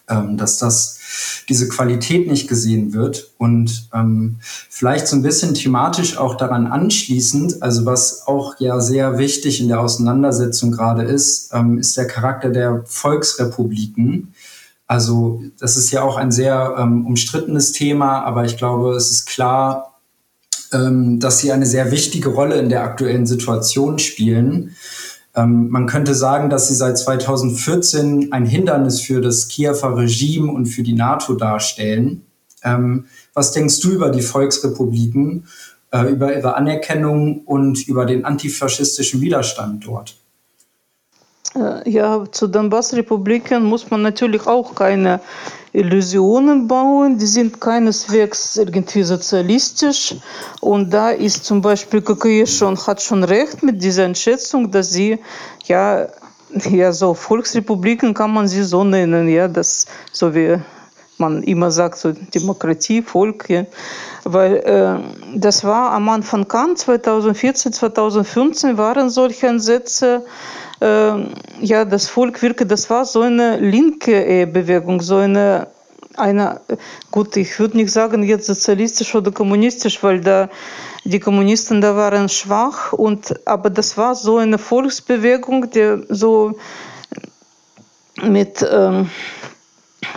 [0.08, 0.98] ähm, dass das
[1.48, 7.62] diese Qualität nicht gesehen wird und ähm, vielleicht so ein bisschen thematisch auch daran anschließend,
[7.62, 12.50] also was auch ja sehr wichtig in der Auseinandersetzung gerade ist, ähm, ist der Charakter
[12.50, 14.34] der Volksrepubliken
[14.92, 19.24] also das ist ja auch ein sehr ähm, umstrittenes Thema, aber ich glaube, es ist
[19.24, 19.98] klar,
[20.70, 24.76] ähm, dass sie eine sehr wichtige Rolle in der aktuellen Situation spielen.
[25.34, 30.66] Ähm, man könnte sagen, dass sie seit 2014 ein Hindernis für das Kiewer Regime und
[30.66, 32.26] für die NATO darstellen.
[32.62, 35.46] Ähm, was denkst du über die Volksrepubliken,
[35.90, 40.21] äh, über ihre Anerkennung und über den antifaschistischen Widerstand dort?
[41.54, 45.20] Ja, zu Donbass-Republiken muss man natürlich auch keine
[45.74, 47.18] Illusionen bauen.
[47.18, 50.14] Die sind keineswegs irgendwie sozialistisch.
[50.60, 55.18] Und da ist zum Beispiel KKI schon, hat schon recht mit dieser Einschätzung, dass sie
[55.66, 56.08] ja,
[56.70, 60.58] ja, so Volksrepubliken kann man sie so nennen, ja, das, so wie
[61.18, 63.64] man immer sagt, so Demokratie, Volk, ja.
[64.24, 70.24] Weil äh, das war am Anfang an, 2014, 2015 waren solche Ansätze,
[70.82, 75.68] ja, das Volk wirke, das war so eine linke Bewegung, so eine,
[76.16, 76.60] eine
[77.10, 80.48] gut, ich würde nicht sagen jetzt sozialistisch oder kommunistisch, weil da
[81.04, 86.58] die Kommunisten da waren schwach und aber das war so eine Volksbewegung, die so
[88.22, 89.10] mit ähm,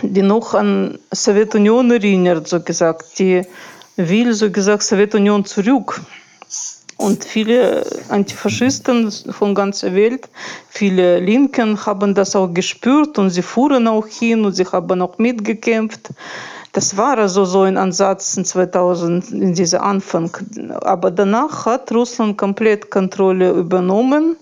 [0.02, 3.42] die noch an Sowjetunion erinnert, so gesagt, die
[3.96, 6.00] will so gesagt Sowjetunion zurück.
[6.96, 10.28] Und viele Antifaschisten von ganzer Welt,
[10.68, 15.18] viele Linken haben das auch gespürt und sie fuhren auch hin und sie haben auch
[15.18, 16.10] mitgekämpft.
[16.72, 20.30] Das war also so ein Ansatz in 2000, in dieser Anfang.
[20.82, 24.36] Aber danach hat Russland komplett Kontrolle übernommen.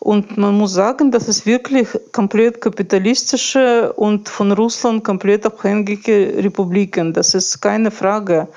[0.00, 7.12] Und man muss sagen, das ist wirklich komplett kapitalistische und von Russland komplett abhängige Republiken.
[7.12, 8.48] Das ist keine Frage.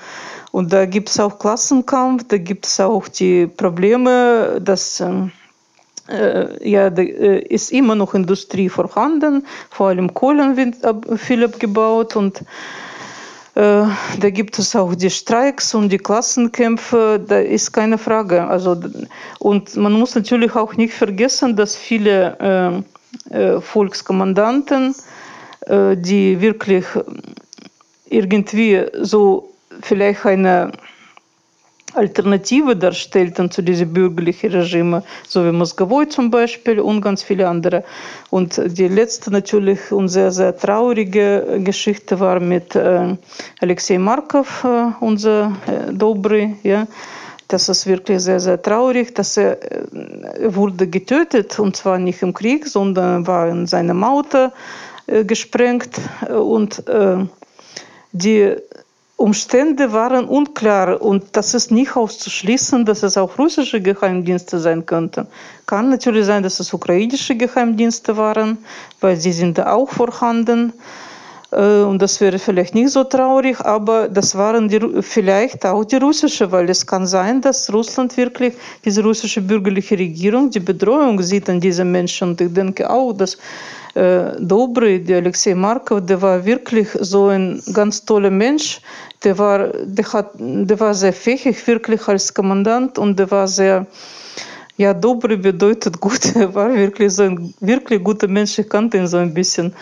[0.52, 5.32] Und da gibt es auch Klassenkampf, da gibt es auch die Probleme, dass ähm,
[6.08, 10.76] äh, ja, da äh, ist immer noch Industrie vorhanden, vor allem Kohlen wird
[11.20, 12.42] viel abgebaut und
[13.54, 18.46] da gibt es auch die Streiks und die Klassenkämpfe, da ist keine Frage.
[18.46, 18.76] Also,
[19.38, 22.84] und man muss natürlich auch nicht vergessen, dass viele
[23.30, 24.94] äh Volkskommandanten,
[25.66, 26.84] äh, die wirklich
[28.08, 30.72] irgendwie so vielleicht eine
[31.94, 37.84] Alternative darstellten zu diesen bürgerlichen Regime, so wie Moskowoi zum Beispiel und ganz viele andere.
[38.30, 43.16] Und die letzte natürlich und sehr, sehr traurige Geschichte war mit äh,
[43.60, 46.86] Alexei Markov, äh, unser äh, Dobry, ja.
[47.48, 52.32] Das ist wirklich sehr, sehr traurig, dass er äh, wurde getötet und zwar nicht im
[52.32, 54.50] Krieg, sondern war in seinem Auto
[55.06, 57.18] äh, gesprengt und äh,
[58.12, 58.56] die
[59.16, 65.28] Umstände waren unklar und das ist nicht auszuschließen, dass es auch russische Geheimdienste sein könnten.
[65.66, 68.58] Kann natürlich sein, dass es ukrainische Geheimdienste waren,
[69.00, 70.72] weil sie sind auch vorhanden.
[71.50, 76.50] Und das wäre vielleicht nicht so traurig, aber das waren die, vielleicht auch die russische,
[76.50, 78.54] weil es kann sein, dass Russland wirklich,
[78.84, 82.30] diese russische bürgerliche Regierung, die Bedrohung sieht an diese Menschen.
[82.30, 83.38] Und ich denke auch, dass äh,
[83.94, 88.80] Dobry, der Alexei Markov, der war wirklich so ein ganz toller Mensch.
[89.22, 93.86] Der war, der hat, der war sehr fähig, wirklich als Kommandant und der war sehr,
[94.76, 96.34] ja, Dobry bedeutet gut.
[96.34, 98.58] Er war wirklich so ein wirklich guter Mensch.
[98.58, 99.72] Ich kannte ihn so ein bisschen.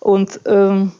[0.00, 0.92] Und ähm,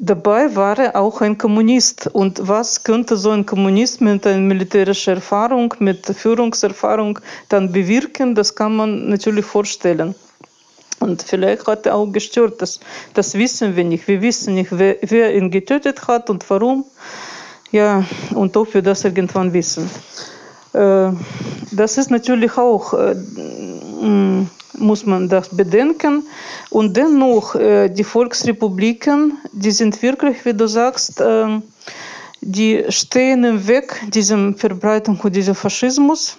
[0.00, 2.08] Dabei war er auch ein Kommunist.
[2.12, 7.18] Und was könnte so ein Kommunist mit einer militärischen Erfahrung, mit Führungserfahrung
[7.48, 10.14] dann bewirken, das kann man natürlich vorstellen.
[11.00, 12.80] Und vielleicht hat er auch gestört, das,
[13.14, 14.08] das wissen wir nicht.
[14.08, 16.84] Wir wissen nicht, wer, wer ihn getötet hat und warum.
[17.70, 19.88] Ja, und ob wir das irgendwann wissen.
[20.72, 21.12] Äh,
[21.70, 23.14] das ist natürlich auch, äh,
[24.78, 26.26] muss man das bedenken.
[26.70, 31.22] Und dennoch, äh, die Volksrepubliken, die sind wirklich, wie du sagst,
[32.40, 36.38] die stehen im Weg dieser Verbreitung von diesem Faschismus.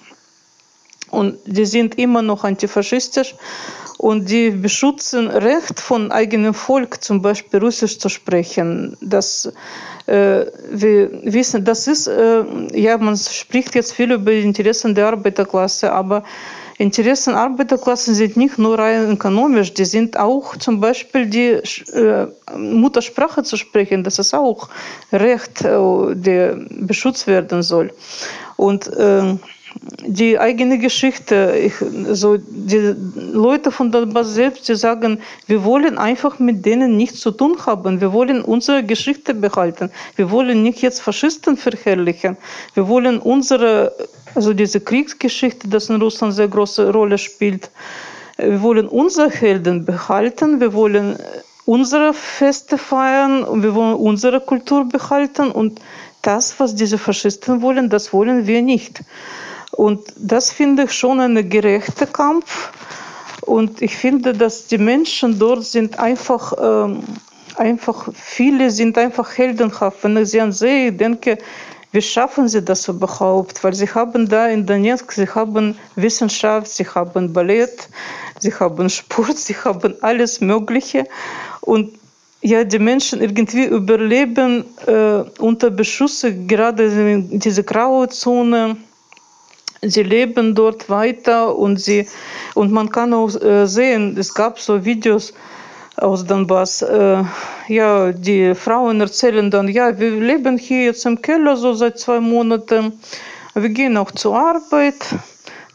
[1.12, 3.36] Und die sind immer noch antifaschistisch
[4.00, 8.96] und die beschützen Recht von eigenem Volk, zum Beispiel Russisch zu sprechen.
[9.02, 9.52] Das
[10.06, 12.44] äh, wir wissen, das ist, äh,
[12.74, 16.24] ja, man spricht jetzt viel über die Interessen der Arbeiterklasse, aber
[16.78, 21.60] Interessen Arbeiterklassen sind nicht nur rein ökonomisch, die sind auch zum Beispiel die
[21.94, 22.28] äh,
[22.58, 24.70] Muttersprache zu sprechen, das ist auch
[25.12, 27.92] Recht, äh, der beschützt werden soll.
[28.56, 29.36] Und äh,
[30.06, 31.54] die eigene Geschichte.
[31.58, 31.74] Ich,
[32.12, 32.96] so die
[33.32, 38.02] Leute von Donbass selbst, die sagen, wir wollen einfach mit denen nichts zu tun haben.
[38.02, 39.92] Wir wollen unsere Geschichte behalten.
[40.16, 42.38] Wir wollen nicht jetzt Faschisten verherrlichen.
[42.74, 43.94] Wir wollen unsere,
[44.36, 47.70] also diese Kriegsgeschichte, das in Russland sehr große Rolle spielt.
[48.38, 50.60] Wir wollen unsere Helden behalten.
[50.60, 51.18] Wir wollen
[51.66, 55.80] unsere Feste feiern und wir wollen unsere Kultur behalten und
[56.22, 59.02] das, was diese Faschisten wollen, das wollen wir nicht.
[59.72, 62.72] Und das finde ich schon ein gerechter Kampf.
[63.42, 67.04] Und ich finde, dass die Menschen dort sind einfach, ähm,
[67.56, 70.04] einfach, viele sind einfach heldenhaft.
[70.04, 71.38] Wenn ich sie ansehe, denke,
[71.92, 73.64] wie schaffen sie das überhaupt?
[73.64, 77.90] Weil sie haben da in Donetsk, sie haben Wissenschaft, sie haben Ballett,
[78.40, 81.06] sie haben Sport, sie haben alles Mögliche.
[81.62, 81.98] Und
[82.42, 88.78] ja, die Menschen irgendwie überleben äh, unter Beschuss, gerade in diese graue Zone
[89.82, 92.08] sie leben dort weiter und sie
[92.56, 95.34] und man kann auch äh, sehen, es gab so Videos
[95.98, 96.82] aus Donbass.
[96.82, 97.24] Äh,
[97.68, 102.20] ja, die Frauen erzählen dann, ja, wir leben hier jetzt im Keller so seit zwei
[102.20, 103.00] Monaten.
[103.54, 104.96] Wir gehen auch zur Arbeit.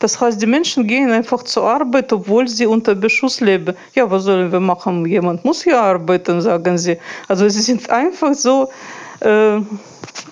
[0.01, 3.75] Das heißt, die Menschen gehen einfach zur Arbeit, obwohl sie unter Beschuss leben.
[3.95, 5.07] Ja, was sollen wir machen?
[5.07, 6.99] Jemand muss hier arbeiten, sagen sie.
[7.29, 8.71] Also sie sind einfach so
[9.21, 9.61] äh,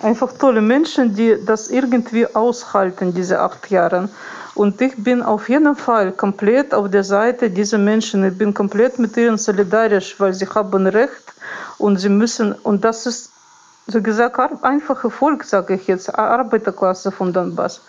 [0.01, 4.09] einfach tolle Menschen, die das irgendwie aushalten, diese acht Jahre.
[4.55, 8.23] Und ich bin auf jeden Fall komplett auf der Seite dieser Menschen.
[8.23, 11.33] Ich bin komplett mit ihnen solidarisch, weil sie haben Recht
[11.79, 13.31] und sie müssen, und das ist,
[13.87, 17.81] so gesagt, einfacher Volk, sage ich jetzt, Arbeiterklasse von Donbass.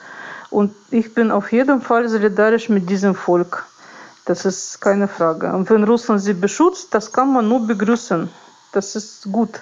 [0.51, 3.64] Und ich bin auf jeden Fall solidarisch mit diesem Volk.
[4.24, 5.53] Das ist keine Frage.
[5.53, 8.30] Und wenn Russland sie beschützt, das kann man nur begrüßen.
[8.72, 9.61] Das ist gut.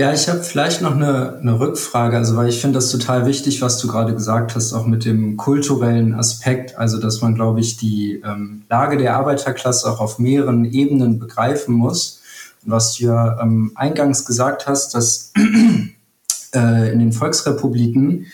[0.00, 3.60] Ja, ich habe vielleicht noch eine, eine Rückfrage, also weil ich finde das total wichtig,
[3.60, 7.76] was du gerade gesagt hast, auch mit dem kulturellen Aspekt, also dass man, glaube ich,
[7.76, 12.22] die ähm, Lage der Arbeiterklasse auch auf mehreren Ebenen begreifen muss.
[12.64, 15.34] Und was du ja ähm, eingangs gesagt hast, dass
[16.54, 18.24] äh, in den Volksrepubliken,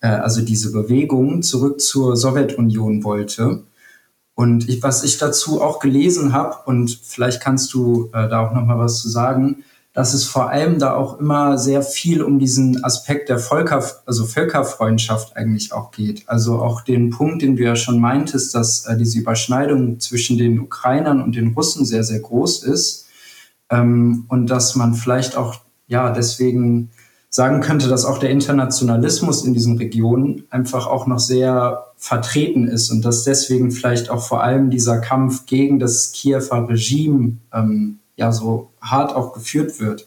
[0.00, 3.64] äh, also diese Bewegung zurück zur Sowjetunion wollte.
[4.36, 8.54] Und ich, was ich dazu auch gelesen habe, und vielleicht kannst du äh, da auch
[8.54, 9.64] noch mal was zu sagen,
[9.98, 14.26] dass es vor allem da auch immer sehr viel um diesen Aspekt der Völker, also
[14.26, 16.22] Völkerfreundschaft eigentlich auch geht.
[16.28, 20.60] Also auch den Punkt, den du ja schon meintest, dass äh, diese Überschneidung zwischen den
[20.60, 23.08] Ukrainern und den Russen sehr, sehr groß ist.
[23.70, 25.56] Ähm, und dass man vielleicht auch,
[25.88, 26.90] ja, deswegen
[27.28, 32.92] sagen könnte, dass auch der Internationalismus in diesen Regionen einfach auch noch sehr vertreten ist
[32.92, 38.32] und dass deswegen vielleicht auch vor allem dieser Kampf gegen das Kiewer Regime ähm, ja
[38.32, 40.06] so hart auch geführt wird.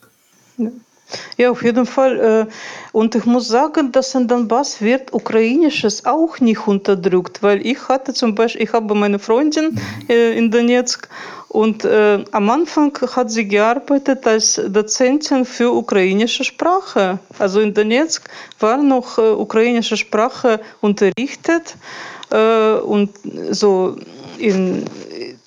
[1.38, 2.20] Ja, auf jeden Fall.
[2.20, 2.52] Äh,
[2.94, 8.14] und ich muss sagen, dass in Donbass wird Ukrainisches auch nicht unterdrückt, weil ich hatte
[8.14, 9.80] zum Beispiel, ich habe meine Freundin mhm.
[10.10, 11.10] äh, in Donetsk
[11.50, 17.20] und äh, am Anfang hat sie gearbeitet als Dozentin für ukrainische Sprache.
[17.40, 21.76] Also in Donetsk war noch ukrainische Sprache unterrichtet
[22.86, 23.10] und
[23.50, 23.98] so
[24.38, 24.86] in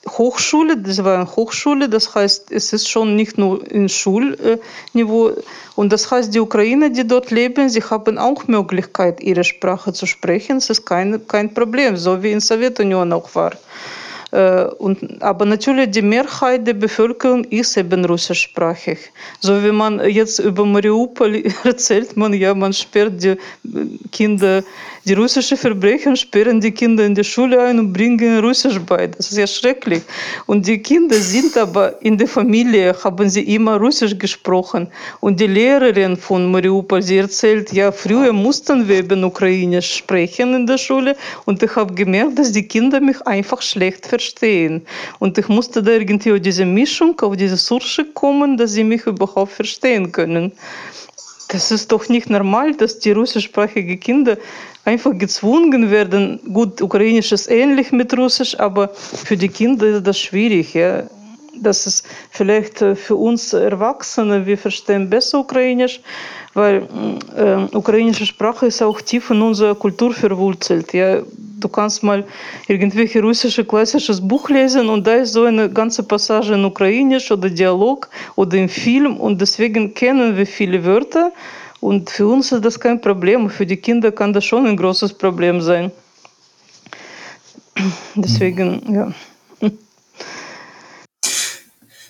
[0.09, 5.33] Hochschule, das war eine Hochschule, das heißt, es ist schon nicht nur in Schulniveau.
[5.77, 10.07] Und das heißt, die Ukrainer, die dort leben, sie haben auch Möglichkeit, ihre Sprache zu
[10.07, 10.59] sprechen.
[10.59, 13.53] Es ist kein, kein Problem, so wie in der Sowjetunion auch war.
[14.35, 18.99] Äh, und, aber natürlich die Mehrheit der Bevölkerung ist eben russischsprachig.
[19.39, 23.37] So wie man jetzt über Mariupol erzählt, man ja, man sperrt die
[24.11, 24.65] Kinder
[25.07, 29.07] die russischen Verbrecher sperren die Kinder in die Schule ein und bringen Russisch bei.
[29.07, 30.03] Das ist ja schrecklich.
[30.47, 34.89] Und die Kinder sind aber in der Familie, haben sie immer Russisch gesprochen.
[35.21, 40.67] Und die Lehrerin von Mariupol, sie erzählt, ja, früher mussten wir eben Ukrainisch sprechen in
[40.67, 41.17] der Schule.
[41.45, 44.87] Und ich habe gemerkt, dass die Kinder mich einfach schlecht verstehen.
[45.19, 49.07] Und ich musste da irgendwie auf diese Mischung, auf diese Sursche kommen, dass sie mich
[49.07, 50.53] überhaupt verstehen können.
[51.49, 54.37] Das ist doch nicht normal, dass die russischsprachigen Kinder
[54.85, 56.41] einfach gezwungen werden.
[56.53, 60.75] Gut, Ukrainisch ist ähnlich mit Russisch, aber für die Kinder ist das schwierig.
[60.75, 61.05] Ja.
[61.57, 66.01] Das ist vielleicht äh, für uns Erwachsene, wir verstehen besser Ukrainisch,
[66.55, 66.87] weil
[67.37, 70.93] äh, ukrainische Sprache ist auch tief in unserer Kultur verwurzelt.
[70.93, 71.23] Ja.
[71.61, 72.25] Du kannst mal
[72.69, 77.49] irgendwelche russische klassisches Buch lesen und da ist so eine ganze Passage in Ukrainisch oder
[77.49, 81.33] Dialog oder im Film und deswegen kennen wir viele Wörter
[81.81, 83.49] und für uns ist das kein Problem.
[83.49, 85.91] Für die Kinder kann das schon ein großes Problem sein.
[88.15, 89.13] Deswegen, ja.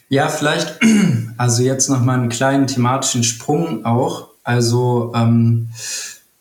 [0.09, 0.79] Ja, vielleicht,
[1.39, 4.34] also jetzt nochmal einen kleinen thematischen Sprung auch.
[4.45, 5.71] Also ähm,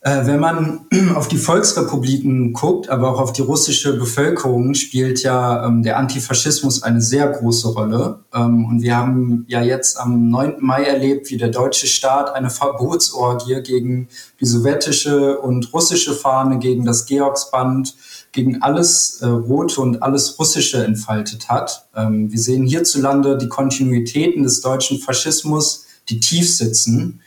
[0.06, 0.82] äh, wenn man
[1.16, 6.84] auf die Volksrepubliken guckt, aber auch auf die russische Bevölkerung, spielt ja ähm, der Antifaschismus
[6.84, 8.20] eine sehr große Rolle.
[8.34, 10.56] Ähm, und wir haben ja jetzt am 9.
[10.60, 14.10] Mai erlebt, wie der deutsche Staat eine Verbotsorgie gegen
[14.42, 17.96] die sowjetische und russische Fahne, gegen das Georgsband,
[18.34, 21.88] gegen alles äh, Rote und alles Russische entfaltet hat.
[21.96, 27.22] Ähm, wir sehen hierzulande die Kontinuitäten des deutschen Faschismus, die tief sitzen.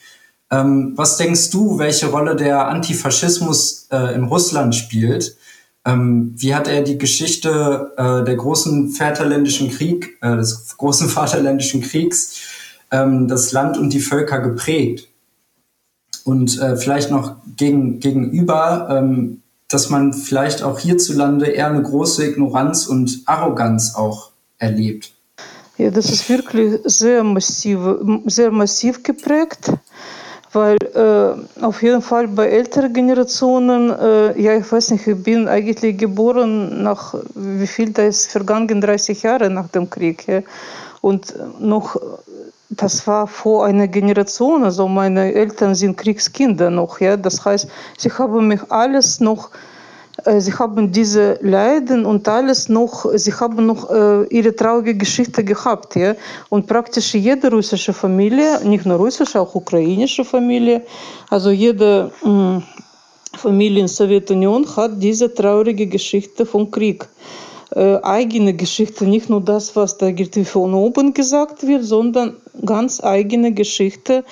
[0.51, 5.37] Ähm, was denkst du, welche Rolle der Antifaschismus äh, in Russland spielt?
[5.85, 11.81] Ähm, wie hat er die Geschichte äh, der großen Vaterländischen Krieg, äh, des großen Vaterländischen
[11.81, 12.41] Kriegs,
[12.91, 15.09] ähm, das Land und die Völker geprägt?
[16.25, 22.25] Und äh, vielleicht noch gegen, gegenüber, ähm, dass man vielleicht auch hierzulande eher eine große
[22.25, 25.13] Ignoranz und Arroganz auch erlebt.
[25.77, 27.79] Ja, das ist wirklich sehr massiv,
[28.27, 29.73] sehr massiv geprägt
[30.57, 35.49] weil äh, auf jeden Fall bei älteren Generationen, äh, ja, ich weiß nicht, ich bin
[35.49, 40.27] eigentlich geboren nach, wie viel da ist vergangen, 30 Jahre nach dem Krieg.
[40.27, 40.41] Ja.
[41.03, 42.01] Und noch,
[42.71, 47.19] das war vor einer Generation, also meine Eltern sind Kriegskinder noch, ja.
[47.19, 49.51] Das heißt, sie haben mich alles noch
[50.39, 55.97] sie haben diese Leiden und alles noch, sie haben noch äh, ihre traurige Geschichte gehabt.
[55.97, 56.15] Ja?
[56.49, 60.83] Und praktisch jede russische Familie, nicht nur russische, auch ukrainische Familie,
[61.31, 62.63] also jede mh,
[63.35, 67.09] Familie in der Sowjetunion hat diese traurige Geschichte vom Krieg.
[67.75, 70.11] Äh, eigene Geschichte, nicht nur das, was da
[70.45, 74.25] von oben gesagt wird, sondern ganz eigene Geschichte,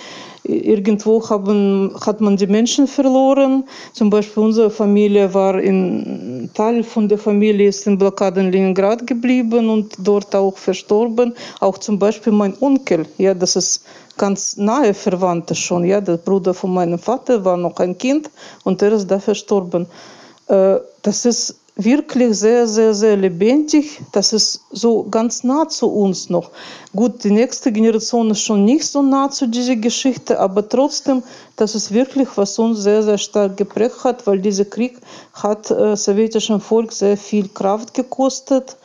[0.47, 3.65] Irgendwo haben, hat man die Menschen verloren.
[3.95, 9.07] Zum Beispiel unsere Familie war in Teil von der Familie ist in Blockade in Leningrad
[9.07, 11.35] geblieben und dort auch verstorben.
[11.61, 13.85] Auch zum Beispiel mein Onkel, ja, das ist
[14.19, 18.31] ganz nahe Verwandte schon, ja, der Bruder von meinem Vater war noch ein Kind
[18.65, 19.87] und er ist da verstorben.
[20.49, 24.01] Äh, das ist wirklich sehr, sehr, sehr lebendig.
[24.13, 26.51] Das ist so ganz nah zu uns noch.
[26.95, 31.25] Gut, die nächste Generation ist schon nicht so nah zu dieser Geschichte, aber trotzdem,
[31.57, 34.99] das ist wirklich, was uns sehr, sehr stark geprägt hat, weil dieser Krieg
[35.33, 38.77] hat äh, sowjetischem Volk sehr viel Kraft gekostet.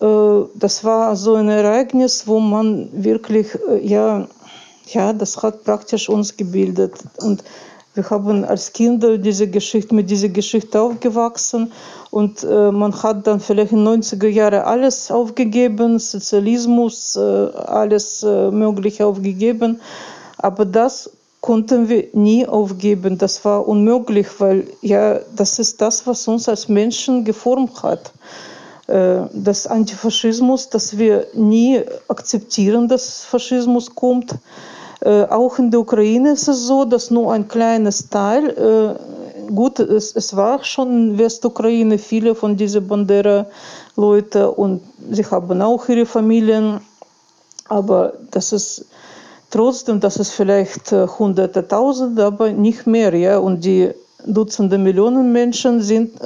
[0.00, 0.06] Äh,
[0.54, 4.26] das war so ein Ereignis, wo man wirklich, äh, ja,
[4.86, 6.94] ja, das hat praktisch uns gebildet.
[7.20, 7.44] Und
[7.98, 11.72] wir haben als Kinder diese Geschichte, mit dieser Geschichte aufgewachsen
[12.12, 18.22] und äh, man hat dann vielleicht in den 90er Jahren alles aufgegeben, Sozialismus, äh, alles
[18.22, 19.80] äh, Mögliche aufgegeben.
[20.38, 23.18] Aber das konnten wir nie aufgeben.
[23.18, 28.12] Das war unmöglich, weil ja, das ist das, was uns als Menschen geformt hat.
[28.86, 34.36] Äh, das Antifaschismus, dass wir nie akzeptieren, dass Faschismus kommt.
[35.00, 39.78] Äh, auch in der Ukraine ist es so, dass nur ein kleines Teil, äh, gut,
[39.78, 46.04] es, es war schon in Westukraine viele von diesen Bandera-Leute und sie haben auch ihre
[46.06, 46.80] Familien,
[47.68, 48.86] aber das ist
[49.50, 53.92] trotzdem, das ist vielleicht äh, hunderte, tausende, aber nicht mehr, ja, und die
[54.26, 56.18] Dutzende Millionen Menschen sind,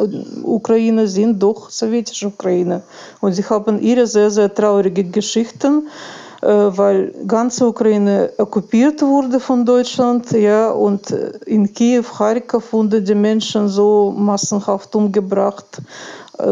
[0.42, 2.82] Ukraine sind doch sowjetische Ukraine.
[3.20, 5.88] Und sie haben ihre sehr, sehr traurige Geschichten.
[6.42, 11.10] Äh, weil ganze Ukraine okkupiert wurde von Deutschland, ja, und
[11.46, 15.80] in Kiew, Kharkov wurden die Menschen so massenhaft umgebracht.
[16.38, 16.46] Äh,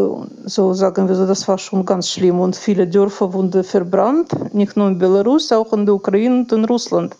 [0.44, 2.38] so sagen wir so, das war schon ganz schlimm.
[2.38, 6.64] Und viele Dörfer wurden verbrannt, nicht nur in Belarus, auch in der Ukraine und in
[6.66, 7.16] Russland.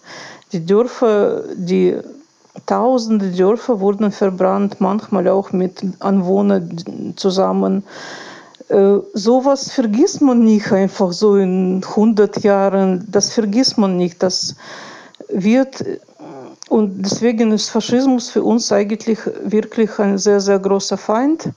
[0.53, 1.97] Die Dörfer, die
[2.67, 7.83] tausende Dörfer wurden verbrannt, manchmal auch mit Anwohnern zusammen.
[8.71, 13.07] Äh, sowas vergisst man nicht einfach so in 100 Jahren.
[13.11, 14.23] Das vergisst man nicht.
[14.23, 14.55] Das
[15.29, 15.85] wird
[16.71, 21.49] und deswegen ist Faschismus für uns eigentlich wirklich ein sehr, sehr großer Feind.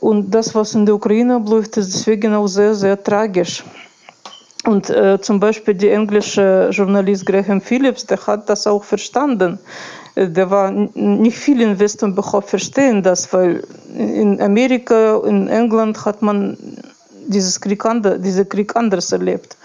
[0.00, 3.64] Und das, was in der Ukraine abläuft, ist deswegen auch sehr, sehr tragisch.
[4.66, 9.58] Und äh, zum Beispiel der englische Journalist Graham Phillips, der hat das auch verstanden.
[10.16, 13.64] Der war nicht viel in Westen überhaupt verstehen das, weil
[13.96, 16.56] in Amerika, in England hat man
[17.26, 17.82] dieses Krieg,
[18.18, 19.56] diese Krieg anders erlebt.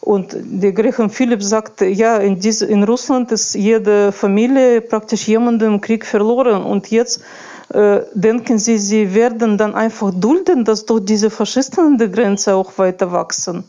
[0.00, 5.74] Und der Graham Phillips sagte, ja, in, diese, in Russland ist jede Familie praktisch jemanden
[5.74, 7.20] im Krieg verloren und jetzt
[7.68, 12.54] äh, denken sie, sie werden dann einfach dulden, dass durch diese Faschisten an der Grenze
[12.54, 13.64] auch weiter wachsen.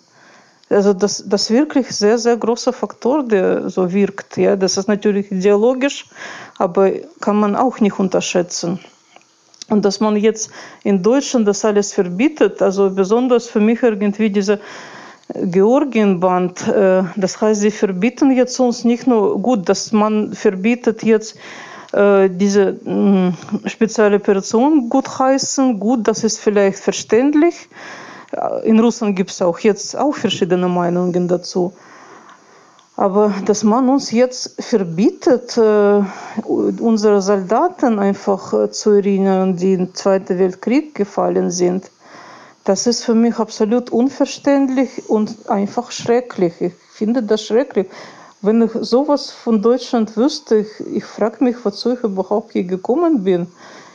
[0.72, 4.38] Also das, das wirklich sehr, sehr großer Faktor, der so wirkt.
[4.38, 6.08] Ja, das ist natürlich ideologisch,
[6.58, 8.80] aber kann man auch nicht unterschätzen.
[9.70, 10.52] Und dass man jetzt
[10.84, 14.60] in Deutschland das alles verbietet, also besonders für mich irgendwie diese
[15.34, 21.38] Georgienband, äh, das heißt, sie verbieten jetzt uns nicht nur gut, dass man verbietet jetzt
[21.94, 23.34] äh, diese mh,
[23.66, 27.70] spezielle Operation gut heißen, gut, das ist vielleicht verständlich,
[28.64, 31.74] in Russland gibt es auch jetzt auch verschiedene Meinungen dazu.
[32.96, 36.04] Aber dass man uns jetzt verbietet, äh,
[36.46, 41.90] unsere Soldaten einfach äh, zu erinnern, die im Zweiten Weltkrieg gefallen sind,
[42.64, 46.54] das ist für mich absolut unverständlich und einfach schrecklich.
[46.60, 47.88] Ich finde das schrecklich.
[48.42, 53.24] Wenn ich sowas von Deutschland wüsste, ich, ich frage mich, wozu ich überhaupt hier gekommen
[53.24, 53.48] bin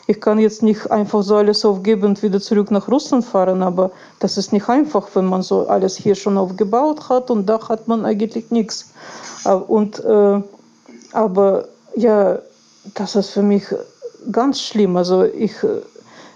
[0.06, 3.90] ich kann jetzt nicht einfach so alles aufgeben und wieder zurück nach Russland fahren, aber
[4.20, 7.88] das ist nicht einfach, wenn man so alles hier schon aufgebaut hat und da hat
[7.88, 8.92] man eigentlich nichts.
[9.44, 10.40] Äh, und, äh,
[11.12, 12.38] aber ja,
[12.94, 13.64] das ist für mich
[14.30, 14.96] ganz schlimm.
[14.96, 15.54] Also ich,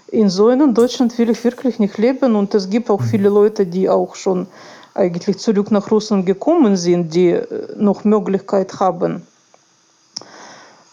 [0.07, 3.65] in so einem Deutschland will ich wirklich nicht leben und es gibt auch viele Leute,
[3.65, 4.47] die auch schon
[4.93, 7.47] eigentlich zurück nach Russland gekommen sind, die äh,
[7.77, 9.25] noch Möglichkeit haben.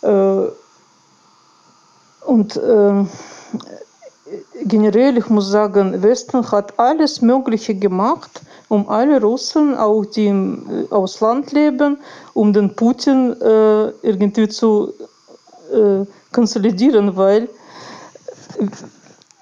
[0.03, 0.43] Äh,
[2.29, 3.05] und äh,
[4.67, 10.87] generell, ich muss sagen, Westen hat alles Mögliche gemacht, um alle Russen, auch die im
[10.91, 11.97] äh, Ausland leben,
[12.35, 14.93] um den Putin äh, irgendwie zu
[15.73, 17.49] äh, konsolidieren, weil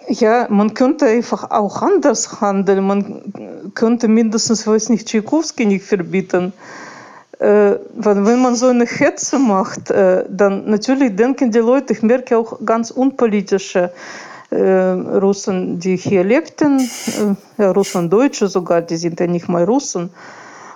[0.08, 2.86] ja, man könnte einfach auch anders handeln.
[2.86, 6.52] Man könnte mindestens, weiß nicht, Tchaikovsky nicht verbieten.
[7.38, 12.90] Wenn man so eine Hetze macht, dann natürlich denken die Leute, ich merke auch ganz
[12.90, 13.90] unpolitische
[14.50, 16.88] Russen, die hier lebten,
[17.58, 20.10] ja, Russlanddeutsche sogar, die sind ja nicht mal Russen.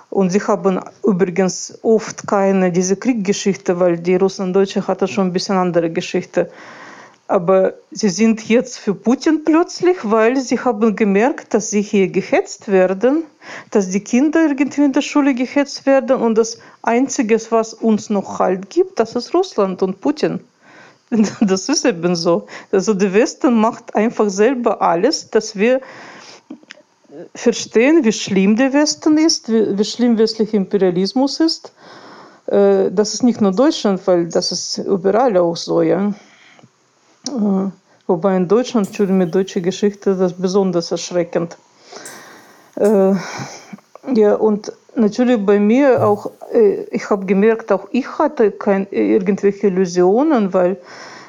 [0.09, 5.55] Und sie haben übrigens oft keine diese Kriegsgeschichte, weil die Russlanddeutsche hatte schon ein bisschen
[5.55, 6.51] andere Geschichte.
[7.31, 12.69] Aber sie sind jetzt für Putin plötzlich, weil sie haben gemerkt, dass sie hier gehetzt
[12.69, 13.23] werden,
[13.69, 18.39] dass die Kinder irgendwie in der Schule gehetzt werden und das Einzige, was uns noch
[18.39, 20.41] Halt gibt, das ist Russland und Putin.
[21.39, 22.47] Das ist eben so.
[22.69, 25.79] Also der Westen macht einfach selber alles, dass wir
[27.33, 31.71] verstehen, wie schlimm der Westen ist, wie, wie schlimm westlicher Imperialismus ist.
[32.47, 36.13] Äh, das ist nicht nur Deutschland, weil das ist überall auch so, ja.
[37.31, 37.71] Äh,
[38.07, 41.57] wobei in Deutschland, Entschuldigung, mit deutscher Geschichte, das besonders erschreckend.
[42.75, 43.13] Äh,
[44.13, 49.67] ja, und natürlich bei mir auch, äh, ich habe gemerkt, auch ich hatte keine irgendwelche
[49.67, 50.77] Illusionen, weil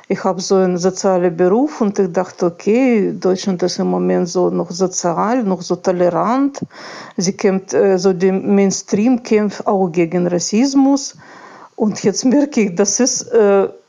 [0.09, 4.51] ich habe so einen sozialen Beruf und ich dachte, okay, Deutschland ist im Moment so
[4.51, 6.61] noch sozial, noch so tolerant.
[7.17, 11.17] Sie kämpft, so der Mainstream kämpft auch gegen Rassismus.
[11.77, 13.31] Und jetzt merke ich, das ist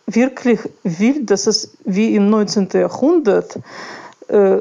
[0.05, 2.69] wirklich will, dass es wie im 19.
[2.73, 3.59] Jahrhundert,
[4.27, 4.57] äh,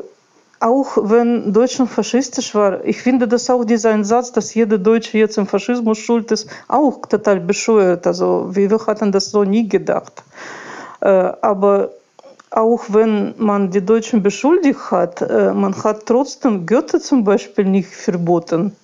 [0.61, 5.37] auch wenn Deutschland faschistisch war, ich finde das auch dieser Satz, dass jeder Deutsche jetzt
[5.37, 8.07] im Faschismus schuld ist, auch total bescheuert.
[8.07, 10.23] Also wir, wir hatten das so nie gedacht.
[11.01, 11.09] Äh,
[11.41, 11.91] aber
[12.51, 17.89] auch wenn man die Deutschen beschuldigt hat, äh, man hat trotzdem Goethe zum Beispiel nicht
[17.89, 18.77] verboten.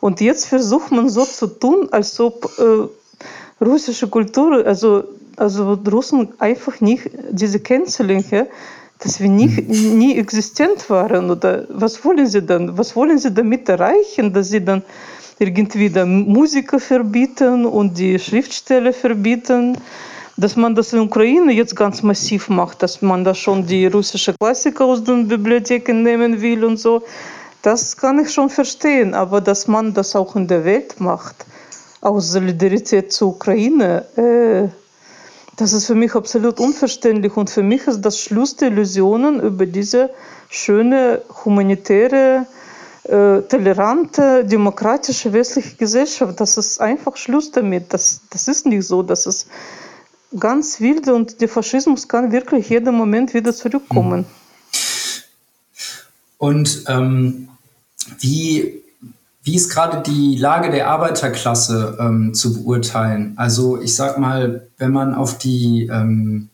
[0.00, 5.04] Und jetzt versucht man so zu tun, als ob äh, russische Kultur, also
[5.36, 8.46] also Russen einfach nicht diese Canceling, ja,
[8.98, 11.30] dass wir nicht, nie existent waren.
[11.30, 12.76] Oder was wollen sie dann?
[12.78, 14.82] Was wollen sie damit erreichen, dass sie dann
[15.38, 19.76] irgendwie dann Musiker verbieten und die Schriftsteller verbieten?
[20.36, 23.86] Dass man das in der Ukraine jetzt ganz massiv macht, dass man da schon die
[23.86, 27.02] russische Klassiker aus den Bibliotheken nehmen will und so,
[27.62, 29.14] das kann ich schon verstehen.
[29.14, 31.46] Aber dass man das auch in der Welt macht,
[32.00, 34.68] aus Solidarität zur Ukraine, äh,
[35.56, 39.66] das ist für mich absolut unverständlich und für mich ist das Schluss der Illusionen über
[39.66, 40.10] diese
[40.48, 42.46] schöne, humanitäre,
[43.04, 46.40] äh, tolerante, demokratische westliche Gesellschaft.
[46.40, 47.92] Das ist einfach Schluss damit.
[47.92, 49.02] Das, das ist nicht so.
[49.02, 49.48] Das ist
[50.38, 54.20] ganz wild und der Faschismus kann wirklich jeden Moment wieder zurückkommen.
[54.20, 54.26] Mhm.
[56.38, 57.48] Und ähm,
[58.20, 58.83] wie
[59.44, 63.34] Wie ist gerade die Lage der Arbeiterklasse ähm, zu beurteilen?
[63.36, 66.48] Also ich sag mal, wenn man auf die ähm,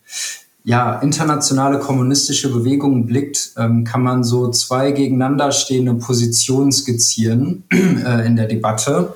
[0.63, 8.27] ja, internationale kommunistische Bewegung blickt, ähm, kann man so zwei gegeneinander stehende Positionen skizzieren äh,
[8.27, 9.13] in der Debatte.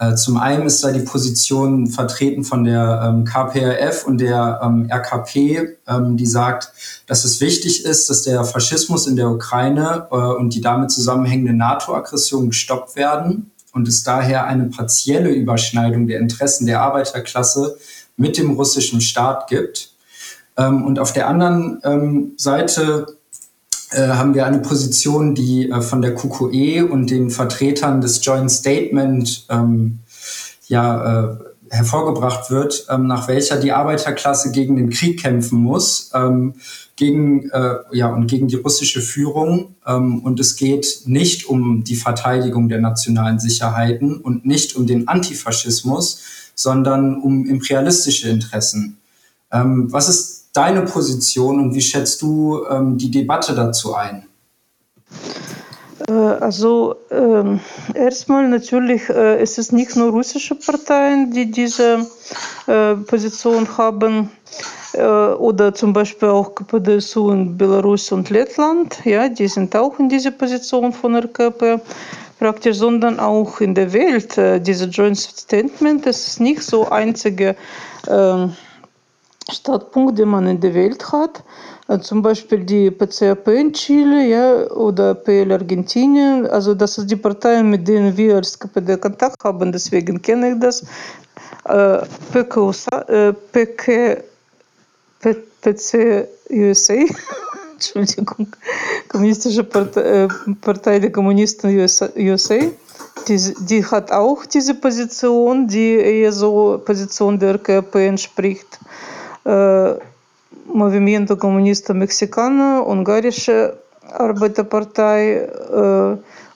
[0.00, 4.88] Äh, zum einen ist da die Position vertreten von der ähm, KPRF und der ähm,
[4.90, 6.72] RKP, ähm, die sagt,
[7.06, 11.52] dass es wichtig ist, dass der Faschismus in der Ukraine äh, und die damit zusammenhängende
[11.52, 17.76] NATO-Aggression gestoppt werden und es daher eine partielle Überschneidung der Interessen der Arbeiterklasse
[18.16, 19.89] mit dem russischen Staat gibt.
[20.60, 23.06] Ähm, und auf der anderen ähm, Seite
[23.92, 28.50] äh, haben wir eine Position, die äh, von der QQE und den Vertretern des Joint
[28.50, 30.00] Statement ähm,
[30.68, 31.36] ja, äh,
[31.70, 36.10] hervorgebracht wird, nach welcher die Arbeiterklasse gegen den Krieg kämpfen muss,
[36.96, 37.48] gegen,
[37.92, 39.76] ja, und gegen die russische Führung.
[39.84, 46.22] Und es geht nicht um die Verteidigung der nationalen Sicherheiten und nicht um den Antifaschismus,
[46.56, 48.98] sondern um imperialistische Interessen.
[49.50, 54.26] Was ist deine Position und wie schätzt du ähm, die Debatte dazu ein?
[56.08, 57.58] Äh, also äh,
[57.98, 62.06] erstmal natürlich äh, ist es nicht nur russische Parteien, die diese
[62.66, 64.30] äh, Position haben
[64.94, 70.08] äh, oder zum Beispiel auch KPDSU in Belarus und Lettland, ja, die sind auch in
[70.08, 71.80] dieser Position von RKP
[72.38, 74.36] praktisch, sondern auch in der Welt.
[74.38, 77.54] Äh, diese Joint Statement, das ist nicht so einzige
[78.08, 78.56] ähm,
[79.50, 81.42] Standpunkt, den man in der Welt hat.
[82.02, 86.46] Zum Beispiel die PCAP in Chile ja, oder PL Argentinien.
[86.46, 90.60] Also das sind die Parteien, mit denen wir als KPD Kontakt haben, deswegen kenne ich
[90.60, 90.84] das.
[91.64, 91.98] Äh,
[93.52, 94.22] PK,
[95.62, 96.94] PC USA,
[97.74, 98.48] Entschuldigung,
[99.08, 100.28] Kommunistische Partei,
[100.60, 102.08] Partei der Kommunisten USA,
[103.28, 108.78] die, die hat auch diese Position, die eher so Position der RKP entspricht.
[109.44, 113.78] Movimiento Comunista Mexicano, ungarische
[114.12, 115.48] Arbeiterpartei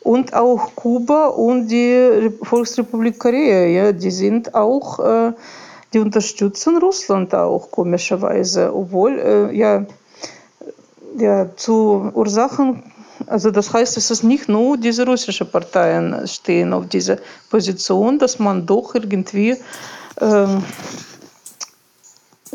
[0.00, 3.66] und auch Kuba und die Volksrepublik Korea.
[3.66, 4.98] Ja, die sind auch,
[5.92, 9.86] die unterstützen Russland auch komischerweise, obwohl ja,
[11.16, 12.82] ja zu Ursachen
[13.26, 17.18] also das heißt, es ist nicht nur diese russischen Parteien stehen auf dieser
[17.50, 19.56] Position, dass man doch irgendwie
[20.20, 20.62] ähm,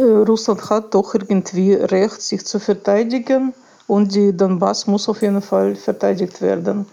[0.03, 3.53] Russland hat doch irgendwie Recht, sich zu verteidigen
[3.87, 6.85] und die Donbass muss auf jeden Fall verteidigt werden.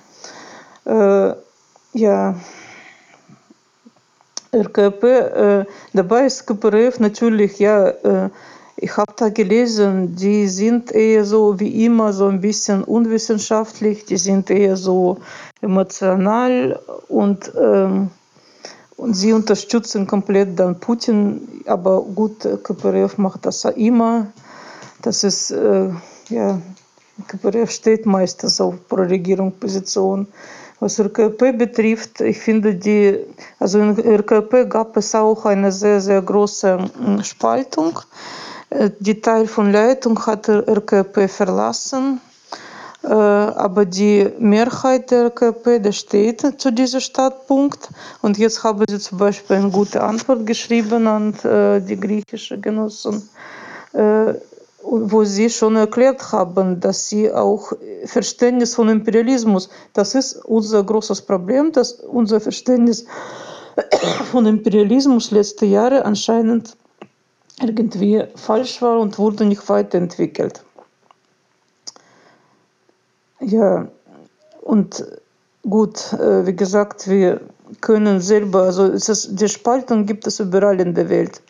[0.85, 1.33] Äh,
[1.93, 2.35] ja,
[4.53, 8.31] RKP, äh, dabei ist KPRF natürlich, ja, äh,
[8.79, 14.19] ich habe da gelesen, die sind eher so wie immer so ein bisschen unwissenschaftlich, die
[14.19, 15.19] sind eher so
[15.63, 16.79] emotional
[17.09, 18.11] und ähm,
[18.97, 24.29] und sie unterstützen komplett dann Putin, aber gut, KPRF macht das immer.
[25.03, 25.91] Das ist, äh,
[26.29, 26.61] ja,
[27.29, 30.27] KPRF steht meistens auf Pro-Regierung-Position.
[30.81, 33.19] Was RKP betrifft, ich finde die,
[33.59, 36.79] also in RKP gab es auch eine sehr, sehr große
[37.23, 37.99] Spaltung.
[38.99, 42.21] Die Teil von Leitung hat RKP verlassen
[43.07, 47.89] aber die Mehrheit der KP der steht zu diesem Standpunkt.
[48.23, 51.35] Und jetzt haben sie zum Beispiel eine gute Antwort geschrieben an
[51.89, 53.29] die griechischen Genossen,
[54.83, 57.73] wo sie schon erklärt haben, dass sie auch
[58.05, 63.07] Verständnis von Imperialismus, das ist unser großes Problem, dass unser Verständnis
[64.31, 66.77] von Imperialismus letzte Jahre anscheinend
[67.61, 70.63] irgendwie falsch war und wurde nicht weiterentwickelt.
[73.41, 73.89] Ja,
[74.63, 75.05] und
[75.63, 77.41] gut, wie gesagt, wir
[77.81, 81.43] können selber, also ist, die Spaltung gibt es überall in der Welt.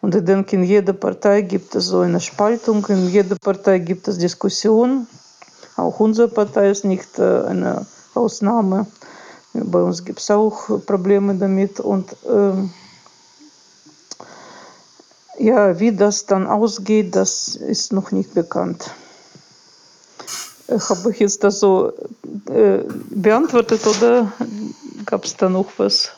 [0.00, 4.08] Und ich denke, in jeder Partei gibt es so eine Spaltung, in jeder Partei gibt
[4.08, 5.06] es Diskussionen.
[5.76, 8.86] Auch unsere Partei ist nicht eine Ausnahme.
[9.52, 11.80] Bei uns gibt es auch Probleme damit.
[11.80, 12.70] Und ähm,
[15.38, 18.90] ja, wie das dann ausgeht, das ist noch nicht bekannt.
[20.70, 21.92] Habe ich jetzt das so
[22.48, 24.32] äh, beantwortet oder
[25.06, 26.12] gab es da noch was?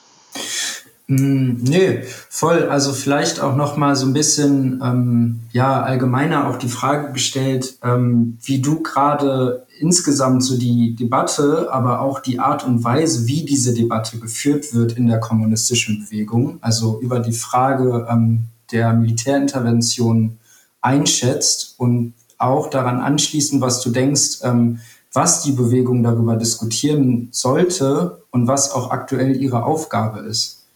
[1.08, 2.68] Mm, nee, voll.
[2.68, 7.78] Also vielleicht auch noch mal so ein bisschen ähm, ja allgemeiner auch die Frage gestellt,
[7.82, 13.44] ähm, wie du gerade insgesamt so die Debatte, aber auch die Art und Weise, wie
[13.44, 20.38] diese Debatte geführt wird in der kommunistischen Bewegung, also über die Frage ähm, der Militärintervention
[20.80, 24.80] einschätzt und auch daran anschließen, was du denkst, ähm,
[25.12, 30.66] was die Bewegung darüber diskutieren sollte und was auch aktuell ihre Aufgabe ist?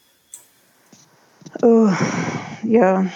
[1.63, 1.89] Äh,
[2.65, 3.07] ja,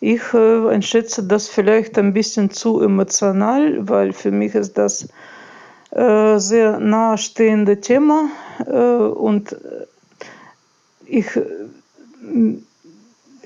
[0.00, 5.08] ich äh, einschätze das vielleicht ein bisschen zu emotional, weil für mich ist das
[5.90, 8.28] äh, sehr nahestehende Thema
[8.66, 9.56] äh, und
[11.06, 11.26] ich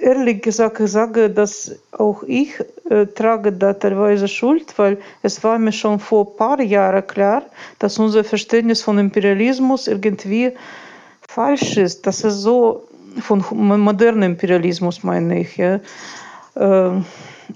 [0.02, 2.54] ehrlich gesagt sage, dass auch ich
[2.90, 7.42] äh, trage da teilweise Schuld, weil es war mir schon vor ein paar Jahren klar,
[7.78, 10.52] dass unser Verständnis von Imperialismus irgendwie
[11.28, 12.06] falsch ist.
[12.06, 12.82] Das ist so
[13.20, 13.44] von
[13.80, 15.56] modernem Imperialismus meine ich.
[15.56, 15.80] Ja.
[16.54, 17.00] Äh,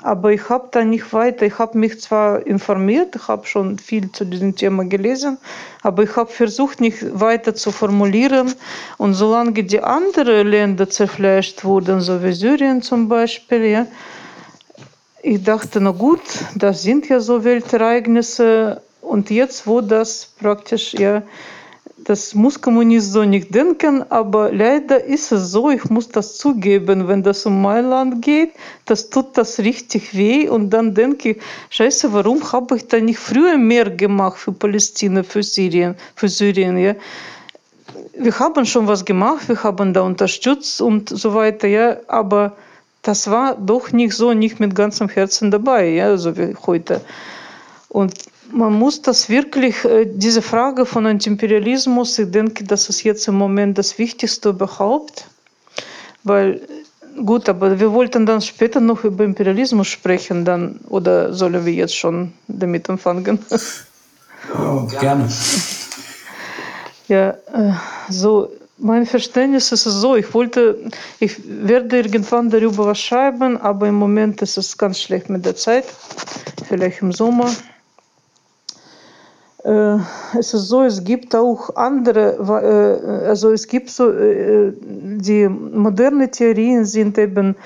[0.03, 4.11] aber ich habe da nicht weiter, ich habe mich zwar informiert, ich habe schon viel
[4.13, 5.39] zu diesem Thema gelesen,
[5.83, 8.55] aber ich habe versucht, nicht weiter zu formulieren.
[8.99, 13.87] Und solange die anderen Länder zerfleischt wurden, so wie Syrien zum Beispiel, ja,
[15.23, 16.23] ich dachte, na gut,
[16.55, 18.81] das sind ja so Weltereignisse.
[19.01, 21.23] Und jetzt, wo das praktisch ja
[22.07, 27.09] das muss Kommunist so nicht denken, aber leider ist es so, ich muss das zugeben,
[27.09, 28.53] wenn das um mein Land geht,
[28.85, 33.19] das tut das richtig weh und dann denke ich, scheiße, warum habe ich da nicht
[33.19, 36.95] früher mehr gemacht für Palästina, für Syrien, für Syrien, ja?
[38.17, 42.57] Wir haben schon was gemacht, wir haben da unterstützt und so weiter, ja, aber
[43.03, 47.01] das war doch nicht so, nicht mit ganzem Herzen dabei, ja, so wie heute.
[47.89, 48.15] Und
[48.53, 53.35] man muss das wirklich, äh, diese Frage von Antiimperialismus, ich denke, das ist jetzt im
[53.35, 55.27] Moment das Wichtigste überhaupt,
[56.25, 56.61] weil
[57.25, 61.97] gut, aber wir wollten dann später noch über Imperialismus sprechen, dann oder sollen wir jetzt
[61.97, 63.39] schon damit anfangen?
[64.55, 65.29] Oh, gerne.
[67.09, 67.73] Ja, äh,
[68.11, 70.91] so mein Verständnis ist so, ich wollte,
[71.21, 75.55] ich werde irgendwann darüber was schreiben, aber im Moment ist es ganz schlecht mit der
[75.55, 75.85] Zeit,
[76.69, 77.55] vielleicht im Sommer.
[79.67, 79.99] Äh,
[80.39, 86.31] es ist so, es gibt auch andere, äh, also es gibt so, äh, die moderne
[86.31, 87.57] Theorien sind eben,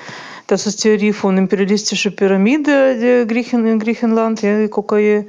[0.47, 5.27] das ist Theorie von imperialistischer Pyramide der Griechen in Griechenland, ja, die Kokaie.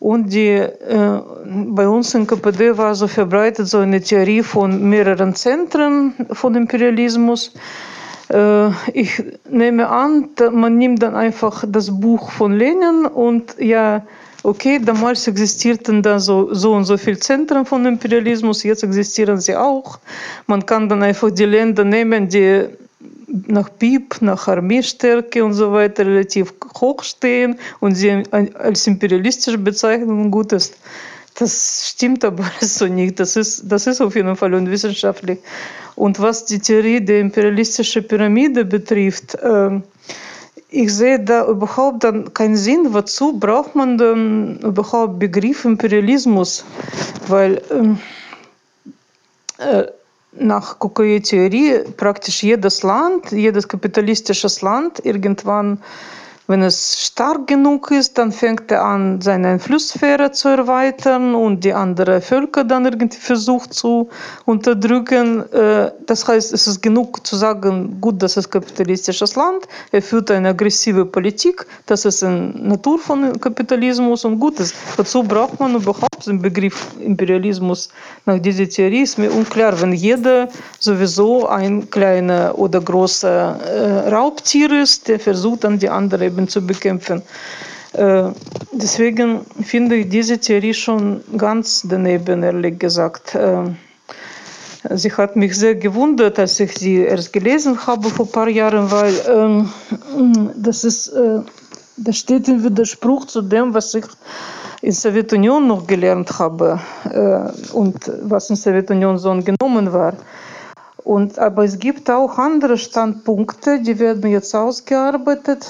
[0.00, 5.34] Und die, äh, bei uns in KPD war so verbreitet so eine Theorie von mehreren
[5.34, 7.52] Zentren von Imperialismus.
[8.28, 14.02] Äh, ich nehme an, man nimmt dann einfach das Buch von Lenin und ja,
[14.42, 19.56] okay, damals existierten da so, so und so viele Zentren von Imperialismus, jetzt existieren sie
[19.56, 19.98] auch.
[20.46, 22.66] Man kann dann einfach die Länder nehmen, die
[23.46, 30.30] nach BIP, nach Armeestärke und so weiter relativ hoch stehen und sie als imperialistisch bezeichnen,
[30.30, 30.76] gut ist.
[31.34, 33.18] Das stimmt aber so nicht.
[33.18, 35.38] Das ist, das ist auf jeden Fall unwissenschaftlich.
[35.94, 39.80] Und was die Theorie der imperialistischen Pyramide betrifft, äh,
[40.72, 42.94] ich sehe da überhaupt dann keinen Sinn.
[42.94, 46.64] Wozu braucht man denn überhaupt Begriff Imperialismus?
[47.28, 47.62] Weil
[49.58, 49.84] äh,
[50.32, 55.82] nach Kokoye-Theorie praktisch jedes Land, jedes kapitalistisches Land irgendwann
[56.52, 61.72] wenn es stark genug ist, dann fängt er an, seine Einflusssphäre zu erweitern und die
[61.72, 64.10] anderen Völker dann irgendwie versucht zu
[64.44, 65.50] unterdrücken.
[65.50, 70.30] Äh, das heißt, es ist genug zu sagen, gut, das ist kapitalistisches Land, er führt
[70.30, 74.74] eine aggressive Politik, das ist eine Natur von Kapitalismus und gut ist.
[74.98, 77.88] Dazu braucht man überhaupt den Begriff Imperialismus.
[78.26, 80.48] Nach dieser Theorie ist mir unklar, wenn jeder
[80.78, 86.66] sowieso ein kleiner oder großer äh, Raubtier ist, der versucht dann die anderen eben zu
[86.66, 87.22] bekämpfen.
[87.92, 88.30] Äh,
[88.72, 93.34] deswegen finde ich diese Theorie schon ganz daneben, ehrlich gesagt.
[93.34, 93.64] Äh,
[94.90, 98.90] sie hat mich sehr gewundert, als ich sie erst gelesen habe vor ein paar Jahren,
[98.90, 99.68] weil ähm,
[100.56, 101.40] das, ist, äh,
[101.98, 104.06] das steht im Widerspruch zu dem, was ich
[104.80, 106.80] in der Sowjetunion noch gelernt habe
[107.72, 110.14] und was in der Sowjetunion so genommen war.
[111.04, 115.66] Und, aber es gibt auch andere Standpunkte, die werden jetzt ausgearbeitet.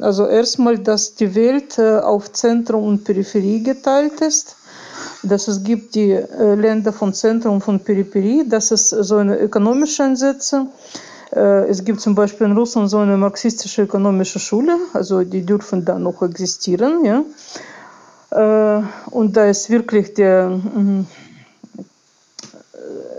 [0.00, 4.56] Also erstmal, dass die Welt auf Zentrum und Peripherie geteilt ist.
[5.22, 8.44] Dass es gibt die Länder von Zentrum und von Peripherie.
[8.48, 10.66] Das ist so eine ökonomische Ansätze.
[11.32, 15.96] Es gibt zum Beispiel in Russland so eine marxistische ökonomische Schule, also die dürfen da
[15.98, 17.04] noch existieren.
[17.04, 17.22] Ja.
[19.10, 20.58] Und da ist wirklich der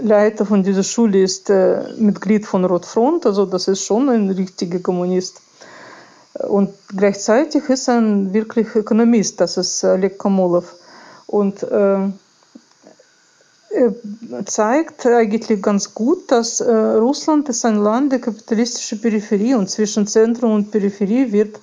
[0.02, 4.80] Leiter von dieser Schule ist äh, Mitglied von Rotfront, also das ist schon ein richtiger
[4.80, 5.42] Kommunist.
[6.48, 10.76] Und gleichzeitig ist er ein wirklich Ökonomist, das ist Oleg Komolov.
[11.28, 12.10] Und äh,
[14.46, 20.08] zeigt eigentlich ganz gut, dass äh, Russland ist ein Land der kapitalistischen Peripherie und zwischen
[20.08, 21.60] Zentrum und Peripherie wird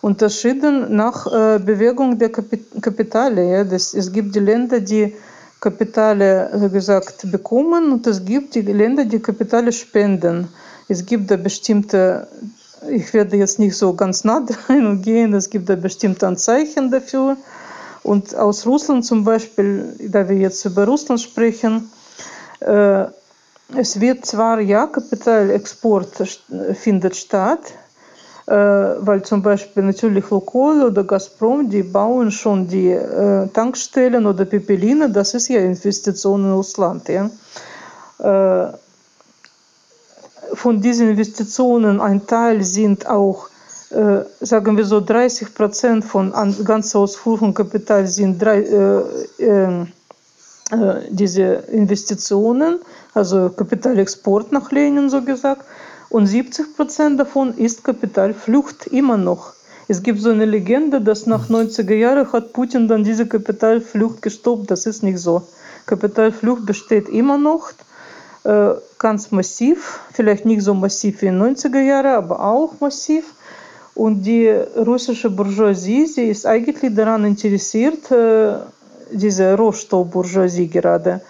[0.00, 3.50] unterschieden nach äh, Bewegung der Kapitale.
[3.50, 3.64] Ja?
[3.64, 5.14] Das, es gibt die Länder, die
[5.64, 10.48] Kapitale, so gesagt, bekommen und es gibt die Länder, die Kapitale spenden.
[10.88, 12.28] Es gibt da bestimmte,
[12.90, 17.38] ich werde jetzt nicht so ganz nah dran gehen, es gibt da bestimmte Anzeichen dafür.
[18.02, 21.90] Und aus Russland zum Beispiel, da wir jetzt über Russland sprechen,
[22.60, 23.06] äh,
[23.74, 26.12] es wird zwar ja Kapitalexport
[26.74, 27.62] findet statt,
[28.46, 35.10] weil zum Beispiel natürlich Lukoil oder Gazprom, die bauen schon die äh, Tankstellen oder Pipeline,
[35.10, 37.08] das ist ja Investitionen in Russland.
[37.08, 37.30] Ja.
[38.18, 38.72] Äh,
[40.52, 43.48] von diesen Investitionen ein Teil sind auch,
[43.90, 49.86] äh, sagen wir so, 30 Prozent von an, ganzer Ausfuhr von Kapital sind drei, äh,
[51.10, 51.42] diese
[51.72, 52.80] Investitionen,
[53.12, 55.64] also Kapitalexport nach Lenin so gesagt.
[56.08, 59.54] Und 70 Prozent davon ist Kapitalflucht immer noch.
[59.86, 64.70] Es gibt so eine Legende, dass nach 90er Jahren hat Putin dann diese Kapitalflucht gestoppt.
[64.70, 65.42] Das ist nicht so.
[65.86, 67.72] Kapitalflucht besteht immer noch,
[68.44, 73.34] äh, ganz massiv, vielleicht nicht so massiv wie in den 90er Jahren, aber auch massiv.
[73.94, 78.54] Und die russische Bourgeoisie, sie ist eigentlich daran interessiert, äh,
[79.12, 81.20] diese Rohstoffbourgeoisie gerade,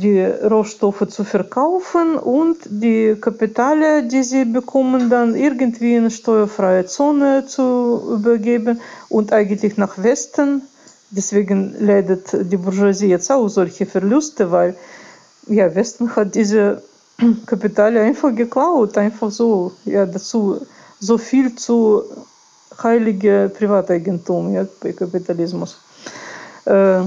[0.00, 7.46] die Rohstoffe zu verkaufen und die Kapitale, die sie bekommen, dann irgendwie in steuerfreie Zone
[7.46, 10.62] zu übergeben und eigentlich nach Westen.
[11.10, 14.76] Deswegen leidet die Bourgeoisie jetzt auch solche Verluste, weil
[15.46, 16.82] ja, Westen hat diese
[17.46, 20.60] Kapitale einfach geklaut, einfach so, ja, dazu
[21.00, 22.04] so viel zu
[22.82, 25.78] heilige Privateigentum ja, bei Kapitalismus.
[26.64, 27.02] Äh,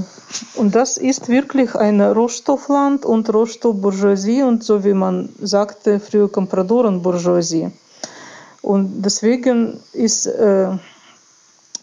[0.56, 7.72] und das ist wirklich ein Rohstoffland und Rohstoffbourgeoisie und so wie man sagte früher Kompradorenbourgeoisie.
[8.62, 10.70] Und deswegen ist äh,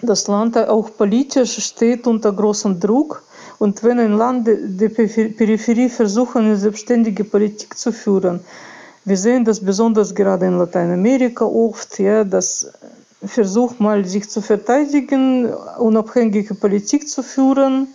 [0.02, 3.22] das Land auch politisch steht unter großem Druck.
[3.58, 8.40] Und wenn ein Land der Peripherie versucht, eine selbstständige Politik zu führen,
[9.04, 12.70] wir sehen das besonders gerade in Lateinamerika oft, ja, dass
[13.24, 17.88] versucht mal sich zu verteidigen, unabhängige Politik zu führen,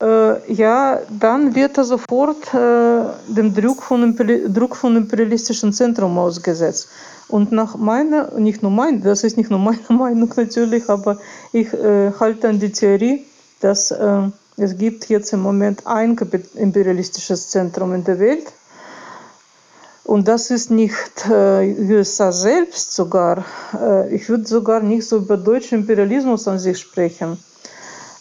[0.00, 4.16] äh, ja, dann wird er sofort äh, dem Druck von,
[4.52, 6.88] Druck von imperialistischen Zentrum ausgesetzt.
[7.28, 11.18] Und nach meiner, nicht nur mein, das ist nicht nur meine Meinung natürlich, aber
[11.52, 13.24] ich äh, halte an die Theorie,
[13.60, 14.22] dass äh,
[14.56, 16.16] es gibt jetzt im Moment ein
[16.54, 18.52] imperialistisches Zentrum in der Welt
[20.08, 23.44] und das ist nicht äh, USA selbst sogar.
[23.78, 27.36] Äh, ich würde sogar nicht so über deutschen Imperialismus an sich sprechen,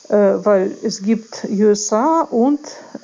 [0.09, 2.59] weil es gibt USA und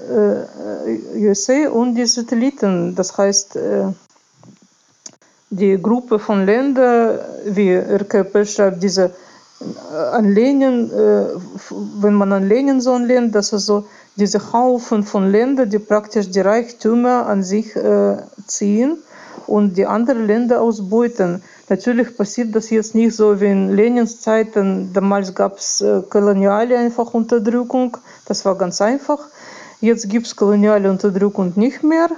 [0.09, 2.95] äh, USA und die Satelliten.
[2.95, 3.85] Das heißt, äh,
[5.49, 9.11] die Gruppe von Ländern, wie RKP schreibt, diese
[9.61, 13.85] äh, an Lenin, wenn man an Lenin so anlehnt, dass er so
[14.15, 18.17] diese Haufen von Ländern, die praktisch die Reichtümer an sich äh,
[18.47, 18.97] ziehen
[19.47, 21.43] und die anderen Länder ausbeuten.
[21.69, 24.91] Natürlich passiert das jetzt nicht so wie in Lenins Zeiten.
[24.93, 27.97] Damals gab es äh, koloniale einfach Unterdrückung.
[28.25, 29.19] Das war ganz einfach.
[29.79, 32.09] Jetzt gibt es koloniale Unterdrückung nicht mehr.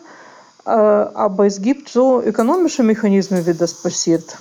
[0.65, 4.37] Äh, aber es gibt so ökonomische Mechanismen, wie das passiert.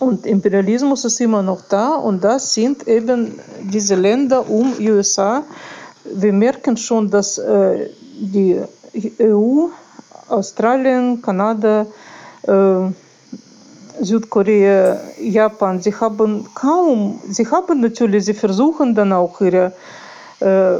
[0.00, 5.44] Und Imperialismus ist immer noch da und das sind eben diese Länder um USA,
[6.04, 7.88] wir merken schon, dass äh,
[8.18, 8.60] die
[9.20, 9.68] EU,
[10.28, 11.86] Australien, Kanada,
[12.42, 12.90] äh,
[14.00, 19.72] Südkorea, Japan, sie haben kaum, sie haben natürlich, sie versuchen dann auch ihre
[20.40, 20.78] äh,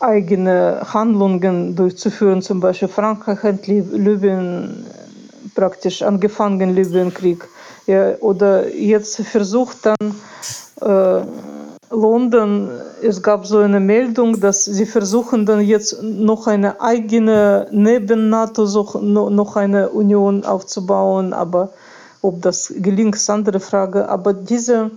[0.00, 2.42] eigene Handlungen durchzuführen.
[2.42, 4.86] Zum Beispiel Frankreich hat Libyen
[5.54, 7.46] praktisch angefangen, Libyenkrieg.
[7.86, 10.14] Ja, oder jetzt versucht dann
[10.80, 11.24] äh,
[11.90, 12.70] London,
[13.02, 18.64] es gab so eine Meldung, dass sie versuchen dann jetzt noch eine eigene, neben NATO
[19.00, 21.70] noch eine Union aufzubauen, aber
[22.22, 24.08] ob das gelingt, ist eine andere Frage.
[24.08, 24.92] Aber diese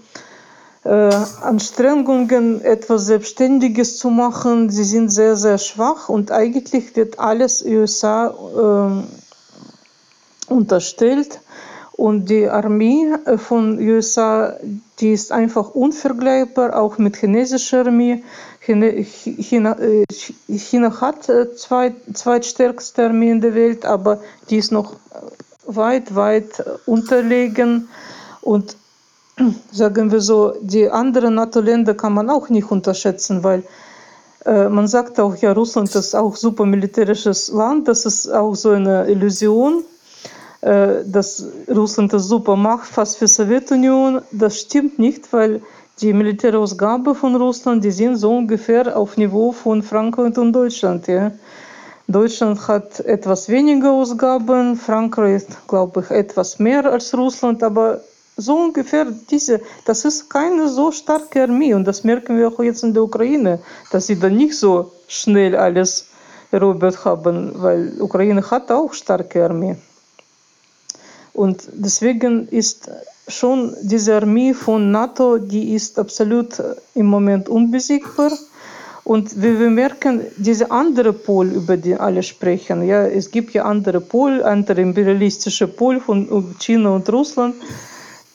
[0.84, 1.12] äh,
[1.42, 9.04] Anstrengungen, etwas Selbstständiges zu machen, sie sind sehr, sehr schwach und eigentlich wird alles USA
[10.50, 11.42] äh, unterstellt.
[11.98, 14.58] Und die Armee äh, von USA,
[15.00, 18.22] die ist einfach unvergleichbar, auch mit chinesischer Armee.
[18.60, 20.06] China, äh,
[20.50, 24.20] China hat äh, zwei, zweitstärkste Armee in der Welt, aber
[24.50, 24.98] die ist noch
[25.66, 27.90] weit, weit unterlegen.
[28.42, 28.76] Und
[29.72, 33.64] sagen wir so, die anderen NATO-Länder kann man auch nicht unterschätzen, weil
[34.46, 38.72] äh, man sagt auch, ja, Russland ist auch super militärisches Land, das ist auch so
[38.72, 39.84] eine Illusion
[40.66, 44.22] äh, dass Russland das super macht, fast für Sowjetunion.
[44.32, 45.62] Das stimmt nicht, weil
[46.02, 51.08] die Militärausgabe von Russland, die sind so ungefähr auf Niveau von Frankreich und Deutschland.
[51.08, 51.32] Ja.
[52.08, 58.02] Deutschland hat etwas weniger Ausgaben, Frankreich, glaube ich, etwas mehr als Russland, aber
[58.38, 62.84] so ungefähr diese, das ist keine so starke Armee und das merken wir auch jetzt
[62.84, 63.60] in der Ukraine,
[63.92, 66.08] dass sie dann nicht so schnell alles
[66.52, 69.78] erobert haben, weil Ukraine hat auch starke Armee.
[71.34, 72.90] Und deswegen ist
[73.28, 76.62] schon diese Armee von NATO, die ist absolut
[76.94, 78.32] im Moment unbesiegbar.
[79.06, 83.64] Und wie wir merken, diese andere Pol, über die alle sprechen, ja, es gibt ja
[83.64, 87.54] andere Pol, andere imperialistische Pol von China und Russland,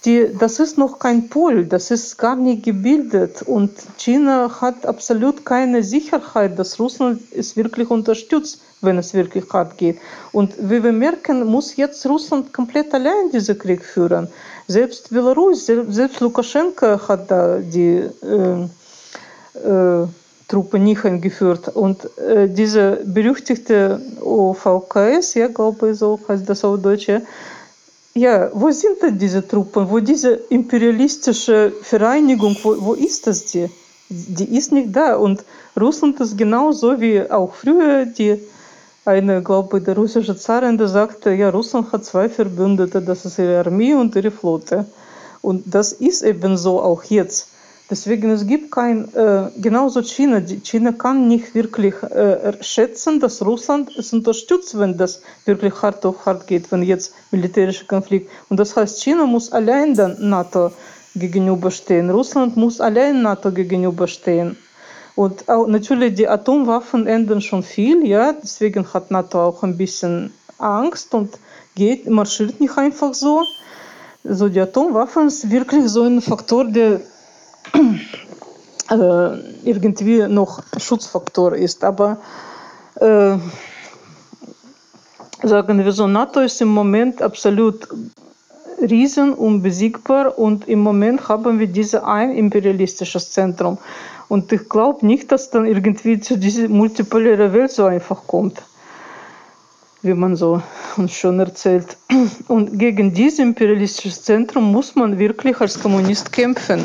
[0.05, 3.43] die, das ist noch kein Pol, das ist gar nicht gebildet.
[3.43, 9.77] Und China hat absolut keine Sicherheit, dass Russland es wirklich unterstützt, wenn es wirklich hart
[9.77, 9.99] geht.
[10.31, 14.29] Und wie wir merken, muss jetzt Russland komplett allein diesen Krieg führen.
[14.69, 18.69] Selbst Belarus, selbst Lukaschenko hat da die äh,
[19.69, 20.07] äh,
[20.51, 21.69] Truppe nicht eingeführt.
[21.69, 27.09] Und äh, diese berüchtigte OVKS, ja, glaube ich, so heißt das auf Deutsch,
[28.15, 29.89] ja, wo sind denn diese Truppen?
[29.89, 33.71] Wo diese imperialistische Vereinigung, wo, wo ist das die?
[34.09, 35.15] Die ist nicht da.
[35.15, 35.45] Und
[35.81, 38.41] Russland ist genauso wie auch früher die
[39.05, 43.39] eine, glaube ich, der russische Zarin, der sagte, ja, Russland hat zwei Verbündete, das ist
[43.39, 44.87] ihre Armee und ihre Flotte.
[45.41, 47.49] Und das ist eben so auch jetzt.
[47.91, 53.91] Deswegen es gibt kein, äh, genauso China, China kann nicht wirklich äh, schätzen, dass Russland
[53.99, 58.31] es unterstützt, wenn das wirklich hart auf hart geht, wenn jetzt militärischer Konflikt.
[58.49, 60.71] Und das heißt, China muss allein dann NATO
[61.17, 64.57] gegenüberstehen, Russland muss allein NATO gegenüberstehen.
[65.17, 70.33] Und auch natürlich die Atomwaffen ändern schon viel, ja, deswegen hat NATO auch ein bisschen
[70.59, 71.39] Angst und
[71.75, 73.43] geht, marschiert nicht einfach so.
[74.23, 77.01] Also die Atomwaffen ist wirklich so ein Faktor, der
[78.91, 81.85] äh, irgendwie noch Schutzfaktor ist.
[81.85, 82.19] Aber
[82.97, 83.37] äh,
[85.43, 87.89] sagen wir so, NATO ist im Moment absolut
[88.81, 93.79] riesen unbesiegbar und im Moment haben wir dieses ein imperialistisches Zentrum.
[94.29, 98.63] Und ich glaube nicht, dass dann irgendwie zu dieser multipolären Welt so einfach kommt
[100.03, 100.63] wie man so
[100.97, 101.97] uns schon erzählt.
[102.49, 106.83] Und gegen dieses imperialistische Zentrum muss man wirklich als Kommunist kämpfen.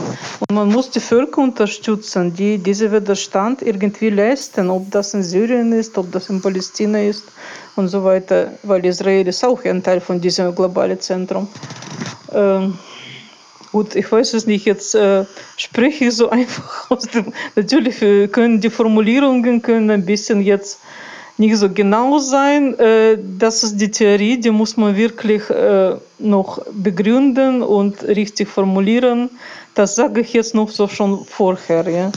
[0.49, 5.71] Und man muss die Völker unterstützen, die diesen Widerstand irgendwie leisten, ob das in Syrien
[5.71, 7.23] ist, ob das in Palästina ist
[7.75, 11.47] und so weiter, weil Israel ist auch ein Teil von diesem globalen Zentrum.
[12.33, 12.77] Ähm,
[13.71, 15.25] gut, ich weiß es nicht, jetzt äh,
[15.57, 17.99] spreche ich so einfach aus dem, natürlich
[18.31, 20.79] können die Formulierungen können ein bisschen jetzt
[21.37, 22.77] nicht so genau sein.
[22.79, 29.29] Äh, das ist die Theorie, die muss man wirklich äh, noch begründen und richtig formulieren.
[29.73, 31.89] Das sage ich jetzt noch so schon vorher.
[31.89, 32.11] Ja.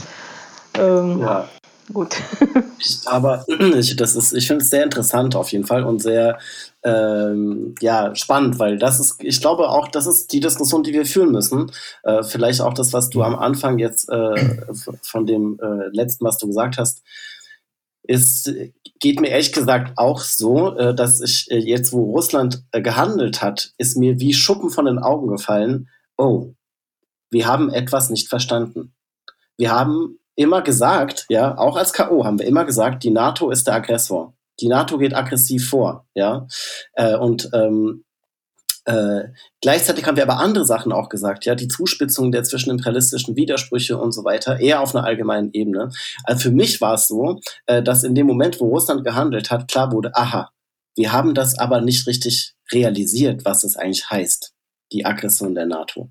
[0.77, 1.49] Ähm, ja.
[1.91, 2.15] Gut.
[3.05, 6.37] Aber ich, ich finde es sehr interessant auf jeden Fall und sehr
[6.83, 11.05] ähm, ja, spannend, weil das ist, ich glaube auch, das ist die Diskussion, die wir
[11.05, 11.71] führen müssen.
[12.03, 14.65] Äh, vielleicht auch das, was du am Anfang jetzt äh,
[15.01, 17.01] von dem äh, letzten, was du gesagt hast,
[18.09, 18.51] ist,
[18.99, 23.43] geht mir ehrlich gesagt auch so, äh, dass ich äh, jetzt, wo Russland äh, gehandelt
[23.43, 25.89] hat, ist mir wie Schuppen von den Augen gefallen.
[26.17, 26.53] Oh,
[27.29, 28.95] wir haben etwas nicht verstanden.
[29.57, 32.25] Wir haben immer gesagt, ja, auch als K.O.
[32.25, 34.33] haben wir immer gesagt, die NATO ist der Aggressor.
[34.59, 36.47] Die NATO geht aggressiv vor, ja.
[37.19, 38.03] und ähm,
[38.89, 39.29] äh,
[39.61, 44.13] gleichzeitig haben wir aber andere Sachen auch gesagt, ja, die Zuspitzung der zwischenimperialistischen Widersprüche und
[44.13, 45.91] so weiter, eher auf einer allgemeinen Ebene.
[46.23, 49.67] Also für mich war es so, äh, dass in dem Moment, wo Russland gehandelt hat,
[49.67, 50.49] klar wurde, aha,
[50.95, 54.53] wir haben das aber nicht richtig realisiert, was das eigentlich heißt,
[54.91, 56.09] die Aggression der NATO.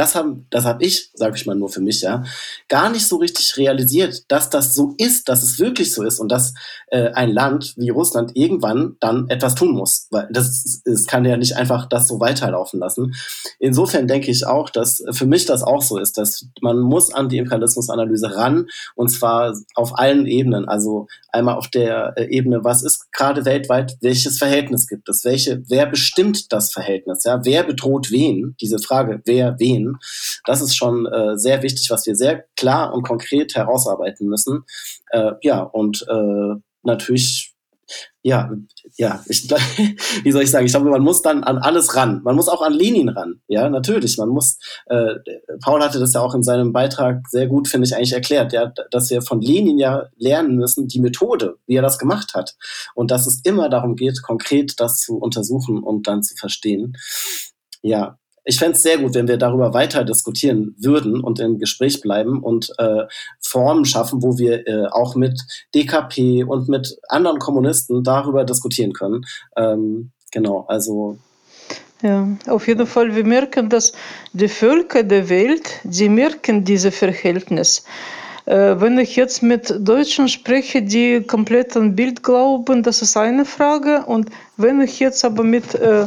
[0.00, 2.24] Das habe das hab ich, sage ich mal nur für mich, ja,
[2.68, 6.32] gar nicht so richtig realisiert, dass das so ist, dass es wirklich so ist und
[6.32, 6.54] dass
[6.86, 10.06] äh, ein Land wie Russland irgendwann dann etwas tun muss.
[10.10, 13.14] Weil das, das kann ja nicht einfach das so weiterlaufen lassen.
[13.58, 17.28] Insofern denke ich auch, dass für mich das auch so ist, dass man muss an
[17.28, 20.66] die Imperialismusanalyse ran und zwar auf allen Ebenen.
[20.66, 25.62] Also einmal auf der äh, Ebene, was ist gerade weltweit, welches Verhältnis gibt es, welche,
[25.68, 28.56] wer bestimmt das Verhältnis, ja, wer bedroht wen?
[28.62, 29.98] Diese Frage, wer wen gehen.
[30.44, 34.64] Das ist schon äh, sehr wichtig, was wir sehr klar und konkret herausarbeiten müssen.
[35.10, 37.54] Äh, ja, und äh, natürlich
[38.22, 38.48] ja,
[38.98, 39.50] ja, ich,
[40.22, 42.20] wie soll ich sagen, ich glaube, man muss dann an alles ran.
[42.22, 43.40] Man muss auch an Lenin ran.
[43.48, 44.16] Ja, natürlich.
[44.16, 45.14] Man muss, äh,
[45.60, 48.72] Paul hatte das ja auch in seinem Beitrag sehr gut, finde ich, eigentlich erklärt, ja,
[48.92, 52.54] dass wir von Lenin ja lernen müssen, die Methode, wie er das gemacht hat.
[52.94, 56.96] Und dass es immer darum geht, konkret das zu untersuchen und dann zu verstehen.
[57.82, 58.20] Ja,
[58.50, 62.42] ich fände es sehr gut, wenn wir darüber weiter diskutieren würden und im Gespräch bleiben
[62.42, 63.04] und äh,
[63.38, 65.40] Formen schaffen, wo wir äh, auch mit
[65.72, 69.24] DKP und mit anderen Kommunisten darüber diskutieren können.
[69.56, 71.16] Ähm, genau, also
[72.02, 73.14] ja, auf jeden Fall.
[73.14, 73.92] Wir merken, dass
[74.32, 77.84] die Völker der Welt, die merken diese Verhältnis.
[78.46, 83.44] Äh, wenn ich jetzt mit Deutschen spreche, die komplett an Bild glauben, das ist eine
[83.44, 84.06] Frage.
[84.06, 86.06] Und wenn ich jetzt aber mit äh,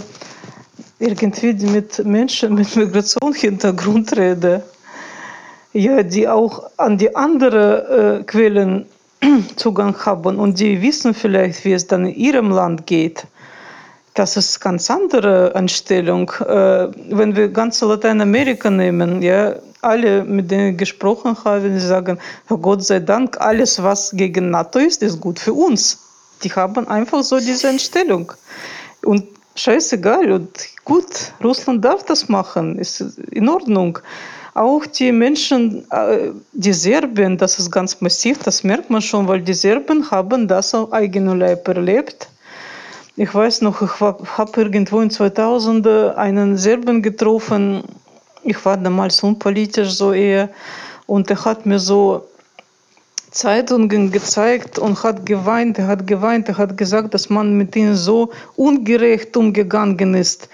[1.04, 4.64] irgendwie mit Menschen mit Migrationshintergrund rede,
[5.74, 8.86] ja, die auch an die anderen äh, Quellen
[9.56, 13.26] Zugang haben und die wissen vielleicht, wie es dann in ihrem Land geht.
[14.14, 16.32] Das ist ganz andere Einstellung.
[16.40, 22.84] Äh, wenn wir ganz Lateinamerika nehmen, ja, alle, mit denen ich gesprochen habe, sagen, Gott
[22.84, 26.00] sei Dank, alles, was gegen NATO ist, ist gut für uns.
[26.44, 28.32] Die haben einfach so diese Einstellung.
[29.04, 29.26] Und
[29.56, 30.32] scheißegal.
[30.32, 30.50] Und
[30.86, 33.02] gut, Russland darf das machen, ist
[33.32, 34.00] in Ordnung.
[34.54, 39.42] Auch die Menschen, äh, die Serben, das ist ganz massiv, das merkt man schon, weil
[39.42, 42.30] die Serben haben das auf eigenen Leib erlebt.
[43.16, 47.84] Ich weiß noch, ich habe irgendwo in 2000 einen Serben getroffen.
[48.44, 50.50] Ich war damals unpolitisch so eher.
[51.06, 52.28] Und er hat mir so
[53.34, 57.95] Zeitungen gezeigt und hat geweint, er hat geweint, er hat gesagt, dass man mit ihnen
[57.95, 60.49] so ungerecht umgegangen ist.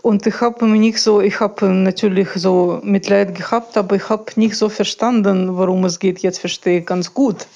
[0.00, 4.56] Und ich habe nicht so, ich habe natürlich so Mitleid gehabt, aber ich habe nicht
[4.56, 6.20] so verstanden, worum es geht.
[6.20, 7.46] Jetzt verstehe ich ganz gut.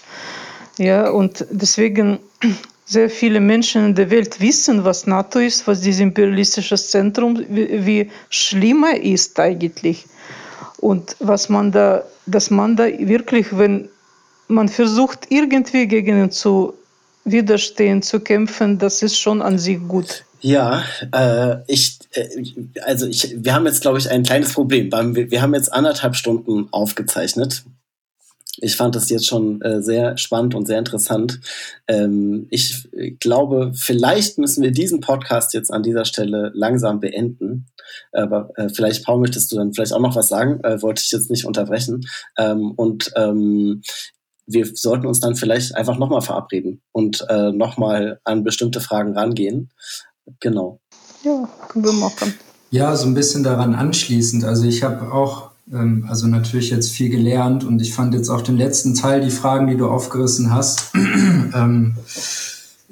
[0.76, 2.18] Ja, und deswegen
[2.84, 7.86] sehr viele Menschen in der Welt wissen, was NATO ist, was dieses imperialistische Zentrum, wie,
[7.86, 10.06] wie schlimmer ist eigentlich.
[10.78, 13.88] Und was man da, dass man da wirklich, wenn
[14.50, 16.74] man versucht irgendwie gegen ihn zu
[17.24, 20.24] widerstehen, zu kämpfen, das ist schon an sich gut.
[20.40, 22.28] Ja, äh, ich, äh,
[22.82, 24.90] also ich, wir haben jetzt, glaube ich, ein kleines Problem.
[25.14, 27.64] Wir, wir haben jetzt anderthalb Stunden aufgezeichnet.
[28.62, 31.40] Ich fand das jetzt schon äh, sehr spannend und sehr interessant.
[31.88, 32.88] Ähm, ich
[33.20, 37.66] glaube, vielleicht müssen wir diesen Podcast jetzt an dieser Stelle langsam beenden.
[38.12, 40.60] Aber äh, vielleicht, Paul, möchtest du dann vielleicht auch noch was sagen?
[40.64, 42.06] Äh, wollte ich jetzt nicht unterbrechen.
[42.38, 43.82] Ähm, und ähm,
[44.52, 49.70] wir sollten uns dann vielleicht einfach nochmal verabreden und äh, nochmal an bestimmte Fragen rangehen.
[50.40, 50.80] Genau.
[51.22, 52.34] Ja, können wir machen.
[52.70, 54.44] Ja, so ein bisschen daran anschließend.
[54.44, 58.42] Also ich habe auch, ähm, also natürlich jetzt viel gelernt und ich fand jetzt auch
[58.42, 61.96] den letzten Teil, die Fragen, die du aufgerissen hast, ähm,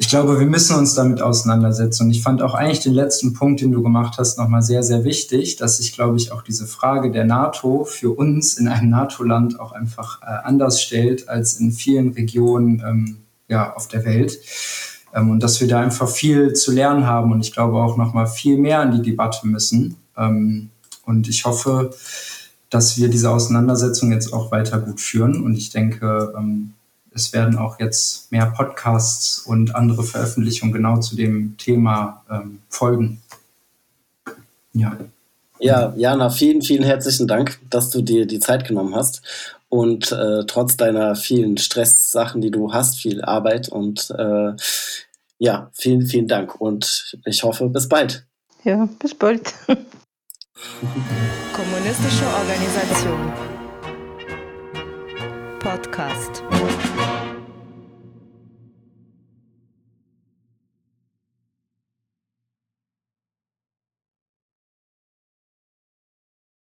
[0.00, 2.04] ich glaube, wir müssen uns damit auseinandersetzen.
[2.04, 5.02] Und ich fand auch eigentlich den letzten Punkt, den du gemacht hast, nochmal sehr, sehr
[5.02, 9.58] wichtig, dass sich, glaube ich, auch diese Frage der NATO für uns in einem NATO-Land
[9.58, 13.16] auch einfach äh, anders stellt als in vielen Regionen ähm,
[13.48, 14.38] ja, auf der Welt.
[15.12, 18.28] Ähm, und dass wir da einfach viel zu lernen haben und ich glaube auch nochmal
[18.28, 19.96] viel mehr in die Debatte müssen.
[20.16, 20.70] Ähm,
[21.06, 21.90] und ich hoffe,
[22.70, 25.42] dass wir diese Auseinandersetzung jetzt auch weiter gut führen.
[25.42, 26.74] Und ich denke, ähm,
[27.18, 33.20] es werden auch jetzt mehr Podcasts und andere Veröffentlichungen genau zu dem Thema ähm, folgen.
[34.72, 34.96] Ja.
[35.60, 39.22] Ja, Jana, vielen, vielen herzlichen Dank, dass du dir die Zeit genommen hast
[39.68, 44.52] und äh, trotz deiner vielen Stresssachen, die du hast, viel Arbeit und äh,
[45.38, 48.24] ja, vielen, vielen Dank und ich hoffe, bis bald.
[48.62, 49.52] Ja, bis bald.
[51.52, 53.32] Kommunistische Organisation.
[55.58, 56.42] Podcast.